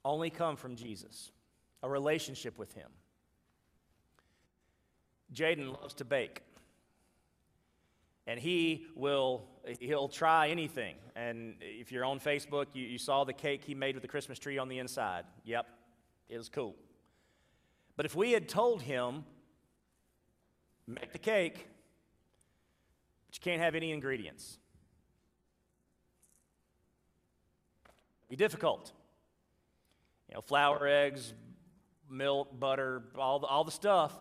only 0.03 0.29
come 0.29 0.55
from 0.55 0.75
Jesus, 0.75 1.31
a 1.83 1.89
relationship 1.89 2.57
with 2.57 2.73
Him. 2.73 2.89
Jaden 5.33 5.79
loves 5.81 5.93
to 5.95 6.05
bake. 6.05 6.43
And 8.27 8.39
he 8.39 8.87
will, 8.95 9.45
he'll 9.79 10.07
try 10.07 10.49
anything. 10.49 10.95
And 11.15 11.55
if 11.61 11.91
you're 11.91 12.05
on 12.05 12.19
Facebook, 12.19 12.67
you, 12.73 12.83
you 12.83 12.97
saw 12.97 13.23
the 13.23 13.33
cake 13.33 13.63
he 13.63 13.75
made 13.75 13.95
with 13.95 14.01
the 14.01 14.07
Christmas 14.07 14.39
tree 14.39 14.57
on 14.57 14.67
the 14.67 14.79
inside. 14.79 15.25
Yep, 15.43 15.67
it 16.29 16.37
was 16.37 16.49
cool. 16.49 16.75
But 17.95 18.05
if 18.05 18.15
we 18.15 18.31
had 18.31 18.49
told 18.49 18.81
him, 18.81 19.25
make 20.87 21.11
the 21.11 21.19
cake, 21.19 21.67
but 23.27 23.35
you 23.35 23.41
can't 23.41 23.61
have 23.61 23.75
any 23.75 23.91
ingredients, 23.91 24.57
be 28.27 28.35
difficult. 28.35 28.91
You 30.29 30.35
know, 30.35 30.41
flour, 30.41 30.87
eggs, 30.87 31.33
milk, 32.09 32.59
butter, 32.59 33.03
all 33.17 33.39
the, 33.39 33.47
all 33.47 33.63
the 33.63 33.71
stuff. 33.71 34.11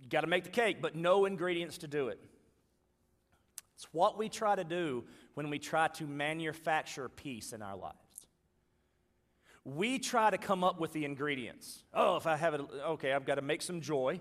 You 0.00 0.08
got 0.08 0.20
to 0.20 0.26
make 0.28 0.44
the 0.44 0.50
cake, 0.50 0.80
but 0.80 0.94
no 0.94 1.24
ingredients 1.24 1.78
to 1.78 1.88
do 1.88 2.08
it. 2.08 2.20
It's 3.76 3.86
what 3.92 4.16
we 4.16 4.28
try 4.28 4.54
to 4.54 4.64
do 4.64 5.04
when 5.34 5.50
we 5.50 5.58
try 5.58 5.88
to 5.88 6.06
manufacture 6.06 7.08
peace 7.08 7.52
in 7.52 7.62
our 7.62 7.76
lives. 7.76 7.98
We 9.64 9.98
try 9.98 10.30
to 10.30 10.38
come 10.38 10.62
up 10.62 10.78
with 10.78 10.92
the 10.92 11.04
ingredients. 11.04 11.82
Oh, 11.92 12.16
if 12.16 12.26
I 12.26 12.36
have 12.36 12.54
it, 12.54 12.60
okay, 12.88 13.12
I've 13.12 13.24
got 13.24 13.36
to 13.36 13.42
make 13.42 13.62
some 13.62 13.80
joy. 13.80 14.20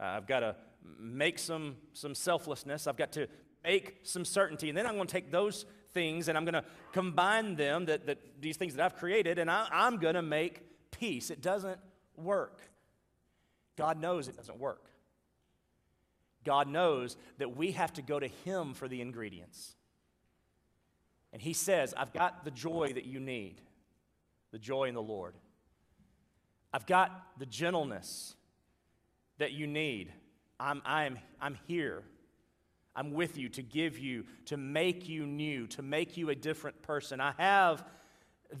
Uh, 0.00 0.04
I've 0.04 0.26
got 0.26 0.40
to 0.40 0.56
make 0.98 1.38
some, 1.38 1.76
some 1.92 2.14
selflessness. 2.14 2.86
I've 2.86 2.96
got 2.96 3.12
to 3.12 3.26
make 3.64 4.00
some 4.04 4.24
certainty. 4.24 4.68
And 4.68 4.78
then 4.78 4.86
I'm 4.86 4.94
going 4.94 5.08
to 5.08 5.12
take 5.12 5.30
those 5.30 5.66
things 5.92 6.28
and 6.28 6.38
I'm 6.38 6.44
going 6.44 6.54
to 6.54 6.64
combine 6.92 7.56
them, 7.56 7.86
that, 7.86 8.06
that 8.06 8.18
these 8.40 8.56
things 8.56 8.74
that 8.74 8.84
I've 8.84 8.96
created, 8.96 9.38
and 9.38 9.50
I, 9.50 9.66
I'm 9.72 9.98
going 9.98 10.14
to 10.14 10.22
make 10.22 10.62
peace. 10.90 11.30
It 11.30 11.40
doesn't 11.42 11.78
work. 12.16 12.60
God 13.76 14.00
knows 14.00 14.28
it 14.28 14.36
doesn't 14.36 14.58
work. 14.58 14.84
God 16.44 16.68
knows 16.68 17.16
that 17.38 17.56
we 17.56 17.72
have 17.72 17.92
to 17.94 18.02
go 18.02 18.20
to 18.20 18.28
Him 18.28 18.74
for 18.74 18.88
the 18.88 19.00
ingredients. 19.00 19.74
And 21.32 21.40
He 21.40 21.52
says, 21.52 21.94
I've 21.96 22.12
got 22.12 22.44
the 22.44 22.50
joy 22.50 22.92
that 22.94 23.06
you 23.06 23.20
need, 23.20 23.60
the 24.52 24.58
joy 24.58 24.84
in 24.84 24.94
the 24.94 25.02
Lord. 25.02 25.34
I've 26.72 26.86
got 26.86 27.10
the 27.38 27.46
gentleness 27.46 28.34
that 29.38 29.52
you 29.52 29.66
need. 29.66 30.12
I'm, 30.58 30.82
I'm, 30.84 31.18
I'm 31.40 31.56
here. 31.66 32.02
I'm 32.96 33.12
with 33.12 33.36
you 33.36 33.48
to 33.50 33.62
give 33.62 33.98
you, 33.98 34.24
to 34.46 34.56
make 34.56 35.08
you 35.08 35.26
new, 35.26 35.66
to 35.68 35.82
make 35.82 36.16
you 36.16 36.30
a 36.30 36.34
different 36.34 36.82
person. 36.82 37.20
I 37.20 37.32
have 37.38 37.84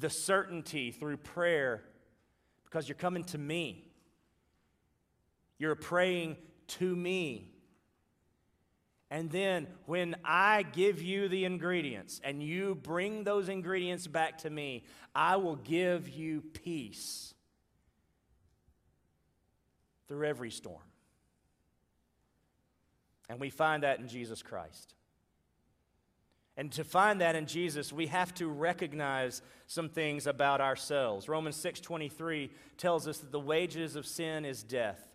the 0.00 0.10
certainty 0.10 0.90
through 0.90 1.18
prayer 1.18 1.82
because 2.64 2.88
you're 2.88 2.96
coming 2.96 3.24
to 3.24 3.38
me. 3.38 3.92
You're 5.58 5.76
praying 5.76 6.36
to 6.66 6.96
me. 6.96 7.53
And 9.10 9.30
then 9.30 9.68
when 9.86 10.16
I 10.24 10.62
give 10.62 11.00
you 11.00 11.28
the 11.28 11.44
ingredients 11.44 12.20
and 12.24 12.42
you 12.42 12.74
bring 12.74 13.24
those 13.24 13.48
ingredients 13.48 14.06
back 14.06 14.38
to 14.38 14.50
me, 14.50 14.84
I 15.14 15.36
will 15.36 15.56
give 15.56 16.08
you 16.08 16.40
peace 16.40 17.34
through 20.08 20.26
every 20.26 20.50
storm. 20.50 20.82
And 23.28 23.40
we 23.40 23.50
find 23.50 23.82
that 23.82 24.00
in 24.00 24.08
Jesus 24.08 24.42
Christ. 24.42 24.94
And 26.56 26.70
to 26.72 26.84
find 26.84 27.20
that 27.20 27.34
in 27.34 27.46
Jesus, 27.46 27.92
we 27.92 28.06
have 28.08 28.32
to 28.34 28.46
recognize 28.48 29.42
some 29.66 29.88
things 29.88 30.26
about 30.26 30.60
ourselves. 30.60 31.28
Romans 31.28 31.56
6:23 31.56 32.50
tells 32.76 33.08
us 33.08 33.18
that 33.18 33.32
the 33.32 33.40
wages 33.40 33.96
of 33.96 34.06
sin 34.06 34.44
is 34.44 34.62
death. 34.62 35.13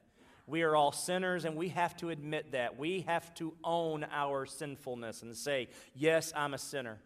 We 0.49 0.63
are 0.63 0.75
all 0.75 0.91
sinners, 0.91 1.45
and 1.45 1.55
we 1.55 1.69
have 1.69 1.95
to 1.97 2.09
admit 2.09 2.53
that. 2.53 2.79
We 2.79 3.01
have 3.01 3.33
to 3.35 3.53
own 3.63 4.05
our 4.11 4.47
sinfulness 4.47 5.21
and 5.21 5.35
say, 5.37 5.67
Yes, 5.93 6.33
I'm 6.35 6.55
a 6.55 6.57
sinner. 6.57 6.99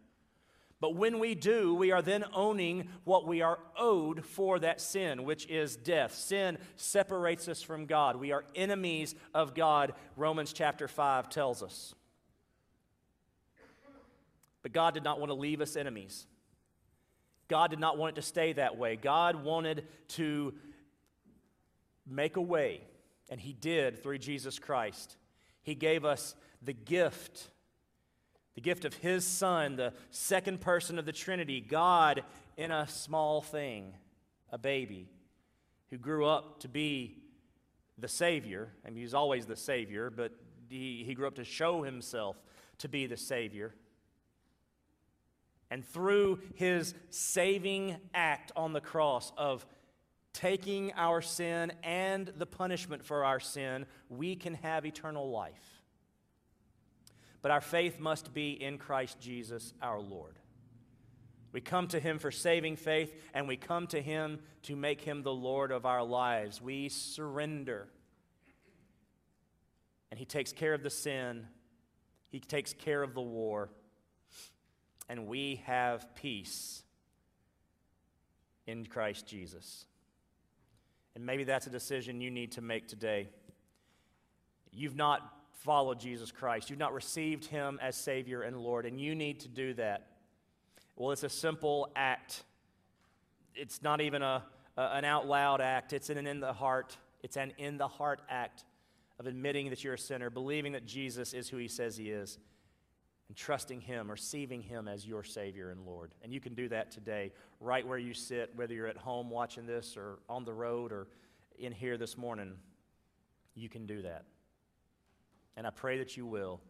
But 0.79 0.95
when 0.95 1.19
we 1.19 1.33
do, 1.35 1.73
we 1.75 1.91
are 1.91 2.01
then 2.01 2.25
owning 2.33 2.89
what 3.03 3.25
we 3.25 3.41
are 3.41 3.59
owed 3.77 4.25
for 4.25 4.59
that 4.59 4.81
sin, 4.81 5.23
which 5.23 5.45
is 5.47 5.77
death. 5.77 6.13
Sin 6.13 6.57
separates 6.75 7.47
us 7.47 7.61
from 7.61 7.85
God. 7.85 8.17
We 8.17 8.33
are 8.33 8.43
enemies 8.53 9.15
of 9.33 9.55
God, 9.55 9.93
Romans 10.17 10.51
chapter 10.51 10.87
5 10.89 11.29
tells 11.29 11.63
us. 11.63 11.95
But 14.61 14.73
God 14.73 14.93
did 14.93 15.03
not 15.03 15.19
want 15.19 15.29
to 15.29 15.35
leave 15.35 15.61
us 15.61 15.75
enemies. 15.77 16.25
God 17.47 17.69
did 17.69 17.79
not 17.79 17.97
want 17.97 18.17
it 18.17 18.21
to 18.21 18.27
stay 18.27 18.53
that 18.53 18.77
way. 18.77 18.95
God 18.97 19.43
wanted 19.43 19.85
to 20.09 20.53
make 22.05 22.35
a 22.35 22.41
way 22.41 22.81
and 23.33 23.41
He 23.41 23.53
did 23.53 24.03
through 24.03 24.19
Jesus 24.19 24.59
Christ. 24.59 25.17
He 25.63 25.73
gave 25.73 26.05
us 26.05 26.35
the 26.61 26.71
gift, 26.71 27.49
the 28.53 28.61
gift 28.61 28.85
of 28.85 28.93
His 28.93 29.25
Son, 29.25 29.75
the 29.75 29.91
second 30.11 30.61
person 30.61 30.99
of 30.99 31.07
the 31.07 31.11
Trinity, 31.11 31.59
God 31.59 32.23
in 32.57 32.69
a 32.69 32.87
small 32.87 33.41
thing, 33.41 33.95
a 34.51 34.59
baby, 34.59 35.09
who 35.89 35.97
grew 35.97 36.27
up 36.27 36.59
to 36.59 36.67
be 36.67 37.23
the 37.97 38.07
Savior. 38.07 38.69
I 38.85 38.91
mean, 38.91 39.01
He's 39.01 39.15
always 39.15 39.47
the 39.47 39.55
Savior, 39.55 40.11
but 40.11 40.33
he, 40.69 41.03
he 41.03 41.15
grew 41.15 41.25
up 41.25 41.35
to 41.37 41.43
show 41.43 41.81
Himself 41.81 42.39
to 42.77 42.87
be 42.87 43.07
the 43.07 43.17
Savior. 43.17 43.73
And 45.71 45.83
through 45.83 46.39
His 46.53 46.93
saving 47.09 47.95
act 48.13 48.51
on 48.55 48.73
the 48.73 48.81
cross 48.81 49.31
of 49.39 49.65
taking 50.33 50.91
our 50.93 51.21
sin 51.21 51.71
and 51.83 52.27
the 52.37 52.45
punishment 52.45 53.05
for 53.05 53.23
our 53.23 53.39
sin, 53.39 53.85
we 54.09 54.35
can 54.35 54.55
have 54.55 54.85
eternal 54.85 55.29
life. 55.29 55.81
But 57.41 57.51
our 57.51 57.61
faith 57.61 57.99
must 57.99 58.33
be 58.33 58.51
in 58.51 58.77
Christ 58.77 59.19
Jesus 59.19 59.73
our 59.81 59.99
Lord. 59.99 60.39
We 61.51 61.61
come 61.61 61.87
to 61.89 61.99
Him 61.99 62.17
for 62.17 62.31
saving 62.31 62.77
faith, 62.77 63.13
and 63.33 63.47
we 63.47 63.57
come 63.57 63.85
to 63.87 64.01
Him 64.01 64.39
to 64.63 64.75
make 64.75 65.01
Him 65.01 65.21
the 65.21 65.33
Lord 65.33 65.71
of 65.71 65.85
our 65.85 66.03
lives. 66.03 66.61
We 66.61 66.89
surrender. 66.89 67.87
And 70.09 70.17
He 70.17 70.25
takes 70.25 70.51
care 70.51 70.73
of 70.73 70.81
the 70.81 70.89
sin, 70.89 71.45
He 72.29 72.39
takes 72.39 72.73
care 72.73 73.03
of 73.03 73.13
the 73.13 73.21
war, 73.21 73.69
and 75.07 75.27
we 75.27 75.61
have 75.65 76.15
peace 76.15 76.81
in 78.65 78.85
Christ 78.85 79.27
Jesus. 79.27 79.85
And 81.15 81.25
maybe 81.25 81.43
that's 81.43 81.67
a 81.67 81.69
decision 81.69 82.21
you 82.21 82.31
need 82.31 82.53
to 82.53 82.61
make 82.61 82.87
today. 82.87 83.29
You've 84.71 84.95
not 84.95 85.21
followed 85.51 85.99
Jesus 85.99 86.31
Christ, 86.31 86.69
you've 86.69 86.79
not 86.79 86.93
received 86.93 87.45
Him 87.45 87.79
as 87.81 87.95
Savior 87.95 88.41
and 88.41 88.57
Lord, 88.57 88.85
and 88.85 88.99
you 88.99 89.15
need 89.15 89.39
to 89.41 89.47
do 89.47 89.73
that. 89.75 90.07
Well, 90.95 91.11
it's 91.11 91.23
a 91.23 91.29
simple 91.29 91.89
act. 91.95 92.43
It's 93.55 93.81
not 93.81 94.01
even 94.01 94.21
a, 94.21 94.43
a 94.77 94.81
an 94.81 95.05
out 95.05 95.27
loud 95.27 95.61
act, 95.61 95.93
it's 95.93 96.09
an 96.09 96.25
in 96.25 96.39
the 96.39 96.53
heart. 96.53 96.97
It's 97.21 97.37
an 97.37 97.53
in 97.57 97.77
the 97.77 97.87
heart 97.87 98.21
act 98.29 98.65
of 99.17 99.27
admitting 99.27 99.69
that 99.69 99.81
you're 99.81 99.93
a 99.93 99.99
sinner, 99.99 100.29
believing 100.29 100.73
that 100.73 100.85
Jesus 100.85 101.33
is 101.33 101.47
who 101.47 101.57
He 101.57 101.69
says 101.69 101.95
He 101.95 102.09
is 102.09 102.37
and 103.33 103.37
trusting 103.39 103.81
Him, 103.81 104.11
receiving 104.11 104.61
Him 104.61 104.87
as 104.87 105.07
your 105.07 105.23
Savior 105.23 105.71
and 105.71 105.87
Lord. 105.87 106.13
And 106.21 106.31
you 106.31 106.39
can 106.39 106.53
do 106.53 106.69
that 106.69 106.91
today, 106.91 107.31
right 107.59 107.87
where 107.87 107.97
you 107.97 108.13
sit, 108.13 108.51
whether 108.55 108.75
you're 108.75 108.85
at 108.85 108.95
home 108.95 109.31
watching 109.31 109.65
this 109.65 109.97
or 109.97 110.19
on 110.29 110.45
the 110.45 110.53
road 110.53 110.91
or 110.91 111.07
in 111.57 111.71
here 111.71 111.97
this 111.97 112.15
morning. 112.15 112.53
You 113.55 113.69
can 113.69 113.87
do 113.87 114.03
that. 114.03 114.25
And 115.57 115.65
I 115.65 115.71
pray 115.71 115.97
that 115.97 116.15
you 116.15 116.27
will 116.27 116.61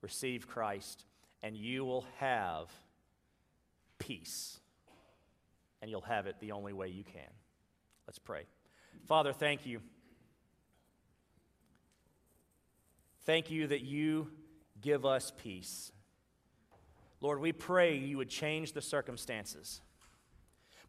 receive 0.00 0.46
Christ 0.46 1.06
and 1.42 1.56
you 1.56 1.84
will 1.84 2.06
have 2.20 2.68
peace 3.98 4.60
and 5.80 5.90
you'll 5.90 6.02
have 6.02 6.28
it 6.28 6.36
the 6.38 6.52
only 6.52 6.72
way 6.72 6.86
you 6.86 7.02
can. 7.02 7.32
Let's 8.06 8.20
pray. 8.20 8.44
Father, 9.08 9.32
thank 9.32 9.66
you. 9.66 9.80
Thank 13.26 13.50
you 13.50 13.66
that 13.66 13.80
you 13.80 14.30
give 14.80 15.04
us 15.04 15.32
peace. 15.42 15.90
Lord, 17.22 17.40
we 17.40 17.52
pray 17.52 17.96
you 17.96 18.18
would 18.18 18.28
change 18.28 18.72
the 18.72 18.82
circumstances. 18.82 19.80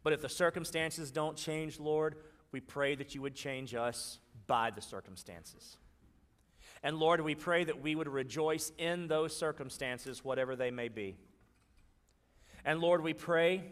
But 0.02 0.12
if 0.12 0.20
the 0.20 0.28
circumstances 0.28 1.12
don't 1.12 1.36
change, 1.36 1.78
Lord, 1.78 2.16
we 2.50 2.60
pray 2.60 2.96
that 2.96 3.14
you 3.14 3.22
would 3.22 3.36
change 3.36 3.74
us 3.74 4.18
by 4.48 4.70
the 4.70 4.82
circumstances. 4.82 5.78
And 6.82 6.98
Lord, 6.98 7.20
we 7.20 7.36
pray 7.36 7.62
that 7.64 7.80
we 7.80 7.94
would 7.94 8.08
rejoice 8.08 8.72
in 8.78 9.06
those 9.06 9.34
circumstances, 9.34 10.24
whatever 10.24 10.56
they 10.56 10.70
may 10.72 10.88
be. 10.88 11.16
And 12.64 12.80
Lord, 12.80 13.02
we 13.02 13.14
pray 13.14 13.62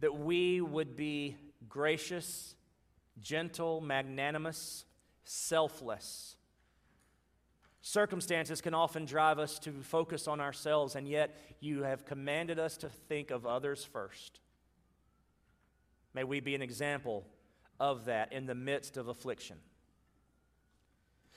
that 0.00 0.14
we 0.16 0.60
would 0.60 0.96
be 0.96 1.36
gracious, 1.68 2.54
gentle, 3.20 3.80
magnanimous, 3.80 4.84
selfless. 5.24 6.36
Circumstances 7.80 8.60
can 8.60 8.74
often 8.74 9.04
drive 9.04 9.38
us 9.38 9.58
to 9.60 9.70
focus 9.82 10.26
on 10.26 10.40
ourselves, 10.40 10.96
and 10.96 11.08
yet 11.08 11.36
you 11.60 11.84
have 11.84 12.04
commanded 12.04 12.58
us 12.58 12.76
to 12.78 12.88
think 12.88 13.30
of 13.30 13.46
others 13.46 13.84
first. 13.84 14.40
May 16.12 16.24
we 16.24 16.40
be 16.40 16.54
an 16.54 16.62
example 16.62 17.24
of 17.78 18.06
that 18.06 18.32
in 18.32 18.46
the 18.46 18.54
midst 18.54 18.96
of 18.96 19.08
affliction. 19.08 19.56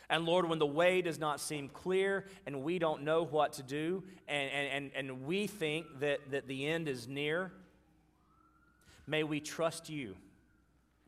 And 0.10 0.26
Lord, 0.26 0.50
when 0.50 0.60
the 0.60 0.66
way 0.66 1.02
does 1.02 1.20
not 1.20 1.40
seem 1.40 1.70
clear 1.70 2.26
and 2.46 2.64
we 2.64 2.80
don't 2.80 3.04
know 3.04 3.24
what 3.24 3.54
to 3.54 3.64
do, 3.64 4.04
and, 4.28 4.52
and, 4.52 4.92
and 4.94 5.26
we 5.26 5.48
think 5.48 5.86
that, 6.00 6.32
that 6.32 6.48
the 6.48 6.68
end 6.68 6.90
is 6.90 7.08
near, 7.08 7.54
may 9.08 9.24
we 9.24 9.40
trust 9.40 9.90
you. 9.90 10.16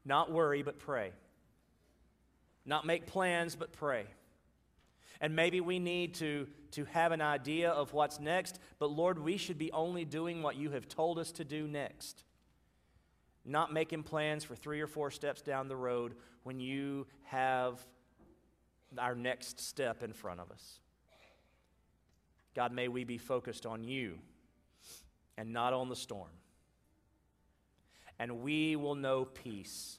Not 0.05 0.31
worry, 0.31 0.63
but 0.63 0.79
pray. 0.79 1.11
Not 2.65 2.85
make 2.85 3.05
plans, 3.07 3.55
but 3.55 3.73
pray. 3.73 4.05
And 5.23 5.35
maybe 5.35 5.59
we 5.59 5.79
need 5.79 6.13
to, 6.15 6.47
to 6.73 6.85
have 6.85 7.11
an 7.11 7.21
idea 7.21 7.71
of 7.71 7.93
what's 7.93 8.19
next, 8.19 8.59
but 8.77 8.91
Lord, 8.91 9.17
we 9.17 9.37
should 9.37 9.57
be 9.57 9.71
only 9.71 10.05
doing 10.05 10.43
what 10.43 10.55
you 10.55 10.69
have 10.69 10.87
told 10.87 11.17
us 11.17 11.31
to 11.31 11.43
do 11.43 11.67
next 11.67 12.25
not 13.45 13.73
making 13.73 14.03
plans 14.03 14.43
for 14.43 14.55
three 14.55 14.81
or 14.81 14.87
four 14.87 15.11
steps 15.11 15.41
down 15.41 15.67
the 15.67 15.75
road 15.75 16.15
when 16.43 16.59
you 16.59 17.05
have 17.23 17.79
our 18.97 19.15
next 19.15 19.59
step 19.59 20.03
in 20.03 20.13
front 20.13 20.39
of 20.39 20.51
us. 20.51 20.79
God, 22.55 22.71
may 22.71 22.87
we 22.87 23.03
be 23.03 23.17
focused 23.17 23.65
on 23.65 23.83
you 23.83 24.19
and 25.37 25.51
not 25.51 25.73
on 25.73 25.89
the 25.89 25.95
storm. 25.95 26.29
And 28.19 28.41
we 28.41 28.75
will 28.75 28.95
know 28.95 29.25
peace. 29.25 29.97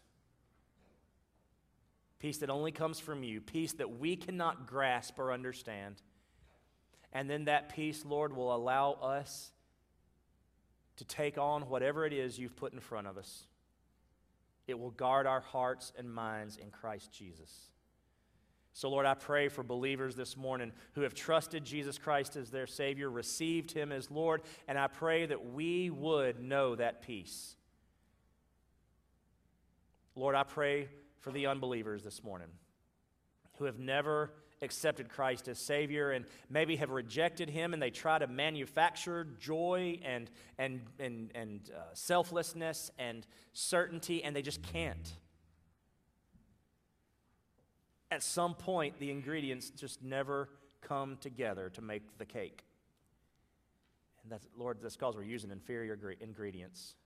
Peace 2.25 2.39
that 2.39 2.49
only 2.49 2.73
comes 2.73 2.99
from 2.99 3.23
you, 3.23 3.39
peace 3.39 3.75
that 3.75 3.99
we 3.99 4.17
cannot 4.17 4.67
grasp 4.67 5.19
or 5.19 5.31
understand. 5.31 5.97
And 7.13 7.29
then 7.29 7.45
that 7.45 7.69
peace, 7.69 8.03
Lord, 8.03 8.35
will 8.35 8.57
allow 8.57 8.93
us 8.93 9.53
to 10.97 11.05
take 11.05 11.37
on 11.37 11.69
whatever 11.69 12.07
it 12.07 12.15
is 12.15 12.39
you've 12.39 12.57
put 12.57 12.73
in 12.73 12.81
front 12.81 13.09
of 13.09 13.19
us. 13.19 13.45
It 14.67 14.79
will 14.79 14.93
guard 14.93 15.27
our 15.27 15.43
hearts 15.43 15.93
and 15.99 16.11
minds 16.11 16.57
in 16.57 16.71
Christ 16.71 17.13
Jesus. 17.13 17.67
So, 18.73 18.89
Lord, 18.89 19.05
I 19.05 19.13
pray 19.13 19.51
for 19.51 19.63
believers 19.63 20.17
this 20.17 20.35
morning 20.35 20.73
who 20.95 21.03
have 21.03 21.13
trusted 21.13 21.63
Jesus 21.63 21.99
Christ 21.99 22.37
as 22.37 22.49
their 22.49 22.67
Savior, 22.67 23.11
received 23.11 23.71
Him 23.71 23.93
as 23.93 24.11
Lord, 24.11 24.41
and 24.67 24.79
I 24.79 24.87
pray 24.87 25.27
that 25.27 25.53
we 25.53 25.91
would 25.91 26.41
know 26.41 26.75
that 26.75 27.03
peace. 27.03 27.55
Lord, 30.17 30.35
I 30.35 30.45
pray 30.45 30.89
for 31.25 31.33
the 31.33 31.47
unbelievers 31.47 32.03
this 32.05 32.23
morning 32.23 32.49
who 33.57 33.65
have 33.65 33.79
never 33.79 34.31
accepted 34.61 35.09
Christ 35.09 35.49
as 35.49 35.59
Savior 35.59 36.11
and 36.11 36.27
maybe 36.51 36.77
have 36.77 36.91
rejected 36.91 37.49
Him 37.49 37.73
and 37.73 37.81
they 37.81 37.89
try 37.89 38.19
to 38.19 38.27
manufacture 38.27 39.27
joy 39.41 39.99
and, 40.05 40.31
and, 40.59 40.83
and, 40.99 41.31
and 41.35 41.71
uh, 41.75 41.81
selflessness 41.95 42.91
and 42.99 43.27
certainty 43.55 44.23
and 44.23 44.37
they 44.37 44.43
just 44.43 44.63
can't. 44.63 45.17
At 48.11 48.23
some 48.23 48.55
point, 48.55 48.99
the 49.01 49.11
ingredients 49.11 49.71
just 49.71 50.03
never 50.03 50.51
come 50.83 51.17
together 51.23 51.71
to 51.71 51.81
make 51.81 52.19
the 52.19 52.27
cake. 52.27 52.65
And 54.23 54.31
that's, 54.31 54.47
Lord, 54.59 54.77
that's 54.83 54.97
because 54.97 55.17
we're 55.17 55.23
using 55.23 55.51
inferior 55.51 55.99
ingredients. 56.21 56.97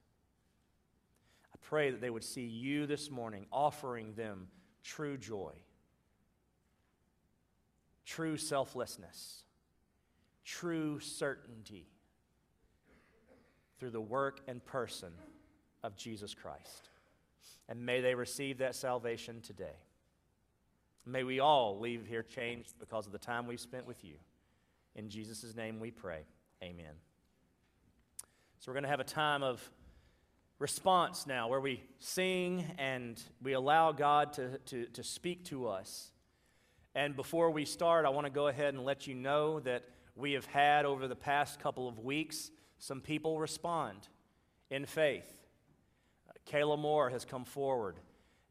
I 1.63 1.67
pray 1.69 1.91
that 1.91 2.01
they 2.01 2.11
would 2.11 2.25
see 2.25 2.47
you 2.47 2.87
this 2.87 3.11
morning 3.11 3.47
offering 3.53 4.15
them 4.15 4.49
true 4.83 5.17
joy 5.17 5.53
true 8.09 8.39
selflessness, 8.39 9.43
true 10.43 10.99
certainty 10.99 11.87
through 13.79 13.91
the 13.91 14.01
work 14.01 14.41
and 14.49 14.65
person 14.65 15.13
of 15.83 15.95
Jesus 15.95 16.33
Christ. 16.33 16.89
And 17.69 17.85
may 17.85 18.01
they 18.01 18.15
receive 18.15 18.59
that 18.59 18.75
salvation 18.75 19.43
today. 19.43 19.77
May 21.05 21.23
we 21.23 21.39
all 21.39 21.79
leave 21.79 22.07
here 22.07 22.23
changed 22.23 22.73
because 22.81 23.05
of 23.05 23.13
the 23.13 23.19
time 23.19 23.47
we've 23.47 23.61
spent 23.61 23.87
with 23.87 24.03
you. 24.03 24.15
In 24.95 25.11
Jesus' 25.11 25.55
name 25.55 25.79
we 25.79 25.91
pray. 25.91 26.23
Amen. 26.63 26.95
So 28.59 28.71
we're 28.71 28.75
going 28.75 28.85
to 28.85 28.91
have 28.91 29.01
a 29.01 29.05
time 29.05 29.43
of 29.43 29.71
response 30.59 31.27
now 31.27 31.49
where 31.49 31.61
we 31.61 31.83
sing 31.99 32.65
and 32.79 33.23
we 33.43 33.53
allow 33.53 33.93
God 33.93 34.33
to, 34.35 34.59
to, 34.59 34.87
to 34.87 35.03
speak 35.05 35.45
to 35.47 35.69
us. 35.69 36.11
And 36.95 37.15
before 37.15 37.51
we 37.51 37.65
start, 37.65 38.07
I 38.07 38.09
want 38.09 38.27
to 38.27 38.33
go 38.33 38.49
ahead 38.49 38.75
and 38.75 38.85
let 38.85 39.07
you 39.07 39.15
know 39.15 39.61
that 39.61 39.85
we 40.17 40.33
have 40.33 40.47
had 40.47 40.85
over 40.85 41.07
the 41.07 41.17
past 41.17 41.61
couple 41.61 41.89
of 41.89 42.01
weeks 42.01 42.51
some 42.79 43.01
people 43.01 43.39
respond 43.39 44.09
in 44.71 44.85
faith. 44.85 45.39
Kayla 46.51 46.79
Moore 46.79 47.11
has 47.11 47.25
come 47.25 47.45
forward 47.45 47.97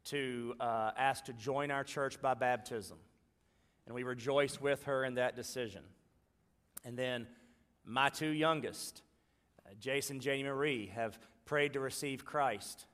to 0.04 0.54
uh, 0.60 0.92
ask 0.96 1.24
to 1.26 1.32
join 1.34 1.70
our 1.70 1.84
church 1.84 2.20
by 2.22 2.34
baptism. 2.34 2.96
And 3.86 3.94
we 3.94 4.02
rejoice 4.02 4.60
with 4.60 4.84
her 4.84 5.04
in 5.04 5.14
that 5.14 5.36
decision. 5.36 5.82
And 6.84 6.96
then 6.96 7.26
my 7.84 8.08
two 8.08 8.28
youngest, 8.28 9.02
uh, 9.66 9.70
Jason 9.78 10.20
Janie 10.20 10.44
Marie, 10.44 10.86
have 10.94 11.18
prayed 11.48 11.72
to 11.72 11.80
receive 11.80 12.26
Christ 12.26 12.84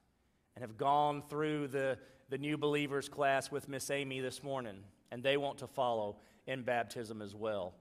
and 0.55 0.63
have 0.63 0.79
gone 0.79 1.23
through 1.29 1.67
the, 1.67 1.99
the 2.31 2.39
new 2.39 2.57
believers 2.57 3.09
class 3.09 3.51
with 3.51 3.69
Miss 3.69 3.91
Amy 3.91 4.21
this 4.21 4.45
morning 4.45 4.77
and 5.11 5.25
they 5.25 5.37
want 5.37 5.59
to 5.59 5.67
follow 5.67 6.19
in 6.47 6.63
baptism 6.63 7.21
as 7.21 7.35
well. 7.35 7.75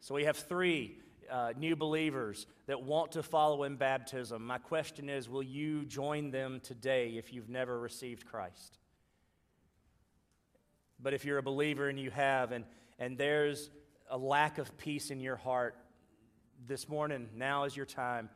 So 0.00 0.14
we 0.14 0.24
have 0.24 0.38
three 0.38 0.96
uh, 1.30 1.52
new 1.58 1.76
believers 1.76 2.46
that 2.66 2.82
want 2.82 3.12
to 3.12 3.22
follow 3.22 3.64
in 3.64 3.76
baptism. 3.76 4.46
My 4.46 4.56
question 4.56 5.10
is 5.10 5.28
will 5.28 5.42
you 5.42 5.84
join 5.84 6.30
them 6.30 6.58
today 6.62 7.16
if 7.18 7.30
you've 7.30 7.50
never 7.50 7.78
received 7.78 8.24
Christ? 8.24 8.78
But 10.98 11.12
if 11.12 11.26
you're 11.26 11.38
a 11.38 11.42
believer 11.42 11.90
and 11.90 12.00
you 12.00 12.10
have, 12.10 12.50
and, 12.52 12.64
and 12.98 13.18
there's 13.18 13.68
a 14.10 14.16
lack 14.16 14.56
of 14.56 14.74
peace 14.78 15.10
in 15.10 15.20
your 15.20 15.36
heart, 15.36 15.76
this 16.66 16.88
morning, 16.88 17.28
now 17.36 17.64
is 17.64 17.76
your 17.76 17.84
time 17.84 18.30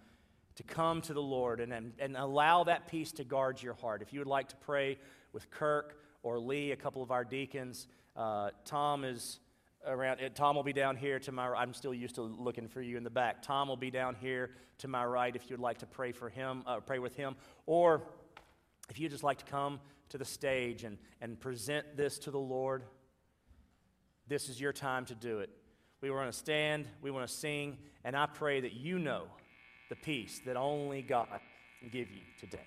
to 0.58 0.64
come 0.64 1.00
to 1.00 1.14
the 1.14 1.22
Lord 1.22 1.60
and, 1.60 1.72
and, 1.72 2.16
allow 2.16 2.64
that 2.64 2.88
peace 2.88 3.12
to 3.12 3.22
guard 3.22 3.62
your 3.62 3.74
heart. 3.74 4.02
If 4.02 4.12
you 4.12 4.18
would 4.18 4.26
like 4.26 4.48
to 4.48 4.56
pray 4.56 4.98
with 5.32 5.48
Kirk 5.52 6.02
or 6.24 6.40
Lee, 6.40 6.72
a 6.72 6.76
couple 6.76 7.00
of 7.00 7.12
our 7.12 7.22
deacons, 7.22 7.86
uh, 8.16 8.50
Tom 8.64 9.04
is 9.04 9.38
around. 9.86 10.18
Uh, 10.20 10.30
Tom 10.34 10.56
will 10.56 10.64
be 10.64 10.72
down 10.72 10.96
here 10.96 11.20
to 11.20 11.30
my. 11.30 11.46
I'm 11.46 11.72
still 11.72 11.94
used 11.94 12.16
to 12.16 12.22
looking 12.22 12.66
for 12.66 12.82
you 12.82 12.96
in 12.96 13.04
the 13.04 13.10
back. 13.10 13.40
Tom 13.40 13.68
will 13.68 13.76
be 13.76 13.92
down 13.92 14.16
here 14.16 14.50
to 14.78 14.88
my 14.88 15.04
right 15.04 15.34
if 15.36 15.48
you'd 15.48 15.60
like 15.60 15.78
to 15.78 15.86
pray 15.86 16.10
for 16.10 16.28
him, 16.28 16.64
uh, 16.66 16.80
pray 16.80 16.98
with 16.98 17.14
him, 17.14 17.36
or 17.66 18.02
if 18.90 18.98
you'd 18.98 19.12
just 19.12 19.22
like 19.22 19.38
to 19.38 19.44
come 19.44 19.78
to 20.08 20.18
the 20.18 20.24
stage 20.24 20.82
and, 20.82 20.98
and 21.20 21.38
present 21.38 21.96
this 21.96 22.18
to 22.18 22.32
the 22.32 22.40
Lord. 22.40 22.82
This 24.26 24.48
is 24.48 24.60
your 24.60 24.72
time 24.72 25.04
to 25.04 25.14
do 25.14 25.38
it. 25.38 25.50
We 26.00 26.10
want 26.10 26.32
to 26.32 26.36
stand, 26.36 26.88
we 27.00 27.12
want 27.12 27.28
to 27.28 27.32
sing, 27.32 27.78
and 28.02 28.16
I 28.16 28.26
pray 28.26 28.60
that 28.62 28.72
you 28.72 28.98
know 28.98 29.28
the 29.88 29.96
peace 29.96 30.40
that 30.44 30.56
only 30.56 31.02
God 31.02 31.28
can 31.80 31.88
give 31.88 32.10
you 32.10 32.22
today. 32.38 32.58